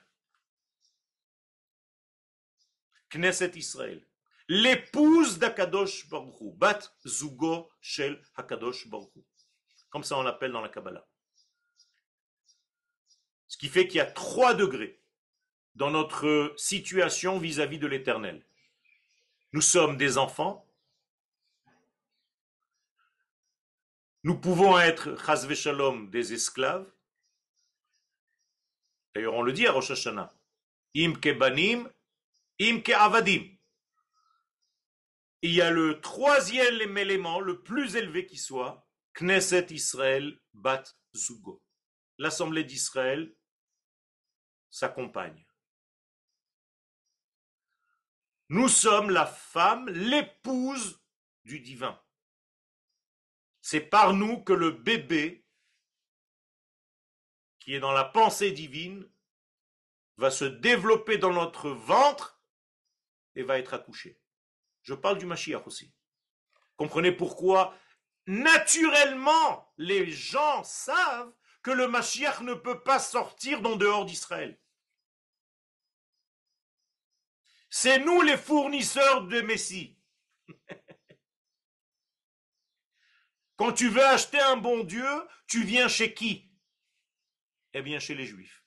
Knesset 3.10 3.52
Israël. 3.56 4.08
L'épouse 4.48 5.40
d'Akadosh 5.40 6.08
Baruch 6.08 6.56
Bat 6.56 6.80
Zugo 7.06 7.70
Shel 7.82 8.22
Hakadosh 8.38 8.88
Baruch 8.88 9.12
Comme 9.90 10.06
ça 10.06 10.18
on 10.18 10.24
l'appelle 10.24 10.54
dans 10.54 10.62
la 10.62 10.70
Kabbalah. 10.70 11.06
Ce 13.50 13.58
qui 13.58 13.68
fait 13.68 13.90
qu'il 13.90 13.98
y 13.98 14.00
a 14.00 14.10
trois 14.10 14.54
degrés 14.54 15.04
dans 15.76 15.92
notre 15.92 16.54
situation 16.56 17.40
vis-à-vis 17.40 17.78
de 17.78 17.88
l'éternel. 17.88 18.46
Nous 19.52 19.60
sommes 19.60 19.98
des 19.98 20.18
enfants. 20.18 20.66
Nous 24.24 24.40
pouvons 24.40 24.80
être, 24.80 25.18
shalom, 25.56 26.10
des 26.10 26.32
esclaves. 26.32 26.90
D'ailleurs, 29.14 29.36
on 29.36 29.44
le 29.44 29.54
dit 29.54 29.68
à 29.68 29.72
Rosh 29.72 29.92
Hashanah. 29.92 30.34
Im 30.96 31.14
banim, 31.38 31.90
im. 32.60 32.82
Il 35.42 35.52
y 35.52 35.62
a 35.62 35.72
le 35.72 36.00
troisième 36.00 36.98
élément, 36.98 37.40
le 37.40 37.62
plus 37.62 37.96
élevé 37.96 38.26
qui 38.26 38.38
soit, 38.38 38.88
Knesset 39.14 39.68
Israël 39.72 40.40
Bat 40.54 40.84
Zugo. 41.16 41.62
L'Assemblée 42.18 42.64
d'Israël 42.64 43.36
s'accompagne. 44.70 45.46
Nous 48.50 48.68
sommes 48.68 49.10
la 49.10 49.26
femme, 49.26 49.90
l'épouse 49.90 51.02
du 51.44 51.60
divin. 51.60 52.00
C'est 53.62 53.82
par 53.82 54.14
nous 54.14 54.44
que 54.44 54.54
le 54.54 54.72
bébé, 54.72 55.43
qui 57.64 57.74
est 57.74 57.80
dans 57.80 57.94
la 57.94 58.04
pensée 58.04 58.52
divine, 58.52 59.10
va 60.18 60.30
se 60.30 60.44
développer 60.44 61.18
dans 61.18 61.32
notre 61.32 61.70
ventre 61.70 62.42
et 63.36 63.44
va 63.44 63.58
être 63.58 63.74
accouché. 63.74 64.20
Je 64.82 64.94
parle 64.94 65.18
du 65.18 65.26
Mashiach 65.26 65.66
aussi. 65.66 65.94
Comprenez 66.76 67.14
pourquoi? 67.14 67.74
Naturellement 68.28 69.74
les 69.78 70.12
gens 70.12 70.62
savent 70.66 71.34
que 71.62 71.72
le 71.72 71.88
Mashiach 71.88 72.42
ne 72.42 72.54
peut 72.54 72.84
pas 72.84 73.00
sortir 73.00 73.62
d'en 73.62 73.78
dehors 73.78 74.06
d'Israël. 74.06 74.60
C'est 77.70 78.00
nous 78.00 78.22
les 78.22 78.38
fournisseurs 78.38 79.26
de 79.26 79.40
Messie. 79.40 79.98
Quand 83.56 83.72
tu 83.72 83.88
veux 83.88 84.06
acheter 84.06 84.42
un 84.42 84.58
bon 84.58 84.84
Dieu, 84.84 85.08
tu 85.48 85.64
viens 85.64 85.88
chez 85.88 86.14
qui? 86.14 86.53
Eh 87.74 87.82
bien 87.82 88.00
chez 88.00 88.16
les 88.16 88.26
Juifs. 88.26 88.64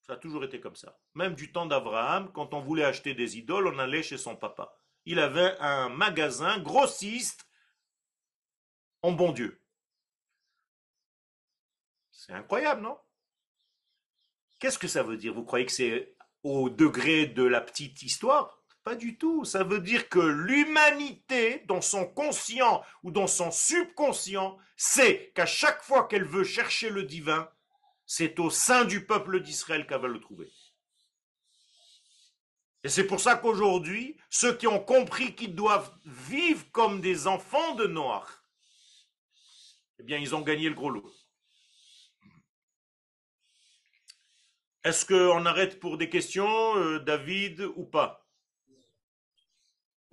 Ça 0.00 0.14
a 0.14 0.16
toujours 0.16 0.44
été 0.44 0.60
comme 0.60 0.76
ça. 0.76 0.98
Même 1.14 1.34
du 1.34 1.52
temps 1.52 1.66
d'Abraham, 1.66 2.30
quand 2.32 2.54
on 2.54 2.60
voulait 2.60 2.84
acheter 2.84 3.14
des 3.14 3.38
idoles, 3.38 3.66
on 3.66 3.78
allait 3.78 4.02
chez 4.02 4.18
son 4.18 4.36
papa. 4.36 4.72
Il 5.04 5.18
avait 5.18 5.56
un 5.58 5.88
magasin 5.88 6.58
grossiste 6.60 7.48
en 9.02 9.12
bon 9.12 9.32
Dieu. 9.32 9.62
C'est 12.10 12.32
incroyable, 12.32 12.82
non? 12.82 12.98
Qu'est-ce 14.58 14.78
que 14.78 14.88
ça 14.88 15.02
veut 15.02 15.16
dire? 15.16 15.34
Vous 15.34 15.44
croyez 15.44 15.66
que 15.66 15.72
c'est 15.72 16.16
au 16.42 16.70
degré 16.70 17.26
de 17.26 17.42
la 17.42 17.60
petite 17.60 18.02
histoire? 18.02 18.62
Pas 18.84 18.94
du 18.94 19.18
tout. 19.18 19.44
Ça 19.44 19.64
veut 19.64 19.80
dire 19.80 20.08
que 20.08 20.20
l'humanité, 20.20 21.64
dans 21.66 21.80
son 21.80 22.06
conscient 22.06 22.84
ou 23.02 23.10
dans 23.10 23.26
son 23.26 23.50
subconscient, 23.50 24.56
sait 24.76 25.32
qu'à 25.34 25.46
chaque 25.46 25.82
fois 25.82 26.06
qu'elle 26.06 26.24
veut 26.24 26.44
chercher 26.44 26.90
le 26.90 27.02
divin, 27.02 27.50
c'est 28.06 28.38
au 28.38 28.50
sein 28.50 28.84
du 28.84 29.04
peuple 29.04 29.40
d'Israël 29.40 29.86
qu'elle 29.86 30.00
va 30.00 30.08
le 30.08 30.20
trouver. 30.20 30.48
Et 32.84 32.88
c'est 32.88 33.06
pour 33.06 33.18
ça 33.18 33.36
qu'aujourd'hui, 33.36 34.16
ceux 34.30 34.56
qui 34.56 34.68
ont 34.68 34.78
compris 34.78 35.34
qu'ils 35.34 35.56
doivent 35.56 35.92
vivre 36.04 36.64
comme 36.70 37.00
des 37.00 37.26
enfants 37.26 37.74
de 37.74 37.86
Noir, 37.86 38.44
eh 39.98 40.04
bien, 40.04 40.18
ils 40.18 40.36
ont 40.36 40.42
gagné 40.42 40.68
le 40.68 40.74
gros 40.74 40.90
lot. 40.90 41.10
Est-ce 44.84 45.04
qu'on 45.04 45.44
arrête 45.46 45.80
pour 45.80 45.98
des 45.98 46.08
questions, 46.08 46.76
euh, 46.76 47.00
David, 47.00 47.60
ou 47.74 47.84
pas? 47.84 48.24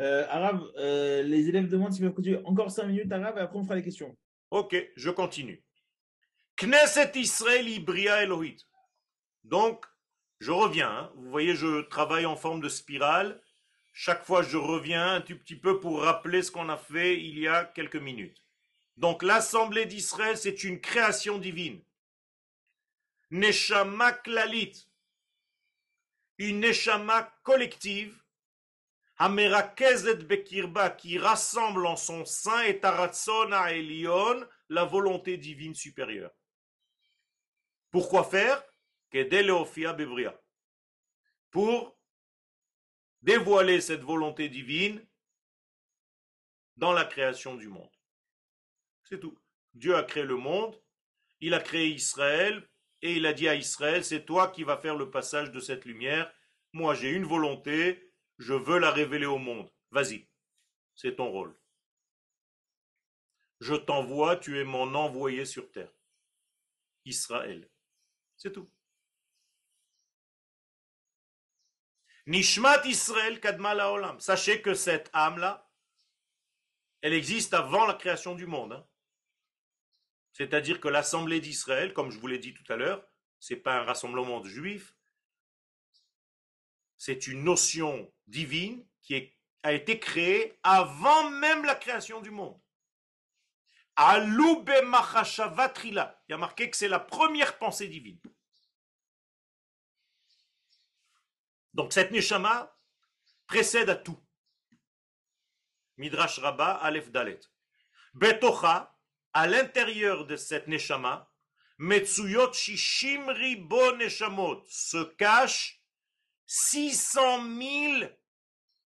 Euh, 0.02 0.26
Arabe, 0.30 0.64
euh, 0.78 1.22
les 1.22 1.48
élèves 1.50 1.70
demandent 1.70 1.94
si 1.94 2.02
vous 2.02 2.12
continuer 2.12 2.40
encore 2.44 2.72
5 2.72 2.86
minutes, 2.88 3.12
Arabe, 3.12 3.38
et 3.38 3.42
après 3.42 3.60
on 3.60 3.64
fera 3.64 3.76
les 3.76 3.84
questions. 3.84 4.18
Ok, 4.50 4.76
je 4.96 5.10
continue. 5.12 5.64
Knesset 6.64 7.12
Israël 7.16 7.68
Elohit. 7.68 8.66
Donc, 9.44 9.86
je 10.40 10.52
reviens. 10.52 10.90
Hein. 10.90 11.12
Vous 11.16 11.30
voyez, 11.30 11.56
je 11.58 11.82
travaille 11.82 12.26
en 12.26 12.38
forme 12.38 12.62
de 12.62 12.70
spirale. 12.70 13.42
Chaque 13.92 14.24
fois, 14.24 14.44
je 14.44 14.56
reviens 14.56 15.16
un 15.16 15.22
tout 15.22 15.38
petit 15.38 15.58
peu 15.58 15.82
pour 15.82 16.02
rappeler 16.02 16.42
ce 16.42 16.52
qu'on 16.52 16.70
a 16.70 16.78
fait 16.78 17.22
il 17.22 17.38
y 17.38 17.50
a 17.50 17.66
quelques 17.66 17.98
minutes. 17.98 18.42
Donc, 18.96 19.24
l'Assemblée 19.24 19.86
d'Israël, 19.86 20.38
c'est 20.38 20.64
une 20.64 20.80
création 20.80 21.38
divine. 21.38 21.84
Neshama 23.30 24.14
klalit, 24.14 24.88
une 26.38 26.62
Neshama 26.62 27.30
collective, 27.44 28.16
Amerakezet 29.18 30.24
Bekirba, 30.24 30.92
qui 30.92 31.18
rassemble 31.18 31.86
en 31.86 31.98
son 31.98 32.24
sein 32.24 32.62
et 32.62 32.80
Taratsona 32.80 33.74
Elion, 33.74 34.48
la 34.70 34.86
volonté 34.86 35.36
divine 35.36 35.76
supérieure. 35.76 36.32
Pourquoi 37.94 38.24
faire? 38.24 38.64
Pour 41.52 42.00
dévoiler 43.22 43.82
cette 43.82 44.02
volonté 44.02 44.50
divine 44.50 45.06
dans 46.76 46.92
la 46.92 47.06
création 47.06 47.54
du 47.54 47.68
monde. 47.68 47.96
C'est 49.04 49.20
tout. 49.20 49.38
Dieu 49.76 49.96
a 49.96 50.02
créé 50.02 50.24
le 50.24 50.38
monde, 50.38 50.76
il 51.40 51.54
a 51.54 51.60
créé 51.60 51.90
Israël, 51.90 52.68
et 53.04 53.14
il 53.14 53.28
a 53.28 53.34
dit 53.34 53.48
à 53.48 53.54
Israël, 53.54 54.04
c'est 54.04 54.26
toi 54.26 54.48
qui 54.48 54.64
vas 54.64 54.78
faire 54.78 54.96
le 54.96 55.12
passage 55.12 55.52
de 55.52 55.60
cette 55.60 55.86
lumière. 55.86 56.34
Moi, 56.72 56.96
j'ai 56.96 57.12
une 57.12 57.26
volonté, 57.26 58.12
je 58.40 58.56
veux 58.56 58.80
la 58.80 58.90
révéler 58.90 59.28
au 59.28 59.38
monde. 59.38 59.72
Vas-y, 59.92 60.28
c'est 60.96 61.18
ton 61.18 61.30
rôle. 61.30 61.56
Je 63.60 63.76
t'envoie, 63.76 64.38
tu 64.38 64.60
es 64.60 64.64
mon 64.64 64.96
envoyé 64.96 65.46
sur 65.46 65.72
terre. 65.72 65.94
Israël. 67.06 67.70
C'est 68.44 68.52
tout. 68.52 68.70
Nishmat 72.28 72.86
Israël 72.86 73.40
kadma 73.40 73.74
olam. 73.90 74.20
Sachez 74.20 74.62
que 74.62 74.74
cette 74.74 75.10
âme-là, 75.14 75.72
elle 77.00 77.14
existe 77.14 77.54
avant 77.54 77.86
la 77.86 77.94
création 77.94 78.36
du 78.36 78.46
monde. 78.46 78.74
Hein. 78.74 78.86
C'est-à-dire 80.34 80.82
que 80.82 80.90
l'assemblée 80.90 81.40
d'Israël, 81.40 81.94
comme 81.94 82.12
je 82.12 82.20
vous 82.20 82.28
l'ai 82.28 82.38
dit 82.38 82.54
tout 82.54 82.70
à 82.70 82.76
l'heure, 82.76 83.08
c'est 83.40 83.56
pas 83.56 83.80
un 83.80 83.84
rassemblement 83.84 84.42
de 84.42 84.50
juifs, 84.50 84.94
c'est 86.98 87.28
une 87.28 87.46
notion 87.46 88.14
divine 88.28 88.86
qui 89.02 89.34
a 89.64 89.72
été 89.72 90.02
créée 90.02 90.60
avant 90.64 91.30
même 91.30 91.64
la 91.64 91.76
création 91.76 92.20
du 92.20 92.32
monde. 92.32 92.60
Il 93.98 94.92
y 96.30 96.34
a 96.34 96.38
marqué 96.38 96.70
que 96.70 96.76
c'est 96.76 96.90
la 96.90 97.00
première 97.00 97.58
pensée 97.58 97.88
divine. 97.88 98.20
Donc 101.74 101.94
cette 101.94 102.12
neshama 102.12 102.76
précède 103.48 103.90
à 103.90 103.96
tout. 103.96 104.20
Midrash 105.98 106.40
Rabba, 106.40 106.72
Aleph 106.74 107.12
Dalet. 107.12 107.40
Betocha, 108.14 108.96
à 109.34 109.48
l'intérieur 109.48 110.26
de 110.26 110.36
cette 110.36 110.68
neshama, 110.68 111.32
Metsuyot 111.80 112.54
Shishim 112.54 113.28
Ribo 113.30 113.96
Neshamot, 113.96 114.64
se 114.68 115.04
cache 115.16 115.82
600 116.46 117.58
000 117.58 118.12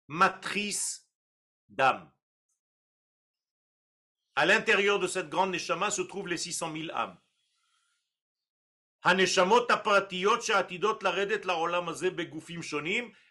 matrices 0.06 1.08
d'âmes. 1.68 2.10
À 4.36 4.46
l'intérieur 4.46 4.98
de 4.98 5.06
cette 5.06 5.28
grande 5.28 5.50
neshama 5.50 5.90
se 5.90 6.02
trouvent 6.02 6.28
les 6.28 6.36
600 6.36 6.72
000 6.72 6.90
âmes. 6.92 7.18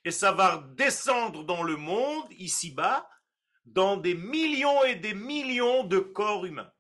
Et 0.06 0.12
ça 0.12 0.32
va 0.32 0.64
descendre 0.76 1.44
dans 1.44 1.64
le 1.64 1.76
monde, 1.76 2.26
ici-bas, 2.32 3.10
dans 3.66 3.98
des 3.98 4.14
millions 4.14 4.84
et 4.84 4.96
des 4.96 5.14
millions 5.14 5.84
de 5.84 6.00
corps 6.00 6.46
humains. 6.46 6.72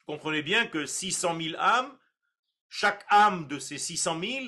Vous 0.00 0.14
comprenez 0.14 0.42
bien 0.42 0.66
que 0.66 0.84
600 0.84 1.40
000 1.40 1.56
âmes, 1.58 1.98
chaque 2.68 3.04
âme 3.08 3.46
de 3.48 3.58
ces 3.58 3.78
600 3.78 4.20
000, 4.20 4.46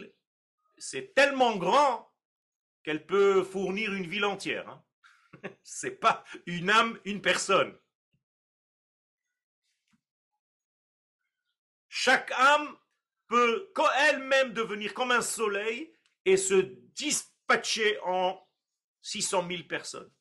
c'est 0.77 1.15
tellement 1.15 1.57
grand 1.57 2.13
qu'elle 2.83 3.07
peut 3.07 3.43
fournir 3.45 3.93
une 3.93 4.07
ville 4.07 4.25
entière. 4.25 4.69
Hein. 4.69 4.85
C'est 5.63 5.99
pas 6.01 6.25
une 6.47 6.71
âme, 6.71 6.99
une 7.05 7.23
personne. 7.23 7.77
Chaque 11.97 12.32
âme 12.32 12.76
peut 13.28 13.72
elle-même 13.99 14.53
devenir 14.53 14.92
comme 14.95 15.12
un 15.12 15.22
soleil 15.22 15.97
et 16.24 16.36
se 16.36 16.55
dispatcher 16.97 18.01
en 18.01 18.45
600 19.01 19.47
000 19.49 19.62
personnes. 19.68 20.12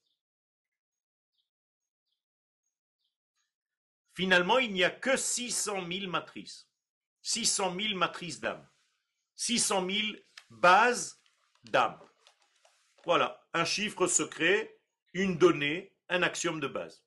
Finalement, 4.14 4.60
il 4.60 4.72
n'y 4.72 4.84
a 4.84 4.92
que 4.92 5.18
600 5.18 5.88
000 5.92 6.12
matrices. 6.12 6.70
600 7.24 7.76
000 7.76 7.96
matrices 7.96 8.40
d'âme. 8.40 8.70
600 9.36 9.90
000 9.90 10.08
bases 10.52 11.20
d'âme. 11.64 12.00
Voilà, 13.04 13.44
un 13.52 13.66
chiffre 13.66 14.06
secret, 14.06 14.80
une 15.14 15.40
donnée, 15.40 15.98
un 16.08 16.22
axiome 16.22 16.60
de 16.60 16.68
base. 16.68 17.03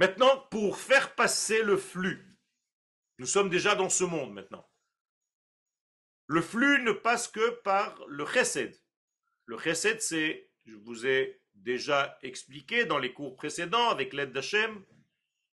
Maintenant, 0.00 0.38
pour 0.50 0.78
faire 0.78 1.14
passer 1.14 1.62
le 1.62 1.76
flux, 1.76 2.34
nous 3.18 3.26
sommes 3.26 3.50
déjà 3.50 3.74
dans 3.74 3.90
ce 3.90 4.02
monde 4.02 4.32
maintenant. 4.32 4.66
Le 6.26 6.40
flux 6.40 6.82
ne 6.82 6.92
passe 6.92 7.28
que 7.28 7.50
par 7.60 8.02
le 8.06 8.24
chesed. 8.24 8.82
Le 9.44 9.58
chesed, 9.58 10.00
c'est, 10.00 10.50
je 10.64 10.74
vous 10.74 11.06
ai 11.06 11.42
déjà 11.52 12.18
expliqué 12.22 12.86
dans 12.86 12.98
les 12.98 13.12
cours 13.12 13.36
précédents 13.36 13.90
avec 13.90 14.14
l'aide 14.14 14.32
d'Hachem, 14.32 14.82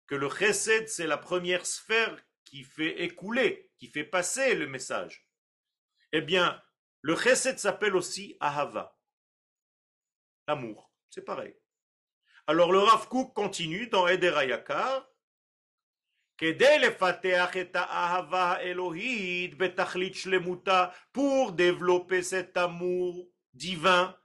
que 0.07 0.15
le 0.15 0.31
chesed, 0.31 0.89
c'est 0.89 1.09
la 1.09 1.19
première 1.19 1.67
sphère 1.67 2.17
qui 2.45 2.63
fait 2.63 3.03
écouler, 3.03 3.73
qui 3.79 3.89
fait 3.89 4.05
passer 4.05 4.55
le 4.55 4.69
message. 4.69 5.29
Eh 6.13 6.21
bien, 6.21 6.63
le 7.01 7.17
chesed 7.17 7.59
s'appelle 7.59 7.97
aussi 7.97 8.37
ahava, 8.39 8.97
l'amour. 10.47 10.93
C'est 11.11 11.25
pareil. 11.25 11.57
Alors 12.49 12.71
le 12.71 12.79
Rav 12.79 13.09
Kook 13.09 13.35
continue 13.35 13.89
dans 13.89 14.07
Eder 14.07 14.33
Hayakar. 14.37 15.05
Pour 21.13 21.53
développer 21.53 22.23
cet 22.23 22.57
amour 22.57 23.27
divin 23.53 24.17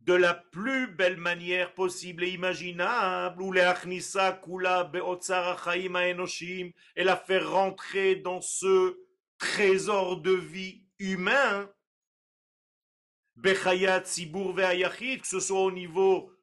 de 0.00 0.14
la 0.14 0.32
plus 0.32 0.86
belle 0.86 1.18
manière 1.18 1.74
possible 1.74 2.24
et 2.24 2.30
imaginable, 2.30 3.42
ou 3.42 3.52
et 6.96 7.04
la 7.04 7.16
faire 7.16 7.50
rentrer 7.50 8.16
dans 8.16 8.40
ce 8.40 8.96
trésor 9.36 10.22
de 10.22 10.32
vie 10.32 10.82
humain, 10.98 11.70
que 15.20 15.26
ce 15.26 15.40
soit 15.40 15.60
au 15.60 15.72
niveau 15.72 16.33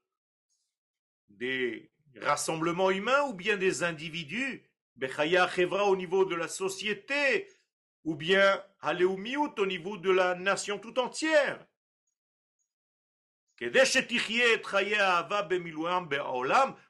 des 1.41 1.91
rassemblements 2.21 2.91
humains 2.91 3.23
ou 3.23 3.33
bien 3.33 3.57
des 3.57 3.81
individus, 3.81 4.63
Bechaya 4.95 5.47
Chevra 5.47 5.85
au 5.85 5.95
niveau 5.95 6.23
de 6.23 6.35
la 6.35 6.47
société, 6.47 7.49
ou 8.03 8.15
bien 8.15 8.63
Haleumiout 8.79 9.55
au 9.57 9.65
niveau 9.65 9.97
de 9.97 10.11
la 10.11 10.35
nation 10.35 10.77
tout 10.77 10.99
entière. 10.99 11.65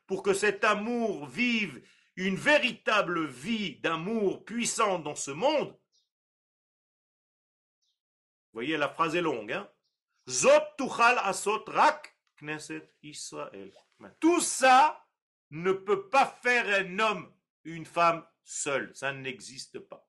Pour 0.05 0.23
que 0.23 0.33
cet 0.33 0.63
amour 0.65 1.27
vive 1.27 1.81
une 2.17 2.35
véritable 2.35 3.25
vie 3.25 3.77
d'amour 3.77 4.43
puissant 4.43 4.99
dans 4.99 5.15
ce 5.15 5.31
monde. 5.31 5.69
Vous 8.47 8.57
voyez, 8.57 8.75
la 8.75 8.89
phrase 8.89 9.15
est 9.15 9.21
longue. 9.21 9.53
Hein? 9.53 9.69
Asot 10.27 11.63
rak 11.67 12.17
knesset 12.37 12.87
Israël. 13.01 13.71
Tout 14.19 14.41
ça 14.41 15.05
ne 15.49 15.71
peut 15.71 16.09
pas 16.09 16.25
faire 16.25 16.67
un 16.67 16.99
homme, 16.99 17.33
une 17.63 17.85
femme 17.85 18.25
seule. 18.43 18.91
Ça 18.95 19.13
n'existe 19.13 19.79
pas. 19.79 20.07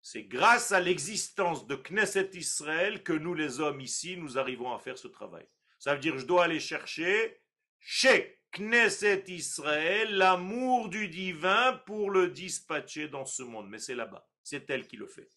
C'est 0.00 0.24
grâce 0.24 0.72
à 0.72 0.80
l'existence 0.80 1.66
de 1.66 1.76
Knesset 1.76 2.30
Israël 2.32 3.02
que 3.02 3.12
nous, 3.12 3.34
les 3.34 3.60
hommes 3.60 3.80
ici, 3.80 4.16
nous 4.16 4.38
arrivons 4.38 4.72
à 4.72 4.78
faire 4.78 4.96
ce 4.96 5.08
travail. 5.08 5.46
Ça 5.78 5.94
veut 5.94 6.00
dire 6.00 6.14
que 6.14 6.20
je 6.20 6.26
dois 6.26 6.44
aller 6.44 6.60
chercher 6.60 7.42
chez 7.78 8.40
Knesset 8.52 9.24
Israël 9.28 10.16
l'amour 10.16 10.88
du 10.88 11.08
divin 11.08 11.74
pour 11.86 12.10
le 12.10 12.28
dispatcher 12.28 13.08
dans 13.08 13.26
ce 13.26 13.42
monde. 13.42 13.68
Mais 13.68 13.78
c'est 13.78 13.94
là-bas. 13.94 14.26
C'est 14.42 14.70
elle 14.70 14.86
qui 14.86 14.96
le 14.96 15.06
fait. 15.06 15.28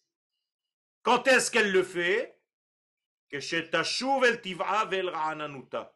Quand 1.02 1.26
est-ce 1.26 1.50
qu'elle 1.50 1.72
le 1.72 1.82
fait? 1.82 2.40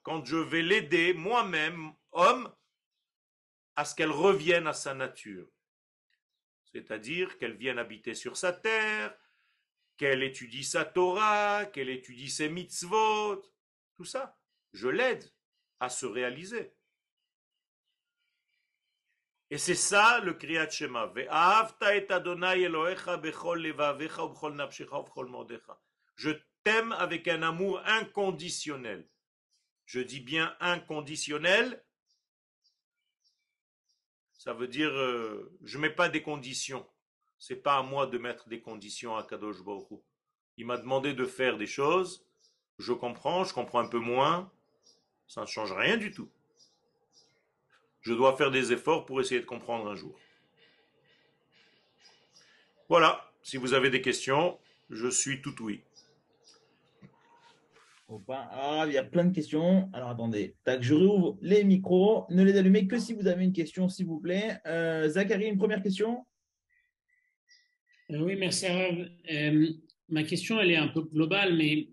Quand 0.02 0.24
je 0.24 0.36
vais 0.36 0.62
l'aider 0.62 1.12
moi-même, 1.12 1.92
homme, 2.12 2.52
à 3.76 3.84
ce 3.84 3.94
qu'elle 3.94 4.10
revienne 4.10 4.66
à 4.66 4.72
sa 4.72 4.94
nature. 4.94 5.46
C'est-à-dire 6.72 7.36
qu'elle 7.38 7.56
vienne 7.56 7.78
habiter 7.78 8.14
sur 8.14 8.36
sa 8.36 8.52
terre, 8.52 9.14
qu'elle 9.96 10.22
étudie 10.22 10.64
sa 10.64 10.84
Torah, 10.84 11.66
qu'elle 11.66 11.90
étudie 11.90 12.30
ses 12.30 12.48
mitzvot, 12.48 13.42
tout 13.94 14.04
ça. 14.04 14.38
Je 14.72 14.88
l'aide 14.88 15.30
à 15.80 15.88
se 15.90 16.06
réaliser. 16.06 16.72
Et 19.50 19.58
c'est 19.58 19.76
ça 19.76 20.20
le 20.20 20.34
Kriyat 20.34 20.70
Shema. 20.70 21.12
Je 26.16 26.30
avec 26.66 27.28
un 27.28 27.42
amour 27.42 27.80
inconditionnel. 27.86 29.06
Je 29.84 30.00
dis 30.00 30.20
bien 30.20 30.56
inconditionnel. 30.60 31.82
Ça 34.32 34.52
veut 34.52 34.68
dire, 34.68 34.90
euh, 34.90 35.52
je 35.62 35.76
ne 35.76 35.82
mets 35.82 35.90
pas 35.90 36.08
des 36.08 36.22
conditions. 36.22 36.86
C'est 37.38 37.62
pas 37.62 37.78
à 37.78 37.82
moi 37.82 38.06
de 38.06 38.18
mettre 38.18 38.48
des 38.48 38.60
conditions 38.60 39.16
à 39.16 39.22
Kadosh 39.22 39.62
Baruch 39.62 39.86
Il 40.56 40.66
m'a 40.66 40.76
demandé 40.76 41.14
de 41.14 41.24
faire 41.24 41.56
des 41.56 41.66
choses. 41.66 42.26
je 42.78 42.92
comprends, 42.92 43.44
je 43.44 43.54
comprends 43.54 43.80
un 43.80 43.88
peu 43.88 43.98
moins, 43.98 44.50
ça 45.28 45.42
ne 45.42 45.46
change 45.46 45.72
rien 45.72 45.96
du 45.96 46.12
tout. 46.12 46.30
Je 48.00 48.12
dois 48.12 48.36
faire 48.36 48.50
des 48.50 48.72
efforts 48.72 49.06
pour 49.06 49.20
essayer 49.20 49.40
de 49.40 49.46
comprendre 49.46 49.88
un 49.88 49.94
jour. 49.94 50.18
Voilà, 52.88 53.32
si 53.42 53.56
vous 53.56 53.74
avez 53.74 53.90
des 53.90 54.02
questions, 54.02 54.58
je 54.90 55.08
suis 55.08 55.42
tout 55.42 55.54
oui. 55.60 55.82
Il 58.08 58.92
y 58.92 58.98
a 58.98 59.04
plein 59.04 59.24
de 59.24 59.34
questions. 59.34 59.90
Alors 59.92 60.10
attendez, 60.10 60.54
Tac, 60.64 60.82
je 60.82 60.94
rouvre 60.94 61.38
les 61.42 61.64
micros. 61.64 62.26
Ne 62.30 62.44
les 62.44 62.56
allumez 62.56 62.86
que 62.86 62.98
si 62.98 63.14
vous 63.14 63.26
avez 63.26 63.44
une 63.44 63.52
question, 63.52 63.88
s'il 63.88 64.06
vous 64.06 64.20
plaît. 64.20 64.58
Euh, 64.66 65.08
Zachary, 65.08 65.46
une 65.46 65.58
première 65.58 65.82
question? 65.82 66.24
Euh, 68.12 68.20
Oui, 68.20 68.36
merci. 68.36 68.66
Euh, 68.66 69.68
ma 70.08 70.22
question, 70.22 70.60
elle 70.60 70.70
est 70.70 70.76
un 70.76 70.88
peu 70.88 71.02
globale, 71.02 71.56
mais 71.56 71.88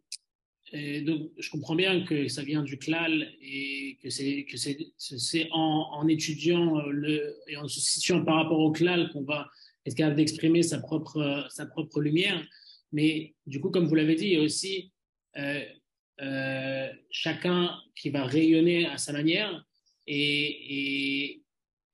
donc, 1.03 1.29
je 1.37 1.51
comprends 1.51 1.75
bien 1.75 2.03
que 2.03 2.27
ça 2.27 2.41
vient 2.41 2.63
du 2.63 2.79
CLAL 2.79 3.31
et 3.39 3.99
que 4.01 4.09
c'est 4.09 4.45
que 4.45 4.57
c'est 4.57 5.47
en, 5.51 5.89
en, 5.91 6.07
étudiant 6.07 6.81
le, 6.87 7.37
et 7.47 7.57
en 7.57 7.67
se 7.67 7.79
situant 7.79 8.25
par 8.25 8.37
rapport 8.37 8.59
au 8.59 8.71
CLAL 8.71 9.11
qu'on 9.11 9.21
va 9.21 9.47
être 9.85 9.93
capable 9.93 10.15
d'exprimer 10.15 10.63
sa 10.63 10.79
propre 10.79 11.45
sa 11.51 11.67
propre 11.67 12.01
lumière. 12.01 12.43
Mais 12.91 13.35
du 13.45 13.59
coup, 13.59 13.69
comme 13.69 13.85
vous 13.85 13.93
l'avez 13.93 14.15
dit, 14.15 14.25
il 14.25 14.33
y 14.33 14.37
a 14.37 14.41
aussi 14.41 14.91
euh, 16.21 16.91
chacun 17.09 17.75
qui 17.95 18.09
va 18.09 18.25
rayonner 18.25 18.85
à 18.85 18.97
sa 18.97 19.13
manière. 19.13 19.65
Et, 20.05 21.41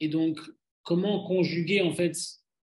donc, 0.02 0.40
comment 0.84 1.26
conjuguer 1.26 1.82
en 1.82 1.94
fait 1.94 2.18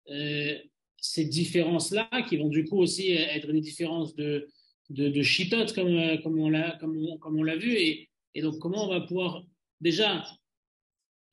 euh, 0.10 0.58
ces 0.98 1.26
différences-là, 1.26 2.10
qui 2.28 2.38
vont 2.38 2.50
du 2.50 2.66
coup 2.66 2.80
aussi 2.80 3.12
être 3.12 3.52
des 3.52 3.62
différences 3.62 4.16
de, 4.16 4.48
de, 4.90 5.10
de 5.10 5.74
comme, 5.74 7.20
comme 7.20 7.40
on 7.40 7.44
l'a 7.44 7.56
vu. 7.56 7.76
Et, 7.78 8.10
donc, 8.42 8.60
comment 8.60 8.86
on 8.86 8.90
va 8.90 9.02
pouvoir 9.02 9.44
déjà 9.80 10.26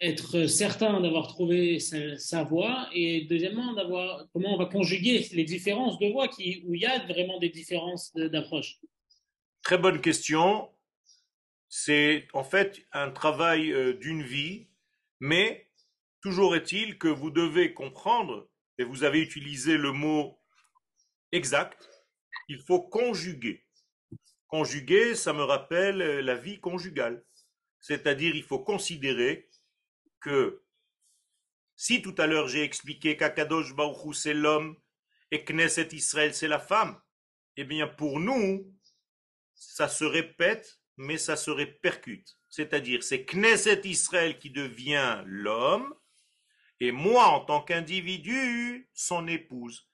être 0.01 0.47
certain 0.47 1.01
d'avoir 1.01 1.29
trouvé 1.29 1.79
sa, 1.79 2.17
sa, 2.19 2.43
voie 2.43 2.89
et 2.93 3.23
deuxièmement 3.23 3.73
d'avoir 3.73 4.27
comment 4.33 4.55
on 4.55 4.59
va 4.59 4.67
conjuguer 4.67 5.25
les 5.33 5.45
différences 5.45 5.99
de 6.01 6.09
voix 6.09 6.27
où 6.27 6.75
il 6.75 6.81
y 6.81 6.87
a 6.87 7.07
vraiment 7.07 7.39
des 7.39 7.51
différences 7.51 8.13
d'approche? 8.15 8.79
Très 9.63 9.79
bonne 9.79 10.01
question. 10.01 10.69
C'est 11.69 12.27
en 12.33 12.43
fait 12.43 12.85
un 12.93 13.11
travail 13.11 13.73
euh, 13.73 13.95
d'une 13.95 14.23
vie, 14.23 14.69
mais 15.21 15.71
toujours 16.21 16.57
est-il 16.57 16.99
que 16.99 17.09
vous 17.09 17.31
devez 17.31 17.73
comprendre, 17.73 18.49
et 18.79 18.85
vous 18.85 19.05
avez 19.05 19.21
utilisé 19.21 19.77
le 19.77 19.93
mot 19.93 20.39
exact, 21.31 21.89
il 22.49 22.61
faut 22.61 22.83
conjuguer. 22.83 23.65
Conjuguer, 24.49 25.15
ça 25.15 25.33
me 25.33 25.45
rappelle 25.45 26.03
euh, 26.03 26.23
la 26.23 26.35
vie 26.35 26.61
conjugale. 26.61 27.25
C'est-à-dire, 27.81 28.35
il 28.35 28.43
faut 28.43 28.59
considérer 28.61 29.49
que 30.21 30.63
si 31.77 32.03
tout 32.03 32.15
à 32.19 32.27
l'heure 32.27 32.49
j'ai 32.49 32.63
expliqué 32.63 33.17
qu'Akadosh 33.17 33.75
Baruch 33.75 34.15
c'est 34.15 34.35
l'homme 34.35 34.77
et 35.31 35.45
Knesset 35.45 35.89
Israël 35.93 36.35
c'est 36.35 36.49
la 36.49 36.61
femme, 36.61 37.01
eh 37.57 37.65
bien 37.65 37.87
pour 37.87 38.21
nous, 38.21 38.73
ça 39.55 39.89
se 39.89 40.05
répète, 40.05 40.81
mais 40.97 41.19
ça 41.19 41.37
se 41.37 41.51
répercute. 41.51 42.37
C'est-à-dire, 42.49 43.03
c'est 43.03 43.25
Knesset 43.25 43.83
Israël 43.85 44.39
qui 44.39 44.51
devient 44.51 45.23
l'homme, 45.25 45.95
et 46.81 46.91
moi, 46.91 47.27
en 47.27 47.45
tant 47.45 47.63
qu'individu, 47.63 48.91
son 48.93 49.29
épouse. 49.29 49.89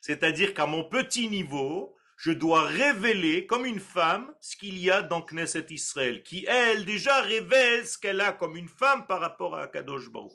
C'est-à-dire 0.00 0.54
qu'à 0.54 0.66
mon 0.66 0.84
petit 0.84 1.28
niveau, 1.28 1.96
je 2.16 2.32
dois 2.32 2.62
révéler 2.62 3.46
comme 3.46 3.64
une 3.64 3.80
femme 3.80 4.32
ce 4.40 4.56
qu'il 4.56 4.78
y 4.78 4.90
a 4.90 5.02
dans 5.02 5.22
Knesset 5.22 5.66
Israël, 5.70 6.22
qui 6.22 6.44
elle 6.46 6.84
déjà 6.84 7.20
révèle 7.20 7.86
ce 7.86 7.98
qu'elle 7.98 8.20
a 8.20 8.32
comme 8.32 8.56
une 8.56 8.68
femme 8.68 9.06
par 9.06 9.20
rapport 9.20 9.56
à 9.56 9.68
Kadosh 9.68 10.10
Baruch 10.10 10.32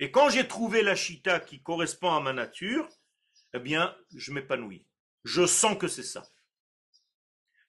Et 0.00 0.10
quand 0.10 0.30
j'ai 0.30 0.46
trouvé 0.46 0.82
la 0.82 0.94
chita 0.94 1.40
qui 1.40 1.62
correspond 1.62 2.12
à 2.12 2.20
ma 2.20 2.32
nature, 2.32 2.88
eh 3.54 3.58
bien, 3.58 3.96
je 4.14 4.32
m'épanouis. 4.32 4.86
Je 5.24 5.46
sens 5.46 5.76
que 5.76 5.88
c'est 5.88 6.02
ça. 6.02 6.24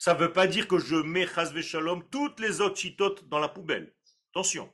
Ça 0.03 0.15
ne 0.15 0.19
veut 0.19 0.33
pas 0.33 0.47
dire 0.47 0.67
que 0.67 0.79
je 0.79 0.95
mets 0.95 1.27
Chazve 1.27 1.61
Shalom 1.61 2.01
toutes 2.09 2.39
les 2.39 2.59
autres 2.59 2.77
chitotes 2.79 3.29
dans 3.29 3.37
la 3.37 3.49
poubelle. 3.49 3.93
Attention. 4.31 4.73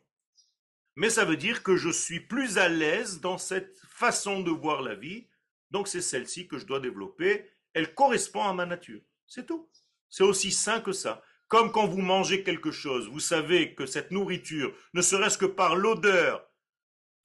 Mais 0.96 1.10
ça 1.10 1.26
veut 1.26 1.36
dire 1.36 1.64
que 1.64 1.76
je 1.76 1.90
suis 1.90 2.22
plus 2.22 2.58
à 2.58 2.70
l'aise 2.70 3.20
dans 3.20 3.38
cette 3.38 3.78
façon 3.90 4.40
de 4.40 4.52
voir 4.52 4.82
la 4.82 4.96
vie. 4.96 5.28
Donc 5.70 5.90
c'est 5.90 6.00
celle-ci 6.00 6.48
que 6.48 6.58
je 6.58 6.66
dois 6.66 6.80
développer. 6.80 7.46
Elle 7.74 7.94
correspond 7.94 8.44
à 8.44 8.54
ma 8.54 8.66
nature. 8.66 9.02
C'est 9.26 9.46
tout. 9.46 9.70
C'est 10.10 10.24
aussi 10.24 10.50
sain 10.50 10.80
que 10.80 10.94
ça. 10.94 11.22
Comme 11.50 11.74
quand 11.74 11.88
vous 11.88 12.02
mangez 12.02 12.42
quelque 12.42 12.72
chose, 12.72 13.10
vous 13.10 13.20
savez 13.20 13.76
que 13.76 13.86
cette 13.86 14.12
nourriture, 14.12 14.74
ne 14.94 15.02
serait-ce 15.02 15.38
que 15.38 15.46
par 15.46 15.76
l'odeur, 15.76 16.48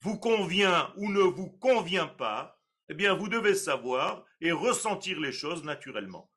vous 0.01 0.19
convient 0.19 0.91
ou 0.97 1.09
ne 1.09 1.21
vous 1.21 1.51
convient 1.51 2.07
pas, 2.07 2.61
eh 2.89 2.95
bien 2.95 3.13
vous 3.13 3.29
devez 3.29 3.55
savoir 3.55 4.25
et 4.41 4.51
ressentir 4.51 5.21
les 5.21 5.31
choses 5.31 5.63
naturellement. 5.63 6.32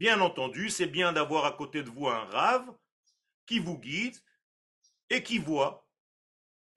Bien 0.00 0.22
entendu, 0.22 0.70
c'est 0.70 0.86
bien 0.86 1.12
d'avoir 1.12 1.44
à 1.44 1.52
côté 1.52 1.82
de 1.82 1.90
vous 1.90 2.08
un 2.08 2.24
rave 2.24 2.66
qui 3.44 3.58
vous 3.58 3.78
guide 3.78 4.16
et 5.10 5.22
qui 5.22 5.36
voit. 5.36 5.86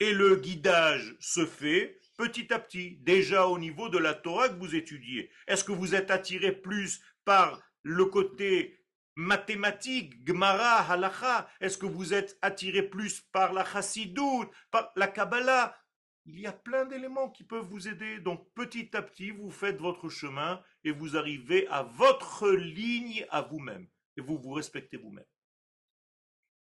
Et 0.01 0.13
le 0.13 0.35
guidage 0.35 1.15
se 1.21 1.45
fait 1.45 2.01
petit 2.17 2.53
à 2.53 2.59
petit, 2.59 2.97
déjà 2.97 3.47
au 3.47 3.57
niveau 3.57 3.87
de 3.87 3.97
la 3.97 4.13
Torah 4.13 4.49
que 4.49 4.59
vous 4.59 4.75
étudiez. 4.75 5.31
Est-ce 5.47 5.63
que 5.63 5.71
vous 5.71 5.95
êtes 5.95 6.11
attiré 6.11 6.51
plus 6.51 7.01
par 7.23 7.61
le 7.83 8.03
côté 8.07 8.83
mathématique, 9.15 10.27
Gemara, 10.27 10.91
Halacha? 10.91 11.47
Est-ce 11.61 11.77
que 11.77 11.85
vous 11.85 12.13
êtes 12.13 12.37
attiré 12.41 12.83
plus 12.83 13.21
par 13.31 13.53
la 13.53 13.63
Chassidoute, 13.63 14.51
par 14.69 14.91
la 14.97 15.07
Kabbalah? 15.07 15.77
Il 16.25 16.39
y 16.39 16.45
a 16.45 16.53
plein 16.53 16.85
d'éléments 16.85 17.29
qui 17.29 17.43
peuvent 17.43 17.65
vous 17.65 17.87
aider. 17.87 18.19
Donc 18.19 18.47
petit 18.53 18.95
à 18.95 19.01
petit, 19.01 19.31
vous 19.31 19.51
faites 19.51 19.79
votre 19.79 20.09
chemin 20.09 20.61
et 20.83 20.91
vous 20.91 21.17
arrivez 21.17 21.67
à 21.67 21.83
votre 21.83 22.49
ligne 22.49 23.25
à 23.29 23.41
vous-même. 23.41 23.87
Et 24.17 24.21
vous 24.21 24.37
vous 24.37 24.51
respectez 24.51 24.97
vous-même. 24.97 25.25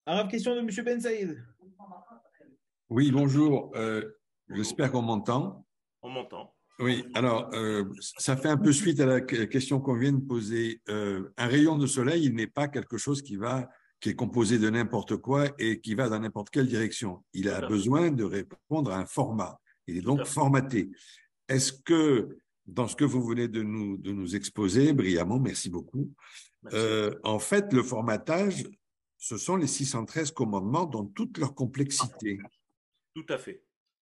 Alors, 0.07 0.27
question 0.29 0.55
de 0.55 0.61
M. 0.61 0.85
Ben 0.85 1.01
Saïd. 1.01 1.45
Oui, 2.89 3.13
bonjour. 3.13 3.71
Euh, 3.77 4.03
j'espère 4.51 4.91
qu'on 4.91 5.03
m'entend. 5.03 5.65
On 6.03 6.11
m'entend. 6.11 6.55
Oui, 6.81 7.05
alors, 7.15 7.51
euh, 7.55 7.85
ça 8.19 8.37
fait 8.37 8.49
un 8.49 8.57
peu 8.57 8.73
suite 8.73 8.99
à 8.99 9.07
la 9.07 9.21
question 9.21 9.81
qu'on 9.81 9.97
vient 9.97 10.13
de 10.13 10.27
poser. 10.27 10.83
Euh, 10.89 11.33
un 11.37 11.47
rayon 11.47 11.79
de 11.79 11.87
soleil, 11.87 12.25
il 12.25 12.35
n'est 12.35 12.49
pas 12.49 12.67
quelque 12.67 12.97
chose 12.97 13.23
qui 13.23 13.37
va 13.37 13.69
qui 14.03 14.11
est 14.11 14.17
composé 14.17 14.59
de 14.59 14.69
n'importe 14.69 15.17
quoi 15.17 15.47
et 15.61 15.81
qui 15.81 15.95
va 15.95 16.09
dans 16.09 16.19
n'importe 16.19 16.51
quelle 16.51 16.67
direction. 16.67 17.25
Il 17.33 17.49
a 17.49 17.61
besoin 17.61 18.11
de 18.11 18.25
répondre 18.25 18.91
à 18.91 18.99
un 18.99 19.07
format. 19.07 19.61
Il 19.87 19.97
est 19.97 20.03
donc 20.03 20.25
formaté. 20.25 20.91
Est-ce 21.49 21.73
que, 21.73 22.37
dans 22.67 22.89
ce 22.89 22.97
que 22.97 23.05
vous 23.05 23.25
venez 23.25 23.47
de 23.47 23.63
nous, 23.63 23.97
de 23.97 24.11
nous 24.11 24.35
exposer 24.35 24.93
brillamment, 24.93 25.39
merci 25.39 25.71
beaucoup, 25.71 26.13
euh, 26.73 27.15
en 27.23 27.39
fait, 27.39 27.73
le 27.73 27.85
formatage, 27.85 28.65
ce 29.19 29.37
sont 29.37 29.55
les 29.55 29.69
613 29.69 30.33
commandements 30.33 30.85
dans 30.85 31.05
toute 31.05 31.39
leur 31.39 31.55
complexité. 31.55 32.41
Tout 33.15 33.27
à 33.29 33.39
fait. 33.39 33.63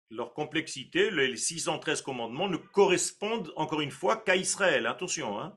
Leur 0.09 0.33
complexité, 0.33 1.11
les 1.11 1.37
613 1.37 2.01
commandements 2.01 2.49
ne 2.49 2.57
correspondent 2.57 3.53
encore 3.55 3.81
une 3.81 3.91
fois 3.91 4.17
qu'à 4.17 4.35
Israël. 4.35 4.87
Attention, 4.87 5.39
hein. 5.39 5.55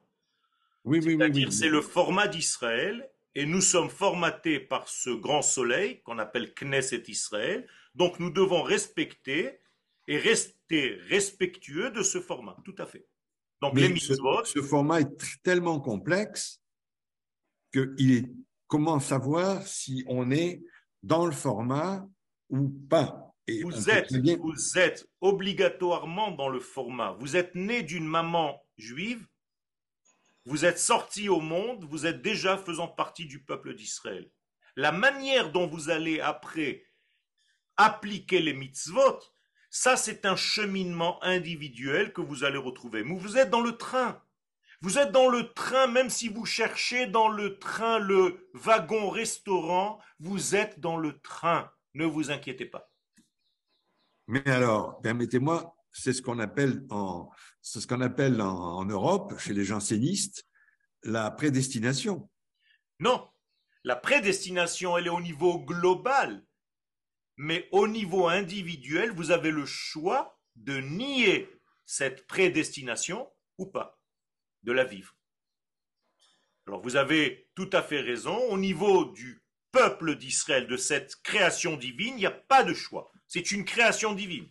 Oui, 0.84 1.00
oui, 1.02 1.16
oui, 1.18 1.30
oui. 1.32 1.46
C'est 1.50 1.68
le 1.70 1.80
format 1.80 2.28
d'Israël 2.28 3.08
et 3.34 3.46
nous 3.46 3.60
sommes 3.60 3.90
formatés 3.90 4.60
par 4.60 4.88
ce 4.88 5.10
grand 5.10 5.42
soleil 5.42 6.02
qu'on 6.02 6.18
appelle 6.18 6.54
Knesset 6.54 7.04
Israël. 7.08 7.68
Donc 7.94 8.18
nous 8.20 8.30
devons 8.30 8.62
respecter 8.62 9.60
et 10.06 10.18
rester 10.18 10.98
respectueux 11.08 11.90
de 11.90 12.02
ce 12.02 12.20
format. 12.20 12.56
Tout 12.64 12.74
à 12.78 12.86
fait. 12.86 13.06
Donc 13.60 13.78
les 13.78 13.88
mitzvot. 13.88 14.44
Ce, 14.44 14.62
format 14.62 15.00
est 15.00 15.42
tellement 15.42 15.80
complexe 15.80 16.62
qu'il 17.72 18.12
est 18.12 18.30
comment 18.66 19.00
savoir 19.00 19.66
si 19.66 20.04
on 20.06 20.30
est 20.30 20.62
dans 21.02 21.26
le 21.26 21.32
format 21.32 22.06
ou 22.50 22.68
pas? 22.68 23.34
Et 23.46 23.62
vous, 23.62 23.88
êtes, 23.88 24.12
vous 24.12 24.78
êtes 24.78 25.08
obligatoirement 25.20 26.32
dans 26.32 26.48
le 26.48 26.60
format. 26.60 27.12
Vous 27.18 27.34
êtes 27.36 27.54
né 27.54 27.82
d'une 27.82 28.06
maman 28.06 28.62
juive 28.76 29.26
vous 30.44 30.64
êtes 30.64 30.78
sorti 30.78 31.28
au 31.28 31.40
monde, 31.40 31.84
vous 31.84 32.06
êtes 32.06 32.22
déjà 32.22 32.56
faisant 32.56 32.88
partie 32.88 33.26
du 33.26 33.42
peuple 33.42 33.74
d'Israël. 33.74 34.30
La 34.76 34.92
manière 34.92 35.50
dont 35.50 35.66
vous 35.66 35.90
allez 35.90 36.20
après 36.20 36.86
appliquer 37.76 38.40
les 38.40 38.54
mitzvot, 38.54 39.18
ça 39.70 39.96
c'est 39.96 40.24
un 40.24 40.36
cheminement 40.36 41.22
individuel 41.22 42.12
que 42.12 42.20
vous 42.20 42.44
allez 42.44 42.58
retrouver. 42.58 43.04
Mais 43.04 43.16
vous 43.18 43.36
êtes 43.36 43.50
dans 43.50 43.60
le 43.60 43.76
train. 43.76 44.22
Vous 44.80 44.98
êtes 44.98 45.10
dans 45.10 45.28
le 45.28 45.52
train, 45.52 45.88
même 45.88 46.08
si 46.08 46.28
vous 46.28 46.46
cherchez 46.46 47.06
dans 47.06 47.28
le 47.28 47.58
train 47.58 47.98
le 47.98 48.48
wagon 48.54 49.10
restaurant, 49.10 50.00
vous 50.20 50.54
êtes 50.54 50.78
dans 50.78 50.96
le 50.96 51.18
train. 51.20 51.70
Ne 51.94 52.04
vous 52.04 52.30
inquiétez 52.30 52.66
pas. 52.66 52.88
Mais 54.28 54.48
alors, 54.48 55.00
permettez-moi, 55.00 55.74
c'est 55.98 56.12
ce 56.12 56.22
qu'on 56.22 56.38
appelle 58.00 58.40
en, 58.40 58.84
Europe, 58.84 59.38
chez 59.38 59.52
les 59.52 59.64
jansénistes, 59.64 60.46
la 61.02 61.30
prédestination. 61.30 62.30
Non. 63.00 63.28
La 63.84 63.96
prédestination, 63.96 64.96
elle 64.96 65.06
est 65.06 65.10
au 65.10 65.20
niveau 65.20 65.60
global. 65.60 66.44
Mais 67.36 67.68
au 67.72 67.86
niveau 67.86 68.28
individuel, 68.28 69.12
vous 69.12 69.30
avez 69.30 69.50
le 69.50 69.66
choix 69.66 70.38
de 70.56 70.78
nier 70.78 71.48
cette 71.84 72.26
prédestination 72.26 73.30
ou 73.58 73.66
pas, 73.66 73.98
de 74.62 74.72
la 74.72 74.84
vivre. 74.84 75.16
Alors 76.66 76.82
vous 76.82 76.96
avez 76.96 77.48
tout 77.54 77.70
à 77.72 77.82
fait 77.82 78.00
raison, 78.00 78.36
au 78.50 78.58
niveau 78.58 79.06
du 79.06 79.42
peuple 79.72 80.16
d'Israël, 80.16 80.66
de 80.66 80.76
cette 80.76 81.16
création 81.22 81.76
divine, 81.76 82.14
il 82.14 82.20
n'y 82.20 82.26
a 82.26 82.30
pas 82.30 82.64
de 82.64 82.74
choix. 82.74 83.10
C'est 83.26 83.52
une 83.52 83.64
création 83.64 84.14
divine. 84.14 84.50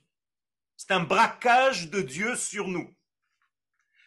C'est 0.87 0.93
un 0.93 1.01
braquage 1.01 1.89
de 1.89 2.01
Dieu 2.01 2.35
sur 2.37 2.69
nous. 2.69 2.95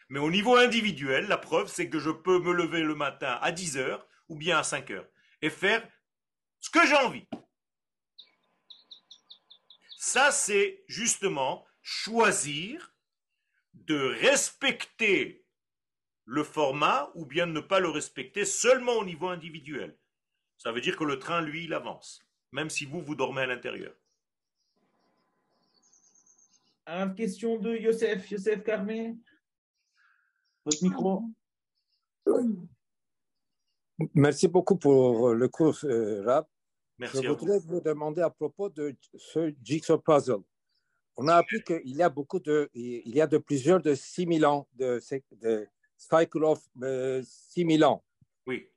Mais 0.09 0.19
au 0.19 0.31
niveau 0.31 0.55
individuel, 0.55 1.27
la 1.27 1.37
preuve, 1.37 1.67
c'est 1.67 1.89
que 1.89 1.99
je 1.99 2.09
peux 2.09 2.39
me 2.39 2.51
lever 2.51 2.81
le 2.81 2.95
matin 2.95 3.37
à 3.41 3.51
10 3.51 3.77
heures 3.77 4.07
ou 4.29 4.35
bien 4.35 4.57
à 4.57 4.63
5 4.63 4.89
heures 4.89 5.07
et 5.43 5.51
faire 5.51 5.87
ce 6.59 6.71
que 6.71 6.85
j'ai 6.87 6.95
envie. 6.95 7.27
Ça, 9.97 10.31
c'est 10.31 10.83
justement 10.87 11.67
choisir 11.83 12.95
de 13.73 14.15
respecter 14.19 15.45
le 16.25 16.43
format 16.43 17.11
ou 17.13 17.27
bien 17.27 17.45
ne 17.45 17.59
pas 17.59 17.79
le 17.79 17.89
respecter 17.89 18.43
seulement 18.43 18.93
au 18.93 19.05
niveau 19.05 19.27
individuel. 19.27 19.95
Ça 20.57 20.71
veut 20.71 20.81
dire 20.81 20.97
que 20.97 21.03
le 21.03 21.19
train, 21.19 21.41
lui, 21.41 21.65
il 21.65 21.73
avance, 21.75 22.25
même 22.51 22.71
si 22.71 22.85
vous, 22.85 23.01
vous 23.01 23.15
dormez 23.15 23.43
à 23.43 23.47
l'intérieur. 23.47 23.93
Alors, 26.85 27.15
question 27.15 27.57
de 27.57 27.75
Youssef, 27.75 28.29
Youssef 28.31 28.63
Carmé. 28.63 29.15
Votre 30.65 30.83
micro. 30.83 31.23
Merci 34.13 34.47
beaucoup 34.47 34.77
pour 34.77 35.33
le 35.33 35.47
cours, 35.47 35.77
euh, 35.83 36.23
Rap. 36.25 36.49
Merci 36.97 37.23
Je 37.23 37.29
vous. 37.29 37.37
voudrais 37.37 37.59
vous 37.59 37.81
demander 37.81 38.21
à 38.21 38.29
propos 38.29 38.69
de 38.69 38.95
ce 39.15 39.53
jigsaw 39.63 39.97
puzzle. 39.99 40.41
On 41.17 41.27
a 41.27 41.35
appris 41.35 41.61
qu'il 41.63 41.95
y 41.95 42.01
a 42.01 42.09
beaucoup 42.09 42.39
de, 42.39 42.69
il 42.73 43.13
y 43.13 43.21
a 43.21 43.27
de 43.27 43.37
plusieurs 43.37 43.81
de 43.81 43.93
6000 43.93 44.45
ans, 44.45 44.67
de, 44.73 44.99
de 45.33 45.67
cycle 45.97 46.43
of 46.43 46.63
euh, 46.81 47.21
6000 47.23 47.83
ans. 47.85 48.03
Oui. 48.47 48.67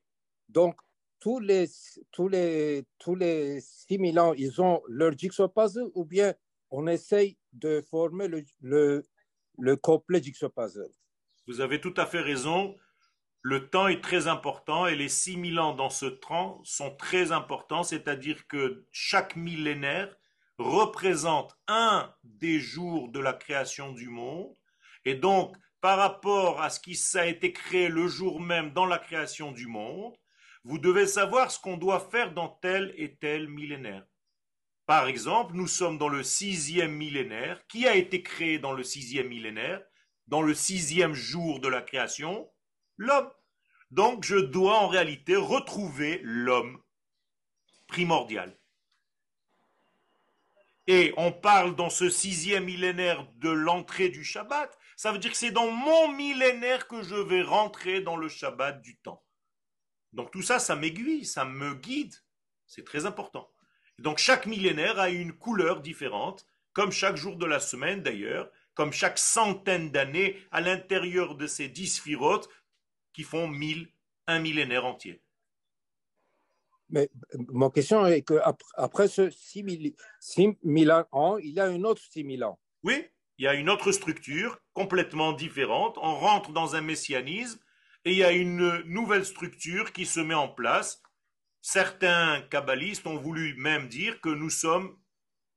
Donc, 0.48 0.76
tous 1.20 1.38
les, 1.38 1.66
tous 2.10 2.28
les, 2.28 2.84
tous 2.98 3.14
les 3.14 3.60
6000 3.60 4.18
ans, 4.18 4.34
ils 4.34 4.60
ont 4.60 4.82
leur 4.88 5.16
jigsaw 5.16 5.48
puzzle 5.48 5.90
ou 5.94 6.04
bien 6.04 6.34
on 6.76 6.88
essaye 6.88 7.38
de 7.52 7.80
former 7.88 8.26
le, 8.26 8.42
le, 8.60 9.04
le 9.58 9.76
complet 9.76 10.20
jigsaw 10.20 10.48
puzzle? 10.48 10.90
Vous 11.46 11.60
avez 11.60 11.80
tout 11.80 11.94
à 11.96 12.04
fait 12.04 12.20
raison. 12.20 12.76
Le 13.42 13.68
temps 13.68 13.86
est 13.86 14.02
très 14.02 14.26
important 14.26 14.86
et 14.86 14.96
les 14.96 15.08
6000 15.08 15.60
ans 15.60 15.74
dans 15.74 15.90
ce 15.90 16.06
temps 16.06 16.60
sont 16.64 16.96
très 16.96 17.30
importants, 17.30 17.84
c'est-à-dire 17.84 18.46
que 18.48 18.86
chaque 18.90 19.36
millénaire 19.36 20.16
représente 20.58 21.56
un 21.68 22.12
des 22.24 22.58
jours 22.58 23.08
de 23.10 23.20
la 23.20 23.34
création 23.34 23.92
du 23.92 24.08
monde. 24.08 24.52
Et 25.04 25.14
donc, 25.14 25.56
par 25.80 25.98
rapport 25.98 26.60
à 26.60 26.70
ce 26.70 26.80
qui 26.80 26.98
a 27.16 27.26
été 27.26 27.52
créé 27.52 27.88
le 27.88 28.08
jour 28.08 28.40
même 28.40 28.72
dans 28.72 28.86
la 28.86 28.98
création 28.98 29.52
du 29.52 29.66
monde, 29.68 30.14
vous 30.64 30.78
devez 30.78 31.06
savoir 31.06 31.50
ce 31.50 31.60
qu'on 31.60 31.76
doit 31.76 32.00
faire 32.00 32.32
dans 32.32 32.48
tel 32.48 32.92
et 32.96 33.14
tel 33.16 33.48
millénaire. 33.48 34.06
Par 34.86 35.06
exemple, 35.06 35.54
nous 35.54 35.66
sommes 35.66 35.98
dans 35.98 36.08
le 36.08 36.22
sixième 36.22 36.92
millénaire. 36.92 37.66
Qui 37.68 37.86
a 37.86 37.94
été 37.94 38.22
créé 38.22 38.58
dans 38.58 38.72
le 38.72 38.82
sixième 38.82 39.28
millénaire? 39.28 39.82
Dans 40.26 40.42
le 40.42 40.54
sixième 40.54 41.14
jour 41.14 41.60
de 41.60 41.68
la 41.68 41.80
création 41.80 42.50
L'homme. 42.96 43.30
Donc 43.90 44.24
je 44.24 44.36
dois 44.36 44.78
en 44.78 44.88
réalité 44.88 45.36
retrouver 45.36 46.20
l'homme 46.22 46.82
primordial. 47.86 48.58
Et 50.86 51.14
on 51.16 51.32
parle 51.32 51.76
dans 51.76 51.90
ce 51.90 52.10
sixième 52.10 52.64
millénaire 52.64 53.26
de 53.36 53.48
l'entrée 53.48 54.10
du 54.10 54.22
Shabbat. 54.22 54.76
Ça 54.96 55.12
veut 55.12 55.18
dire 55.18 55.30
que 55.30 55.36
c'est 55.36 55.50
dans 55.50 55.70
mon 55.70 56.08
millénaire 56.12 56.86
que 56.88 57.02
je 57.02 57.14
vais 57.14 57.42
rentrer 57.42 58.00
dans 58.00 58.16
le 58.16 58.28
Shabbat 58.28 58.82
du 58.82 58.98
temps. 58.98 59.24
Donc 60.12 60.30
tout 60.30 60.42
ça, 60.42 60.58
ça 60.58 60.76
m'aiguille, 60.76 61.24
ça 61.24 61.44
me 61.44 61.74
guide. 61.74 62.14
C'est 62.66 62.84
très 62.84 63.06
important. 63.06 63.50
Donc 63.98 64.18
chaque 64.18 64.46
millénaire 64.46 64.98
a 64.98 65.10
une 65.10 65.32
couleur 65.32 65.80
différente, 65.80 66.46
comme 66.72 66.90
chaque 66.90 67.16
jour 67.16 67.36
de 67.36 67.46
la 67.46 67.60
semaine 67.60 68.02
d'ailleurs, 68.02 68.50
comme 68.74 68.92
chaque 68.92 69.18
centaine 69.18 69.90
d'années 69.90 70.36
à 70.50 70.60
l'intérieur 70.60 71.36
de 71.36 71.46
ces 71.46 71.68
dix 71.68 71.86
sphirotes 71.86 72.48
qui 73.12 73.22
font 73.22 73.46
mille, 73.46 73.88
un 74.26 74.40
millénaire 74.40 74.84
entier. 74.84 75.22
Mais 76.90 77.08
ma 77.48 77.70
question 77.70 78.04
est 78.06 78.22
qu'après 78.22 78.68
après 78.74 79.08
ce 79.08 79.30
6000 79.30 79.94
ans, 81.12 81.38
il 81.38 81.50
y 81.50 81.60
a 81.60 81.68
une 81.68 81.86
autre 81.86 82.02
6000 82.02 82.44
ans. 82.44 82.58
Oui, 82.82 83.06
il 83.38 83.44
y 83.44 83.48
a 83.48 83.54
une 83.54 83.70
autre 83.70 83.90
structure 83.92 84.60
complètement 84.74 85.32
différente. 85.32 85.96
On 85.98 86.14
rentre 86.14 86.52
dans 86.52 86.76
un 86.76 86.82
messianisme 86.82 87.58
et 88.04 88.12
il 88.12 88.18
y 88.18 88.24
a 88.24 88.32
une 88.32 88.82
nouvelle 88.82 89.24
structure 89.24 89.92
qui 89.92 90.04
se 90.04 90.20
met 90.20 90.34
en 90.34 90.48
place. 90.48 91.02
Certains 91.66 92.42
kabbalistes 92.50 93.06
ont 93.06 93.16
voulu 93.16 93.54
même 93.56 93.88
dire 93.88 94.20
que 94.20 94.28
nous 94.28 94.50
sommes 94.50 94.98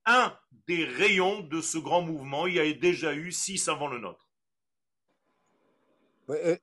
un 0.05 0.33
des 0.65 0.85
rayons 0.85 1.41
de 1.41 1.59
ce 1.59 1.77
grand 1.77 2.01
mouvement. 2.01 2.47
Il 2.47 2.53
y 2.53 2.61
a 2.61 2.73
déjà 2.73 3.13
eu 3.13 3.33
six 3.33 3.67
avant 3.67 3.89
le 3.89 3.99
nôtre. 3.99 4.31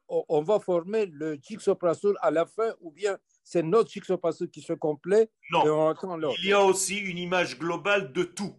On 0.09 0.41
va 0.41 0.61
former 0.61 1.05
le 1.05 1.39
jigsaw 1.43 1.77
à 2.23 2.31
la 2.31 2.47
fin 2.47 2.73
ou 2.81 2.91
bien 2.91 3.19
c'est 3.43 3.63
notre 3.63 3.91
jigsaw 3.91 4.19
qui 4.51 4.63
se 4.63 4.73
complète 4.73 5.31
Non, 5.51 5.67
et 5.67 5.71
on 5.71 6.33
il 6.39 6.49
y 6.49 6.55
a 6.55 6.65
aussi 6.65 6.97
une 6.97 7.19
image 7.19 7.59
globale 7.59 8.15
de 8.15 8.23
tout. 8.23 8.57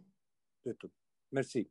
De 0.67 0.73
tout. 0.73 0.91
Merci. 1.31 1.67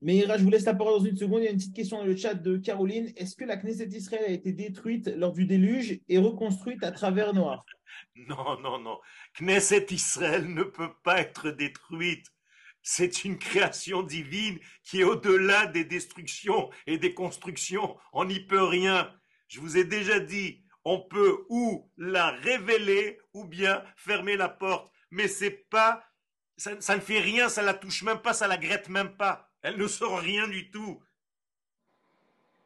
Meira, 0.00 0.38
je 0.38 0.44
vous 0.44 0.50
laisse 0.50 0.64
la 0.64 0.74
parole 0.74 1.00
dans 1.00 1.04
une 1.04 1.16
seconde. 1.16 1.40
Il 1.40 1.44
y 1.46 1.48
a 1.48 1.50
une 1.50 1.56
petite 1.56 1.74
question 1.74 1.98
dans 1.98 2.04
le 2.04 2.14
chat 2.14 2.34
de 2.34 2.56
Caroline. 2.56 3.12
Est-ce 3.16 3.34
que 3.34 3.44
la 3.44 3.56
Knesset 3.56 3.88
Israël 3.88 4.24
a 4.28 4.30
été 4.30 4.52
détruite 4.52 5.08
lors 5.08 5.32
du 5.32 5.44
déluge 5.44 6.00
et 6.08 6.18
reconstruite 6.18 6.84
à 6.84 6.92
travers 6.92 7.34
Noir? 7.34 7.66
Non, 8.14 8.58
non, 8.60 8.78
non. 8.78 9.00
Knesset 9.38 9.86
Israël 9.90 10.52
ne 10.52 10.62
peut 10.62 10.92
pas 11.02 11.20
être 11.20 11.50
détruite. 11.50 12.26
C'est 12.82 13.24
une 13.24 13.38
création 13.38 14.02
divine 14.02 14.58
qui 14.82 15.00
est 15.00 15.04
au-delà 15.04 15.66
des 15.66 15.84
destructions 15.84 16.70
et 16.86 16.98
des 16.98 17.14
constructions. 17.14 17.96
On 18.12 18.24
n'y 18.24 18.40
peut 18.40 18.64
rien. 18.64 19.14
Je 19.48 19.60
vous 19.60 19.76
ai 19.76 19.84
déjà 19.84 20.18
dit, 20.18 20.64
on 20.84 21.00
peut 21.00 21.44
ou 21.48 21.90
la 21.96 22.30
révéler 22.30 23.20
ou 23.34 23.44
bien 23.44 23.84
fermer 23.96 24.36
la 24.36 24.48
porte. 24.48 24.90
Mais 25.10 25.28
c'est 25.28 25.68
pas, 25.70 26.04
ça, 26.56 26.96
ne 26.96 27.00
fait 27.00 27.20
rien, 27.20 27.48
ça 27.48 27.62
la 27.62 27.74
touche 27.74 28.02
même 28.02 28.22
pas, 28.22 28.32
ça 28.32 28.46
la 28.46 28.56
grette 28.56 28.88
même 28.88 29.16
pas. 29.16 29.50
Elle 29.62 29.76
ne 29.76 29.86
sort 29.86 30.18
rien 30.18 30.48
du 30.48 30.70
tout. 30.70 31.02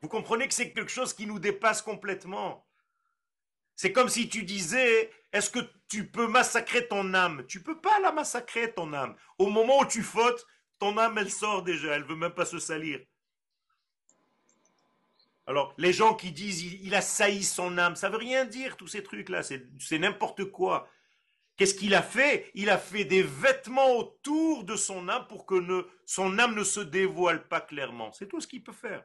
Vous 0.00 0.08
comprenez 0.08 0.46
que 0.46 0.54
c'est 0.54 0.72
quelque 0.72 0.90
chose 0.90 1.14
qui 1.14 1.26
nous 1.26 1.38
dépasse 1.38 1.82
complètement. 1.82 2.63
C'est 3.76 3.92
comme 3.92 4.08
si 4.08 4.28
tu 4.28 4.44
disais, 4.44 5.10
est-ce 5.32 5.50
que 5.50 5.60
tu 5.88 6.08
peux 6.08 6.26
massacrer 6.26 6.86
ton 6.86 7.14
âme? 7.14 7.44
Tu 7.48 7.62
peux 7.62 7.80
pas 7.80 7.98
la 8.00 8.12
massacrer, 8.12 8.72
ton 8.72 8.92
âme. 8.92 9.16
Au 9.38 9.48
moment 9.48 9.80
où 9.80 9.86
tu 9.86 10.02
fautes, 10.02 10.46
ton 10.78 10.96
âme, 10.98 11.18
elle 11.18 11.30
sort 11.30 11.62
déjà, 11.62 11.94
elle 11.94 12.04
veut 12.04 12.16
même 12.16 12.34
pas 12.34 12.44
se 12.44 12.58
salir. 12.58 13.00
Alors, 15.46 15.74
les 15.76 15.92
gens 15.92 16.14
qui 16.14 16.32
disent, 16.32 16.62
il, 16.62 16.94
a 16.94 17.02
sailli 17.02 17.42
son 17.42 17.76
âme, 17.76 17.96
ça 17.96 18.08
veut 18.08 18.16
rien 18.16 18.44
dire, 18.44 18.76
tous 18.76 18.88
ces 18.88 19.02
trucs-là, 19.02 19.42
c'est 19.42 19.98
n'importe 19.98 20.44
quoi. 20.46 20.88
Qu'est-ce 21.56 21.74
qu'il 21.74 21.94
a 21.94 22.02
fait? 22.02 22.50
Il 22.54 22.70
a 22.70 22.78
fait 22.78 23.04
des 23.04 23.22
vêtements 23.22 23.92
autour 23.92 24.64
de 24.64 24.74
son 24.74 25.08
âme 25.08 25.26
pour 25.28 25.46
que 25.46 25.86
son 26.06 26.38
âme 26.38 26.54
ne 26.54 26.64
se 26.64 26.80
dévoile 26.80 27.46
pas 27.46 27.60
clairement. 27.60 28.12
C'est 28.12 28.26
tout 28.26 28.40
ce 28.40 28.46
qu'il 28.46 28.62
peut 28.62 28.72
faire. 28.72 29.04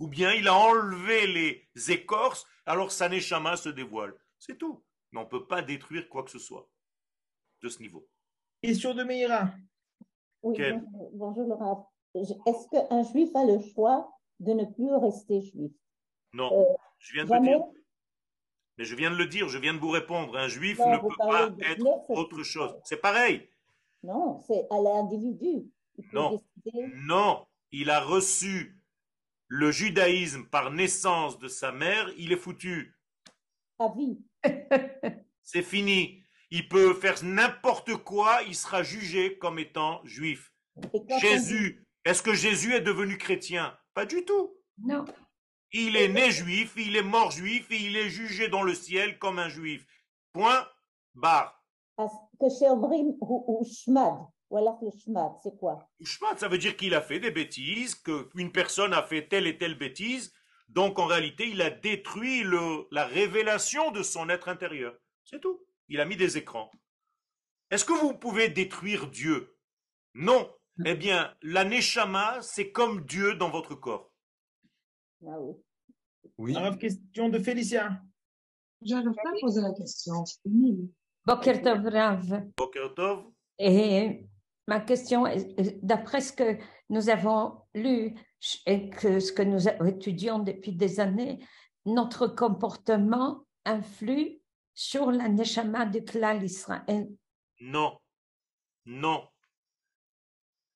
Ou 0.00 0.06
bien 0.08 0.32
il 0.32 0.46
a 0.48 0.54
enlevé 0.54 1.26
les 1.74 1.90
écorces, 1.90 2.46
alors 2.66 2.92
sa 2.92 3.08
neshama 3.08 3.56
se 3.56 3.68
dévoile. 3.68 4.14
C'est 4.38 4.56
tout. 4.56 4.82
Mais 5.12 5.20
on 5.20 5.24
ne 5.24 5.28
peut 5.28 5.46
pas 5.46 5.62
détruire 5.62 6.08
quoi 6.08 6.22
que 6.22 6.30
ce 6.30 6.38
soit 6.38 6.68
de 7.62 7.68
ce 7.68 7.80
niveau. 7.80 8.06
Question 8.62 8.94
de 8.94 9.02
Meira. 9.02 9.50
Oui, 10.42 10.54
Quel 10.56 10.82
bonjour, 11.14 11.88
Est-ce 12.14 12.68
qu'un 12.70 13.02
juif 13.04 13.34
a 13.34 13.44
le 13.44 13.60
choix 13.60 14.12
de 14.38 14.52
ne 14.52 14.64
plus 14.64 14.94
rester 14.94 15.40
juif? 15.42 15.72
Non, 16.32 16.52
Euh, 16.52 16.74
je 16.98 17.12
viens 17.14 17.24
de 17.24 17.32
le 17.32 17.40
dire. 17.40 17.60
Mais 18.76 18.84
je 18.84 18.94
viens 18.94 19.10
de 19.10 19.16
le 19.16 19.26
dire, 19.26 19.48
je 19.48 19.58
viens 19.58 19.74
de 19.74 19.80
vous 19.80 19.90
répondre. 19.90 20.36
Un 20.36 20.46
juif 20.46 20.78
Non, 20.78 20.92
ne 20.92 20.98
peut 20.98 21.08
pas 21.18 21.48
de 21.50 21.64
être 21.64 22.10
autre 22.10 22.44
chose. 22.44 22.76
C'est 22.84 23.00
pareil. 23.00 23.48
Non, 24.04 24.40
c'est 24.46 24.66
à 24.70 24.80
l'individu. 24.80 25.68
Non. 26.12 26.30
décider. 26.62 26.86
Non, 26.94 27.44
il 27.72 27.90
a 27.90 28.00
reçu 28.00 28.77
le 29.48 29.70
judaïsme 29.72 30.44
par 30.44 30.70
naissance 30.70 31.38
de 31.38 31.48
sa 31.48 31.72
mère, 31.72 32.10
il 32.16 32.32
est 32.32 32.36
foutu. 32.36 32.94
à 33.78 33.88
vie. 33.96 34.18
C'est 35.42 35.62
fini. 35.62 36.22
Il 36.50 36.68
peut 36.68 36.94
faire 36.94 37.22
n'importe 37.22 37.96
quoi, 37.96 38.42
il 38.46 38.54
sera 38.54 38.82
jugé 38.82 39.38
comme 39.38 39.58
étant 39.58 40.00
juif. 40.04 40.52
Jésus, 41.20 41.86
est-ce 42.04 42.22
que 42.22 42.34
Jésus 42.34 42.74
est 42.74 42.80
devenu 42.80 43.18
chrétien? 43.18 43.76
Pas 43.94 44.06
du 44.06 44.24
tout. 44.24 44.54
Non. 44.78 45.04
Il 45.72 45.96
est 45.96 46.08
né 46.08 46.30
juif, 46.30 46.74
il 46.76 46.96
est 46.96 47.02
mort 47.02 47.30
juif 47.30 47.70
et 47.70 47.76
il 47.76 47.96
est 47.96 48.08
jugé 48.08 48.48
dans 48.48 48.62
le 48.62 48.74
ciel 48.74 49.18
comme 49.18 49.38
un 49.38 49.48
juif. 49.48 49.86
Point, 50.32 50.66
barre 51.14 51.62
c'est 55.42 55.58
quoi? 55.58 55.90
Shmat, 56.02 56.38
ça 56.38 56.48
veut 56.48 56.58
dire 56.58 56.76
qu'il 56.76 56.94
a 56.94 57.02
fait 57.02 57.20
des 57.20 57.30
bêtises, 57.30 57.94
qu'une 57.94 58.52
personne 58.52 58.94
a 58.94 59.02
fait 59.02 59.28
telle 59.28 59.46
et 59.46 59.58
telle 59.58 59.76
bêtise, 59.76 60.32
donc 60.68 60.98
en 60.98 61.06
réalité, 61.06 61.48
il 61.48 61.62
a 61.62 61.70
détruit 61.70 62.42
le, 62.42 62.86
la 62.90 63.06
révélation 63.06 63.90
de 63.90 64.02
son 64.02 64.28
être 64.28 64.48
intérieur. 64.48 64.94
C'est 65.24 65.40
tout. 65.40 65.64
Il 65.88 66.00
a 66.00 66.04
mis 66.04 66.16
des 66.16 66.36
écrans. 66.36 66.70
Est-ce 67.70 67.84
que 67.84 67.92
vous 67.92 68.14
pouvez 68.14 68.48
détruire 68.48 69.08
Dieu? 69.08 69.56
Non. 70.14 70.50
Eh 70.84 70.94
bien, 70.94 71.34
la 71.42 71.64
neshama, 71.64 72.40
c'est 72.40 72.70
comme 72.70 73.04
Dieu 73.04 73.34
dans 73.34 73.50
votre 73.50 73.74
corps. 73.74 74.12
Ah 75.26 75.40
oui. 75.40 75.56
oui. 76.38 76.78
Question 76.78 77.28
de 77.28 77.38
Félicien. 77.38 78.00
J'arrive 78.82 79.12
pas 79.12 79.30
à 79.30 79.40
poser 79.40 79.60
la 79.60 79.72
question. 79.72 80.24
Boker 81.24 81.62
Tov, 81.62 81.84
Rav. 81.86 82.46
Boker 82.56 82.94
ma 84.68 84.80
question 84.80 85.26
est, 85.26 85.82
d'après 85.82 86.20
ce 86.20 86.32
que 86.32 86.58
nous 86.90 87.08
avons 87.08 87.60
lu 87.74 88.14
et 88.66 88.90
que 88.90 89.18
ce 89.18 89.32
que 89.32 89.42
nous 89.42 89.66
étudions 89.68 90.38
depuis 90.38 90.72
des 90.72 91.00
années, 91.00 91.44
notre 91.86 92.28
comportement 92.28 93.44
influe 93.64 94.40
sur 94.74 95.10
la 95.10 95.28
neshama 95.28 95.86
du 95.86 96.04
clan 96.04 96.40
Israël. 96.40 97.08
Non. 97.60 97.98
Non. 98.84 99.26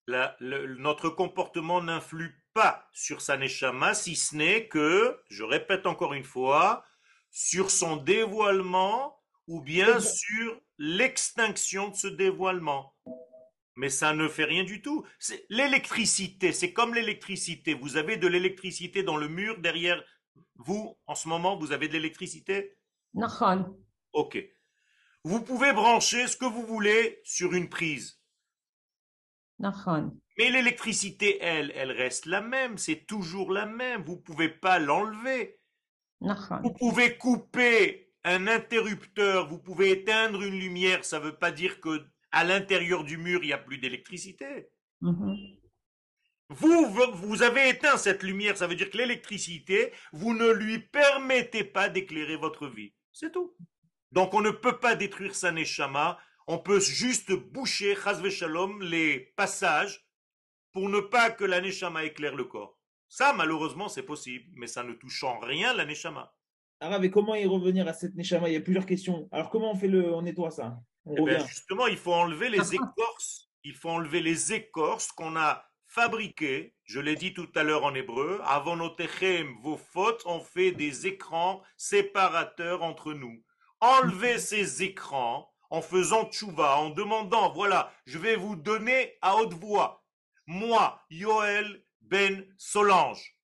La- 0.07 0.35
le- 0.39 0.75
notre 0.75 1.09
comportement 1.09 1.81
n'influe 1.81 2.43
pas 2.53 2.85
sur 2.91 3.21
sa 3.21 3.37
neshama, 3.37 3.93
si 3.93 4.15
ce 4.15 4.35
n'est 4.35 4.67
que, 4.67 5.21
je 5.29 5.43
répète 5.43 5.85
encore 5.87 6.13
une 6.13 6.25
fois, 6.25 6.83
sur 7.29 7.71
son 7.71 7.97
dévoilement 7.97 9.19
ou 9.47 9.61
bien 9.61 9.99
sur 9.99 10.59
l'extinction 10.77 11.89
de 11.89 11.95
ce 11.95 12.07
dévoilement. 12.07 12.93
Mais 13.75 13.89
ça 13.89 14.13
ne 14.13 14.27
fait 14.27 14.43
rien 14.43 14.63
du 14.63 14.81
tout. 14.81 15.05
C'est 15.19 15.45
l'électricité, 15.49 16.51
c'est 16.51 16.73
comme 16.73 16.93
l'électricité. 16.93 17.73
Vous 17.73 17.97
avez 17.97 18.17
de 18.17 18.27
l'électricité 18.27 19.03
dans 19.03 19.17
le 19.17 19.27
mur 19.27 19.59
derrière 19.59 20.03
vous, 20.55 20.97
en 21.07 21.15
ce 21.15 21.27
moment, 21.27 21.57
vous 21.57 21.71
avez 21.71 21.87
de 21.87 21.93
l'électricité? 21.93 22.77
Nachon. 23.13 23.77
Ok. 24.13 24.37
Vous 25.23 25.41
pouvez 25.41 25.73
brancher 25.73 26.27
ce 26.27 26.37
que 26.37 26.45
vous 26.45 26.65
voulez 26.65 27.21
sur 27.23 27.53
une 27.53 27.69
prise. 27.69 28.21
Nachon. 29.59 30.19
Mais 30.37 30.49
l'électricité, 30.49 31.37
elle, 31.41 31.71
elle 31.75 31.91
reste 31.91 32.25
la 32.25 32.41
même, 32.41 32.77
c'est 32.77 33.05
toujours 33.05 33.51
la 33.51 33.65
même, 33.65 34.03
vous 34.03 34.15
ne 34.15 34.21
pouvez 34.21 34.49
pas 34.49 34.79
l'enlever. 34.79 35.59
Vous 36.63 36.73
pouvez 36.73 37.17
couper 37.17 38.13
un 38.23 38.47
interrupteur, 38.47 39.49
vous 39.49 39.59
pouvez 39.59 39.91
éteindre 39.91 40.41
une 40.41 40.57
lumière, 40.57 41.03
ça 41.03 41.19
ne 41.19 41.25
veut 41.25 41.37
pas 41.37 41.51
dire 41.51 41.81
que 41.81 42.07
à 42.33 42.43
l'intérieur 42.43 43.03
du 43.03 43.17
mur, 43.17 43.39
il 43.43 43.47
n'y 43.47 43.53
a 43.53 43.57
plus 43.57 43.77
d'électricité. 43.77 44.67
Mhm. 45.01 45.37
Vous, 46.49 46.85
vous 47.13 47.41
avez 47.43 47.69
éteint 47.69 47.97
cette 47.97 48.21
lumière, 48.21 48.57
ça 48.57 48.67
veut 48.67 48.75
dire 48.75 48.89
que 48.89 48.97
l'électricité, 48.97 49.93
vous 50.11 50.33
ne 50.33 50.51
lui 50.51 50.79
permettez 50.79 51.63
pas 51.63 51.87
d'éclairer 51.87 52.35
votre 52.35 52.67
vie. 52.67 52.93
C'est 53.13 53.31
tout. 53.31 53.55
Donc 54.11 54.33
on 54.33 54.41
ne 54.41 54.51
peut 54.51 54.79
pas 54.79 54.95
détruire 54.95 55.35
sa 55.35 55.51
neshama, 55.51 56.19
on 56.47 56.57
peut 56.57 56.79
juste 56.79 57.31
boucher, 57.31 57.95
shalom, 58.29 58.81
les 58.81 59.33
passages 59.37 60.05
pour 60.73 60.89
ne 60.89 60.99
pas 60.99 61.31
que 61.31 61.45
la 61.45 61.61
neshama 61.61 62.03
éclaire 62.03 62.35
le 62.35 62.43
corps. 62.43 62.77
Ça, 63.07 63.31
malheureusement, 63.33 63.89
c'est 63.89 64.03
possible, 64.03 64.45
mais 64.55 64.67
ça 64.67 64.83
ne 64.83 64.93
touche 64.93 65.23
en 65.23 65.39
rien 65.39 65.73
la 65.73 65.85
neshama. 65.85 66.33
Arabe, 66.79 67.05
et 67.05 67.11
comment 67.11 67.35
y 67.35 67.45
revenir 67.45 67.87
à 67.87 67.93
cette 67.93 68.15
Neshama? 68.15 68.49
Il 68.49 68.53
y 68.53 68.57
a 68.57 68.61
plusieurs 68.61 68.85
questions. 68.85 69.29
Alors, 69.31 69.49
comment 69.49 69.71
on 69.71 69.75
fait 69.75 69.87
le, 69.87 70.13
on 70.13 70.23
nettoie 70.23 70.51
ça? 70.51 70.81
Eh 71.05 71.15
ben, 71.15 71.35
revient. 71.35 71.47
justement, 71.47 71.87
il 71.87 71.97
faut 71.97 72.13
enlever 72.13 72.49
les 72.49 72.75
écorces. 72.75 73.49
Il 73.63 73.75
faut 73.75 73.89
enlever 73.89 74.21
les 74.21 74.53
écorces 74.53 75.11
qu'on 75.11 75.35
a 75.35 75.65
fabriquées. 75.87 76.75
Je 76.85 76.99
l'ai 76.99 77.15
dit 77.15 77.33
tout 77.33 77.49
à 77.55 77.63
l'heure 77.63 77.85
en 77.85 77.93
hébreu. 77.93 78.41
Avant 78.43 78.89
techem, 78.89 79.55
vos 79.61 79.77
fautes, 79.77 80.23
on 80.25 80.39
fait 80.39 80.71
des 80.71 81.07
écrans 81.07 81.61
séparateurs 81.77 82.83
entre 82.83 83.13
nous. 83.13 83.43
Enlevez 83.79 84.39
ces 84.39 84.83
écrans 84.83 85.53
en 85.69 85.81
faisant 85.81 86.29
tchouva, 86.29 86.77
en 86.77 86.89
demandant, 86.89 87.51
voilà, 87.51 87.91
je 88.05 88.19
vais 88.19 88.35
vous 88.35 88.55
donner 88.55 89.17
à 89.21 89.35
haute 89.37 89.53
voix. 89.53 90.05
Moi, 90.45 91.01
Yoel 91.09 91.83
Ben 92.01 92.45
Solange, 92.57 93.37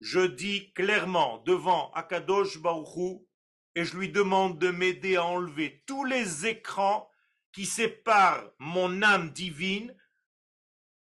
je 0.00 0.20
dis 0.20 0.72
clairement 0.74 1.38
devant 1.46 1.90
Akadosh 1.92 2.58
Baruchou 2.60 3.26
et 3.74 3.84
je 3.84 3.96
lui 3.96 4.10
demande 4.10 4.58
de 4.58 4.70
m'aider 4.70 5.16
à 5.16 5.24
enlever 5.24 5.82
tous 5.86 6.04
les 6.04 6.46
écrans 6.46 7.10
qui 7.52 7.66
séparent 7.66 8.50
mon 8.58 9.02
âme 9.02 9.30
divine 9.30 9.94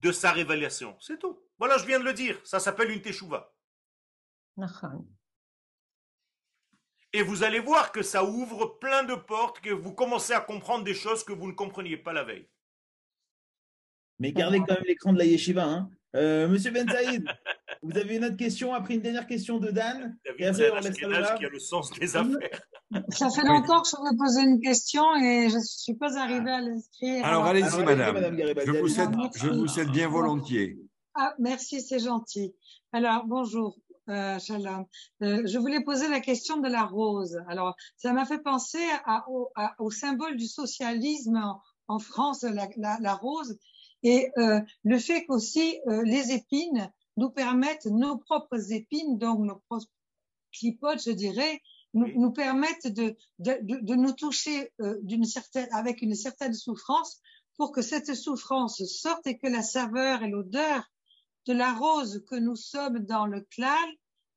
de 0.01 0.11
sa 0.11 0.31
révélation. 0.31 0.95
C'est 0.99 1.19
tout. 1.19 1.41
Voilà, 1.57 1.77
je 1.77 1.85
viens 1.85 1.99
de 1.99 2.05
le 2.05 2.13
dire. 2.13 2.39
Ça 2.43 2.59
s'appelle 2.59 2.91
une 2.91 3.01
teshuva. 3.01 3.53
Et 7.13 7.21
vous 7.21 7.43
allez 7.43 7.59
voir 7.59 7.91
que 7.91 8.01
ça 8.01 8.23
ouvre 8.23 8.77
plein 8.79 9.03
de 9.03 9.15
portes, 9.15 9.61
que 9.61 9.69
vous 9.69 9.93
commencez 9.93 10.33
à 10.33 10.41
comprendre 10.41 10.83
des 10.83 10.93
choses 10.93 11.23
que 11.23 11.33
vous 11.33 11.47
ne 11.47 11.53
compreniez 11.53 11.97
pas 11.97 12.13
la 12.13 12.23
veille. 12.23 12.49
Mais 14.19 14.31
gardez 14.31 14.59
quand 14.59 14.75
même 14.75 14.83
l'écran 14.85 15.13
de 15.13 15.17
la 15.17 15.25
yeshiva. 15.25 15.63
Hein. 15.63 15.89
Euh, 16.15 16.47
Monsieur 16.47 16.71
Ben 16.71 16.89
Saïd, 16.89 17.25
vous 17.85 17.97
avez 17.97 18.15
une 18.17 18.25
autre 18.25 18.37
question 18.37 18.73
après 18.73 18.95
une 18.95 19.01
dernière 19.01 19.27
question 19.27 19.59
de 19.59 19.69
Dan 19.71 20.17
David, 20.25 20.53
c'est 20.55 20.91
qui 20.93 21.05
a 21.05 21.49
le 21.49 21.59
sens 21.59 21.91
des 21.91 22.15
affaires. 22.15 22.61
Ça 23.09 23.29
fait 23.29 23.43
longtemps 23.45 23.81
que 23.81 23.89
je 23.89 23.95
veux 23.97 24.17
poser 24.17 24.41
une 24.41 24.59
question 24.61 25.03
et 25.17 25.49
je 25.49 25.55
ne 25.57 25.61
suis 25.63 25.93
pas 25.95 26.17
arrivée 26.17 26.51
à 26.51 26.61
l'inscrire. 26.61 27.25
Alors 27.25 27.45
allez-y, 27.45 27.63
Alors, 27.65 27.79
allez-y, 27.87 27.95
madame. 28.11 28.37
Je 28.65 28.71
vous 28.71 28.87
cède, 28.87 29.09
je 29.35 29.47
vous 29.49 29.67
cède 29.67 29.89
bien 29.91 30.07
volontiers. 30.07 30.77
Ah, 31.13 31.33
merci, 31.39 31.81
c'est 31.81 31.99
gentil. 31.99 32.53
Alors, 32.91 33.25
bonjour, 33.25 33.77
euh, 34.09 34.37
Shalom. 34.39 34.85
Euh, 35.23 35.41
je 35.45 35.57
voulais 35.57 35.83
poser 35.83 36.07
la 36.09 36.19
question 36.19 36.57
de 36.57 36.67
la 36.69 36.83
rose. 36.83 37.37
Alors, 37.47 37.75
ça 37.97 38.13
m'a 38.13 38.25
fait 38.25 38.39
penser 38.39 38.83
à- 39.05 39.25
au, 39.29 39.49
à- 39.55 39.75
au 39.79 39.91
symbole 39.91 40.35
du 40.37 40.47
socialisme 40.47 41.37
en, 41.37 41.61
en 41.87 41.99
France, 41.99 42.43
la, 42.43 42.67
la- 42.77 42.97
la 43.01 43.13
rose, 43.13 43.57
et 44.03 44.29
euh, 44.37 44.59
le 44.83 44.99
fait 44.99 45.25
qu'aussi 45.25 45.79
euh, 45.87 46.03
les 46.03 46.31
épines 46.33 46.91
nous 47.17 47.29
permettent, 47.29 47.85
nos 47.85 48.17
propres 48.17 48.71
épines, 48.71 49.17
donc 49.17 49.39
nos 49.39 49.61
propres 49.69 49.87
clipotes, 50.51 51.03
je 51.03 51.11
dirais, 51.11 51.61
nous, 51.93 52.31
permettent 52.31 52.87
de, 52.87 53.15
de, 53.39 53.57
de, 53.61 53.79
de 53.81 53.95
nous 53.95 54.11
toucher 54.11 54.73
euh, 54.81 54.97
d'une 55.01 55.23
certaine, 55.23 55.67
avec 55.71 56.01
une 56.01 56.13
certaine 56.13 56.53
souffrance 56.53 57.21
pour 57.57 57.71
que 57.71 57.81
cette 57.81 58.13
souffrance 58.15 58.83
sorte 58.85 59.25
et 59.27 59.37
que 59.37 59.47
la 59.47 59.61
saveur 59.63 60.21
et 60.21 60.29
l'odeur 60.29 60.83
de 61.47 61.53
la 61.53 61.73
rose 61.73 62.23
que 62.29 62.35
nous 62.35 62.57
sommes 62.57 62.99
dans 62.99 63.25
le 63.25 63.41
clal 63.49 63.89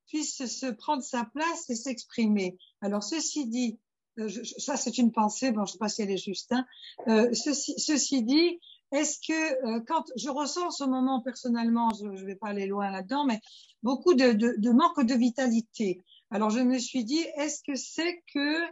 puisse 0.07 0.47
se 0.47 0.67
prendre 0.67 1.03
sa 1.03 1.25
place 1.25 1.69
et 1.69 1.75
s'exprimer. 1.75 2.57
Alors, 2.81 3.03
ceci 3.03 3.47
dit, 3.49 3.81
euh, 4.21 4.29
je- 4.29 4.43
ça 4.59 4.77
c'est 4.77 4.97
une 4.99 5.11
pensée, 5.11 5.51
bon, 5.51 5.65
je 5.67 5.73
sais 5.73 5.79
pas 5.79 5.89
si 5.89 6.03
elle 6.03 6.13
est 6.13 6.17
juste, 6.17 6.53
hein. 6.53 6.65
Euh, 7.09 7.33
ceci, 7.35 7.75
ceci 7.79 8.23
dit, 8.23 8.61
est-ce 8.93 9.19
que 9.27 9.67
euh, 9.67 9.81
quand 9.87 10.05
je 10.17 10.29
ressens 10.31 10.67
en 10.67 10.71
ce 10.71 10.85
moment 10.85 11.21
personnellement, 11.21 11.91
je 11.99 12.07
ne 12.07 12.25
vais 12.25 12.37
pas 12.37 12.49
aller 12.49 12.67
loin 12.67 12.91
là-dedans, 12.91 13.25
mais 13.25 13.41
beaucoup 13.83 14.15
de, 14.15 14.33
de, 14.33 14.55
de 14.59 14.71
manque 14.71 15.03
de 15.05 15.15
vitalité. 15.15 16.03
Alors 16.31 16.51
je 16.51 16.61
me 16.61 16.79
suis 16.79 17.05
dit, 17.05 17.25
est-ce 17.37 17.63
que 17.67 17.75
c'est 17.75 18.23
que 18.33 18.63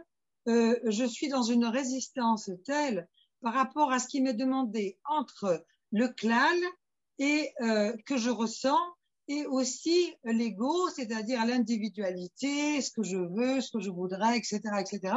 euh, 0.47 0.79
je 0.85 1.05
suis 1.05 1.27
dans 1.27 1.43
une 1.43 1.65
résistance 1.65 2.49
telle 2.65 3.07
par 3.41 3.53
rapport 3.53 3.91
à 3.91 3.99
ce 3.99 4.07
qui 4.07 4.21
m'est 4.21 4.33
demandé 4.33 4.97
entre 5.05 5.65
le 5.91 6.07
clal 6.07 6.57
et 7.19 7.51
euh, 7.61 7.95
que 8.05 8.17
je 8.17 8.29
ressens 8.29 8.79
et 9.27 9.45
aussi 9.45 10.13
l'ego, 10.23 10.89
c'est-à-dire 10.89 11.45
l'individualité, 11.45 12.81
ce 12.81 12.91
que 12.91 13.03
je 13.03 13.17
veux, 13.17 13.59
ce 13.59 13.71
que 13.71 13.81
je 13.81 13.89
voudrais, 13.89 14.37
etc., 14.37 14.61
etc., 14.79 15.13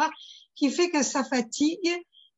qui 0.57 0.71
fait 0.71 0.91
que 0.91 1.03
ça 1.03 1.23
fatigue. 1.23 1.91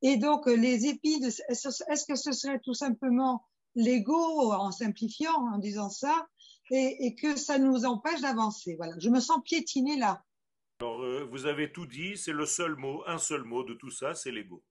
Et 0.03 0.16
donc 0.16 0.47
les 0.47 0.87
épines, 0.87 1.24
est-ce 1.24 2.05
que 2.07 2.16
ce 2.16 2.33
serait 2.33 2.61
tout 2.61 2.74
simplement 2.74 3.47
l'ego 3.74 4.53
en 4.53 4.70
simplifiant, 4.70 5.35
en 5.53 5.59
disant 5.59 5.89
ça, 5.89 6.29
et, 6.70 7.07
et 7.07 7.15
que 7.15 7.37
ça 7.37 7.59
nous 7.59 7.85
empêche 7.85 8.20
d'avancer? 8.20 8.74
Voilà, 8.77 8.95
je 8.99 9.09
me 9.09 9.20
sens 9.20 9.41
piétinée 9.45 9.97
là. 9.97 10.24
Alors, 10.81 11.03
euh, 11.03 11.29
vous 11.31 11.47
avez 11.47 11.70
tout 11.70 11.87
dit, 11.87 12.16
c'est 12.16 12.33
le 12.33 12.45
seul 12.45 12.74
mot, 12.74 13.05
un 13.07 13.19
seul 13.19 13.45
mot 13.45 13.62
de 13.62 13.74
tout 13.74 13.91
ça, 13.91 14.16
c'est 14.16 14.33
l'ego. 14.33 14.65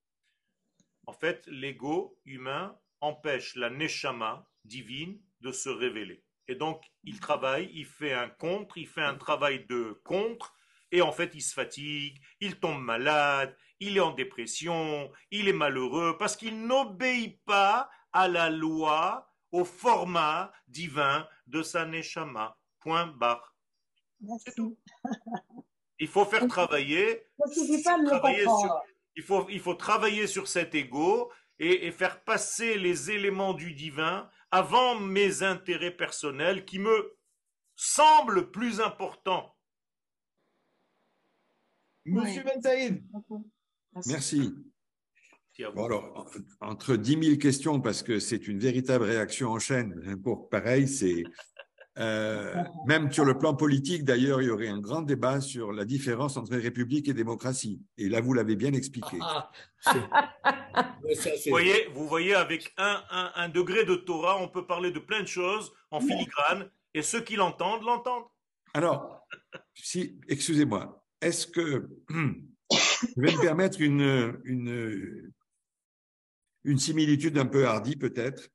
En 1.07 1.13
fait, 1.13 1.47
l'ego 1.47 2.17
humain 2.25 2.77
empêche 2.99 3.55
la 3.55 3.69
neshama 3.69 4.45
divine 4.65 5.19
de 5.39 5.51
se 5.51 5.69
révéler. 5.69 6.23
Et 6.47 6.55
donc, 6.55 6.83
il 7.03 7.19
travaille, 7.21 7.71
il 7.73 7.85
fait 7.85 8.13
un 8.13 8.27
contre, 8.27 8.77
il 8.77 8.87
fait 8.87 9.01
un 9.01 9.15
travail 9.15 9.65
de 9.67 10.01
contre, 10.03 10.53
et 10.91 11.01
en 11.01 11.13
fait, 11.13 11.31
il 11.33 11.41
se 11.41 11.53
fatigue, 11.53 12.19
il 12.41 12.59
tombe 12.59 12.81
malade, 12.81 13.55
il 13.81 13.97
est 13.97 14.01
en 14.01 14.11
dépression, 14.11 15.11
il 15.31 15.49
est 15.49 15.53
malheureux, 15.53 16.15
parce 16.17 16.37
qu'il 16.37 16.65
n'obéit 16.65 17.43
pas 17.43 17.89
à 18.13 18.27
la 18.27 18.49
loi, 18.49 19.27
au 19.51 19.65
format 19.65 20.53
divin 20.67 21.27
de 21.47 21.61
sa 21.61 21.85
neshama. 21.85 22.57
Point 22.79 23.07
barre. 23.07 23.53
Merci. 24.21 24.77
Il 25.99 26.07
faut 26.07 26.23
faire 26.25 26.47
travailler. 26.47 27.27
Sur- 27.53 28.81
il, 29.15 29.23
faut, 29.23 29.49
il 29.49 29.59
faut 29.59 29.73
travailler 29.73 30.27
sur 30.27 30.47
cet 30.47 30.73
ego 30.73 31.33
et, 31.59 31.87
et 31.87 31.91
faire 31.91 32.23
passer 32.23 32.77
les 32.77 33.11
éléments 33.11 33.53
du 33.53 33.73
divin 33.73 34.29
avant 34.51 34.95
mes 34.95 35.43
intérêts 35.43 35.91
personnels 35.95 36.65
qui 36.65 36.79
me 36.79 37.17
semblent 37.75 38.51
plus 38.51 38.79
importants. 38.79 39.55
Monsieur 42.05 42.43
Ben 42.43 42.61
Saïd. 42.61 43.03
Merci. 44.07 44.53
Bon, 45.75 45.85
alors, 45.85 46.27
en- 46.61 46.69
entre 46.69 46.95
10 46.95 47.23
000 47.23 47.37
questions, 47.37 47.79
parce 47.81 48.01
que 48.03 48.19
c'est 48.19 48.47
une 48.47 48.57
véritable 48.59 49.03
réaction 49.05 49.49
en 49.51 49.59
chaîne, 49.59 50.01
hein, 50.07 50.15
pour 50.17 50.49
pareil, 50.49 50.87
c'est. 50.87 51.23
euh, 51.99 52.55
même 52.87 53.11
sur 53.11 53.25
le 53.25 53.37
plan 53.37 53.53
politique, 53.53 54.03
d'ailleurs, 54.03 54.41
il 54.41 54.47
y 54.47 54.49
aurait 54.49 54.69
un 54.69 54.79
grand 54.79 55.01
débat 55.01 55.39
sur 55.41 55.71
la 55.71 55.85
différence 55.85 56.37
entre 56.37 56.55
république 56.55 57.09
et 57.09 57.13
démocratie. 57.13 57.81
Et 57.97 58.09
là, 58.09 58.21
vous 58.21 58.33
l'avez 58.33 58.55
bien 58.55 58.73
expliqué. 58.73 59.17
Ah, 59.21 59.51
c'est- 59.81 59.99
Vous 61.45 61.49
voyez, 61.49 61.87
vous 61.93 62.07
voyez, 62.07 62.33
avec 62.33 62.73
un, 62.77 63.03
un- 63.11 63.31
un 63.35 63.49
degré 63.49 63.83
de 63.85 63.95
Torah, 63.95 64.41
on 64.41 64.47
peut 64.47 64.65
parler 64.65 64.91
de 64.91 64.99
plein 64.99 65.21
de 65.21 65.27
choses 65.27 65.71
en 65.91 65.99
filigrane, 65.99 66.71
et 66.93 67.01
ceux 67.03 67.21
qui 67.21 67.35
l'entendent, 67.35 67.83
l'entendent. 67.83 68.25
Alors, 68.73 69.27
si, 69.75 70.19
excusez-moi, 70.29 71.05
est-ce 71.21 71.45
que 71.45 71.89
je 73.01 73.21
vais 73.21 73.33
me 73.35 73.41
permettre 73.41 73.81
une, 73.81 74.39
une, 74.43 75.31
une 76.63 76.77
similitude 76.79 77.37
un 77.37 77.45
peu 77.45 77.65
hardie 77.65 77.95
peut-être, 77.95 78.49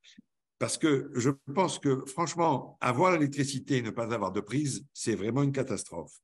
parce 0.58 0.78
que 0.78 1.10
je 1.14 1.30
pense 1.54 1.78
que 1.78 2.04
franchement, 2.06 2.78
avoir 2.80 3.12
l'électricité 3.12 3.78
et 3.78 3.82
ne 3.82 3.90
pas 3.90 4.12
avoir 4.14 4.32
de 4.32 4.40
prise, 4.40 4.84
c'est 4.92 5.14
vraiment 5.14 5.42
une 5.42 5.52
catastrophe. 5.52 6.14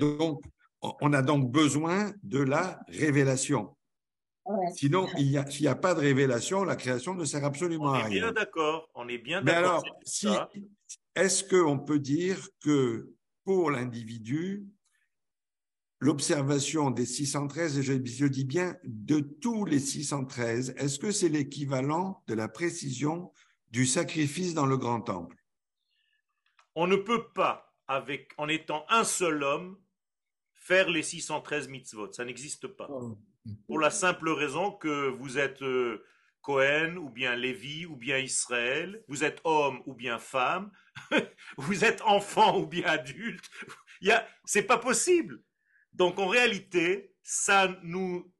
Donc, 0.00 0.42
on 0.82 0.94
on 1.00 1.12
a 1.14 1.22
donc 1.22 1.50
besoin 1.50 2.12
de 2.22 2.40
la 2.40 2.80
révélation. 2.88 3.76
Ouais. 4.44 4.70
Sinon, 4.74 5.08
il 5.16 5.30
y 5.30 5.38
a- 5.38 5.50
s'il 5.50 5.62
n'y 5.62 5.68
a 5.68 5.74
pas 5.74 5.94
de 5.94 6.00
révélation, 6.00 6.64
la 6.64 6.76
création 6.76 7.14
ne 7.14 7.24
sert 7.24 7.42
absolument 7.44 7.86
On 7.86 7.92
à 7.94 8.00
est 8.00 8.04
rien. 8.04 8.22
bien 8.24 8.32
d'accord, 8.32 8.90
on 8.94 9.08
est 9.08 9.16
bien 9.16 9.40
Mais 9.40 9.52
alors, 9.52 9.82
si, 10.04 10.28
est-ce 11.14 11.42
qu'on 11.44 11.78
peut 11.78 11.98
dire 11.98 12.36
que 12.62 13.08
pour 13.44 13.70
l'individu, 13.70 14.66
l'observation 16.04 16.90
des 16.90 17.06
613, 17.06 17.78
et 17.78 17.82
je, 17.82 17.94
je 18.04 18.26
dis 18.26 18.44
bien 18.44 18.76
de 18.84 19.20
tous 19.20 19.64
les 19.64 19.80
613, 19.80 20.74
est-ce 20.76 20.98
que 20.98 21.10
c'est 21.10 21.30
l'équivalent 21.30 22.22
de 22.26 22.34
la 22.34 22.46
précision 22.46 23.32
du 23.70 23.86
sacrifice 23.86 24.52
dans 24.52 24.66
le 24.66 24.76
grand 24.76 25.00
temple? 25.00 25.42
On 26.74 26.86
ne 26.86 26.96
peut 26.96 27.32
pas, 27.34 27.74
avec, 27.88 28.34
en 28.36 28.48
étant 28.48 28.84
un 28.90 29.02
seul 29.04 29.42
homme, 29.42 29.78
faire 30.52 30.90
les 30.90 31.02
613 31.02 31.68
mitzvot. 31.68 32.12
Ça 32.12 32.26
n'existe 32.26 32.66
pas. 32.66 32.88
Pour 33.66 33.78
la 33.78 33.90
simple 33.90 34.28
raison 34.28 34.72
que 34.72 35.08
vous 35.08 35.38
êtes 35.38 35.62
euh, 35.62 36.04
Cohen 36.42 36.96
ou 36.96 37.08
bien 37.08 37.34
Lévi 37.34 37.86
ou 37.86 37.96
bien 37.96 38.18
Israël, 38.18 39.02
vous 39.08 39.24
êtes 39.24 39.40
homme 39.44 39.80
ou 39.86 39.94
bien 39.94 40.18
femme, 40.18 40.70
vous 41.56 41.82
êtes 41.82 42.02
enfant 42.02 42.58
ou 42.60 42.66
bien 42.66 42.88
adulte. 42.88 43.48
Il 44.02 44.08
y 44.08 44.12
a, 44.12 44.26
c'est 44.44 44.64
pas 44.64 44.78
possible. 44.78 45.40
Donc 45.94 46.18
en 46.18 46.26
réalité, 46.26 47.14
ça 47.22 47.76
nous 47.82 48.32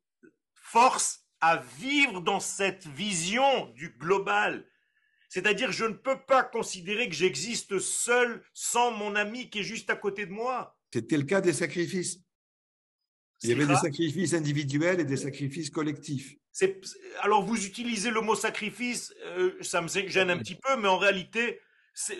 force 0.55 1.27
à 1.41 1.59
vivre 1.79 2.21
dans 2.21 2.41
cette 2.41 2.87
vision 2.87 3.67
du 3.71 3.91
global. 3.99 4.67
C'est-à-dire, 5.29 5.73
je 5.73 5.85
ne 5.85 5.95
peux 5.95 6.21
pas 6.27 6.43
considérer 6.45 7.09
que 7.09 7.15
j'existe 7.15 7.79
seul 7.79 8.45
sans 8.53 8.93
mon 8.93 9.17
ami 9.17 9.51
qui 9.51 9.61
est 9.61 9.65
juste 9.65 9.91
à 9.91 9.97
côté 9.97 10.27
de 10.27 10.33
moi. 10.33 10.79
C'était 10.93 11.17
le 11.17 11.25
cas 11.25 11.41
des 11.41 11.53
sacrifices. 11.53 12.21
Il 13.43 13.51
y 13.51 13.53
avait 13.53 13.67
des 13.67 13.77
sacrifices 13.77 14.33
individuels 14.33 15.01
et 15.01 15.05
des 15.05 15.17
sacrifices 15.17 15.71
collectifs. 15.71 16.35
alors 17.21 17.45
vous 17.45 17.67
utilisez 17.67 18.11
le 18.11 18.21
mot 18.21 18.37
sacrifice, 18.37 19.13
euh, 19.25 19.57
ça 19.61 19.83
me 19.83 19.89
gêne 19.89 20.31
un 20.31 20.39
petit 20.39 20.55
peu, 20.55 20.77
mais 20.77 20.89
en 20.89 20.99
réalité, 20.99 21.61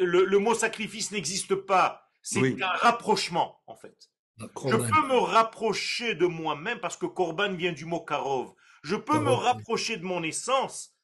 le, 0.01 0.25
le 0.25 0.39
mot 0.39 0.55
sacrifice 0.55 1.13
n'existe 1.13 1.55
pas. 1.55 2.11
C'est 2.21 2.41
Oui. 2.41 2.57
un 2.61 2.67
rapprochement, 2.67 3.63
en 3.67 3.77
fait. 3.77 4.11
Un 4.41 4.49
Je 4.71 4.77
peux 4.77 5.07
me 5.09 5.19
rapprocher 5.19 6.15
de 6.15 6.27
moi-même 6.27 6.81
parce 6.81 6.97
que 6.97 7.07
Corban 7.07 7.55
vient 7.55 7.73
du 7.73 7.85
mot 7.85 8.01
Karov. 8.01 8.53
Je 8.83 8.97
peux 8.97 9.19
me 9.21 9.31
rapprocher 9.33 9.97
de 9.97 10.05
mon 10.05 10.23
essence, 10.23 10.95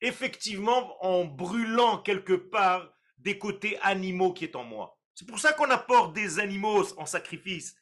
effectivement, 0.00 1.02
en 1.04 1.24
brûlant 1.24 1.98
quelque 1.98 2.34
part 2.34 2.92
des 3.18 3.38
côtés 3.38 3.78
animaux 3.80 4.32
qui 4.32 4.44
est 4.44 4.56
en 4.56 4.64
moi. 4.64 4.98
C'est 5.14 5.26
pour 5.26 5.38
ça 5.38 5.52
qu'on 5.52 5.70
apporte 5.70 6.14
des 6.14 6.38
animaux 6.38 6.84
en 6.98 7.06
sacrifice. 7.06 7.76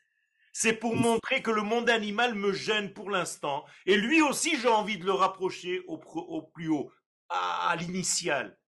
C'est 0.53 0.73
pour 0.73 0.97
montrer 0.97 1.41
que 1.43 1.53
le 1.53 1.63
monde 1.63 1.89
animal 1.89 2.35
me 2.35 2.53
gêne 2.53 2.93
pour 2.93 3.11
l'instant. 3.11 3.65
Et 3.87 3.97
lui 3.97 4.21
aussi, 4.23 4.59
j'ai 4.59 4.69
envie 4.69 4.99
de 4.99 5.05
le 5.05 5.13
rapprocher 5.13 5.81
au, 5.87 5.99
pro- 5.99 6.27
au 6.27 6.43
plus 6.43 6.69
haut, 6.69 6.91
à, 7.29 7.69
à 7.71 7.77
l'initial, 7.77 8.59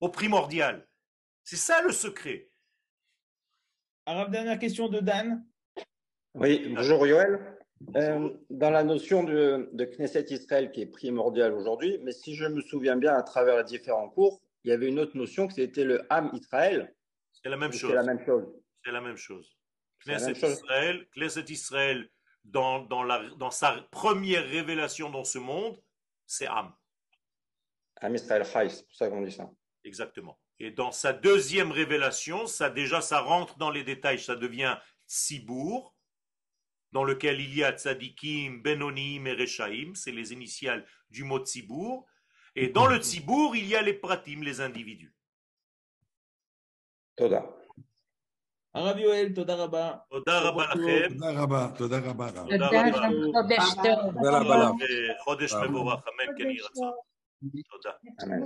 au 0.00 0.10
primordial. 0.10 0.86
C'est 1.42 1.56
ça 1.56 1.80
le 1.80 1.92
secret. 1.92 2.49
Alors, 4.06 4.28
dernière 4.28 4.58
question 4.58 4.88
de 4.88 5.00
Dan. 5.00 5.44
Oui, 6.34 6.72
bonjour 6.74 7.06
Yoël. 7.06 7.56
Euh, 7.96 8.30
dans 8.50 8.70
la 8.70 8.84
notion 8.84 9.24
de, 9.24 9.70
de 9.72 9.84
Knesset 9.84 10.26
Israël 10.30 10.70
qui 10.70 10.82
est 10.82 10.86
primordiale 10.86 11.52
aujourd'hui, 11.54 11.98
mais 12.02 12.12
si 12.12 12.34
je 12.34 12.44
me 12.44 12.60
souviens 12.60 12.96
bien 12.96 13.14
à 13.14 13.22
travers 13.22 13.56
les 13.56 13.64
différents 13.64 14.10
cours, 14.10 14.42
il 14.64 14.70
y 14.70 14.72
avait 14.72 14.88
une 14.88 14.98
autre 14.98 15.16
notion 15.16 15.48
que 15.48 15.54
c'était 15.54 15.84
le 15.84 16.02
Ham 16.10 16.30
Israël. 16.34 16.94
C'est 17.32 17.48
la 17.48 17.56
même 17.56 17.72
C'est 17.72 17.78
chose. 17.78 17.92
la 17.94 18.02
même 18.02 18.24
chose. 18.24 18.46
C'est 18.84 18.92
la 18.92 19.00
même 19.00 19.16
chose. 19.16 19.56
C'est 20.04 20.10
la 20.12 20.18
Knesset 20.18 20.32
même 20.32 20.40
chose. 20.40 20.52
Israël, 20.52 21.06
Knesset 21.16 21.44
Israël 21.52 22.10
dans, 22.44 22.80
dans, 22.80 23.02
la, 23.02 23.22
dans 23.38 23.50
sa 23.50 23.76
première 23.90 24.44
révélation 24.44 25.10
dans 25.10 25.24
ce 25.24 25.38
monde, 25.38 25.80
c'est 26.26 26.46
Am. 26.46 26.72
Ham 28.02 28.14
Israël 28.14 28.44
Chai, 28.44 28.68
c'est 28.68 28.86
pour 28.86 28.94
ça 28.94 29.08
qu'on 29.08 29.22
dit 29.22 29.32
ça. 29.32 29.50
Exactement. 29.84 30.38
Et 30.59 30.71
dans 30.71 30.91
sa 30.91 31.11
deuxième 31.11 31.71
révélation, 31.71 32.47
ça 32.47 32.69
déjà, 32.69 33.01
ça 33.01 33.19
rentre 33.19 33.57
dans 33.57 33.71
les 33.71 33.83
détails, 33.83 34.19
ça 34.19 34.35
devient 34.35 34.77
Tzibour, 35.07 35.93
dans 36.91 37.03
lequel 37.03 37.41
il 37.41 37.53
y 37.53 37.63
a 37.63 37.73
Tzadikim, 37.73 38.61
Benonim 38.61 39.27
et 39.27 39.33
Rechaim, 39.33 39.93
c'est 39.95 40.13
les 40.13 40.31
initiales 40.31 40.85
du 41.09 41.23
mot 41.25 41.39
Tzibour. 41.39 42.05
Et 42.55 42.69
dans 42.69 42.87
le 42.87 42.97
Tzibour, 42.99 43.55
il 43.55 43.67
y 43.67 43.75
a 43.75 43.81
les 43.81 43.93
Pratim, 43.93 44.41
les 44.43 44.61
individus. 44.61 45.13
Toda. 47.17 47.45
Arav 48.73 48.99
Yoel, 48.99 49.33
Toda 49.33 49.55
Rabba. 49.55 50.05
Toda 50.09 50.39
rabba 50.39 50.67
lachem. 50.67 51.17
Toda 51.17 51.33
rabba, 51.33 51.73
toda 51.77 51.99
rabba, 51.99 52.25
Rav. 52.31 52.47
תודה 52.47 52.69
תודה, 52.69 52.81
רבה. 52.81 53.07
חודש 53.33 53.73
טוב. 53.75 54.13
תודה 54.13 54.39
רבה 54.39 54.55
לך. 54.57 54.71
חודש 55.23 55.53
רבה. 55.53 55.67
מבורך, 55.67 56.03
אמן 56.07 56.37
כן 56.37 56.49
יהי 56.49 56.59
רצון. 56.59 56.91
תודה. 57.71 57.91
Amen. 58.21 58.43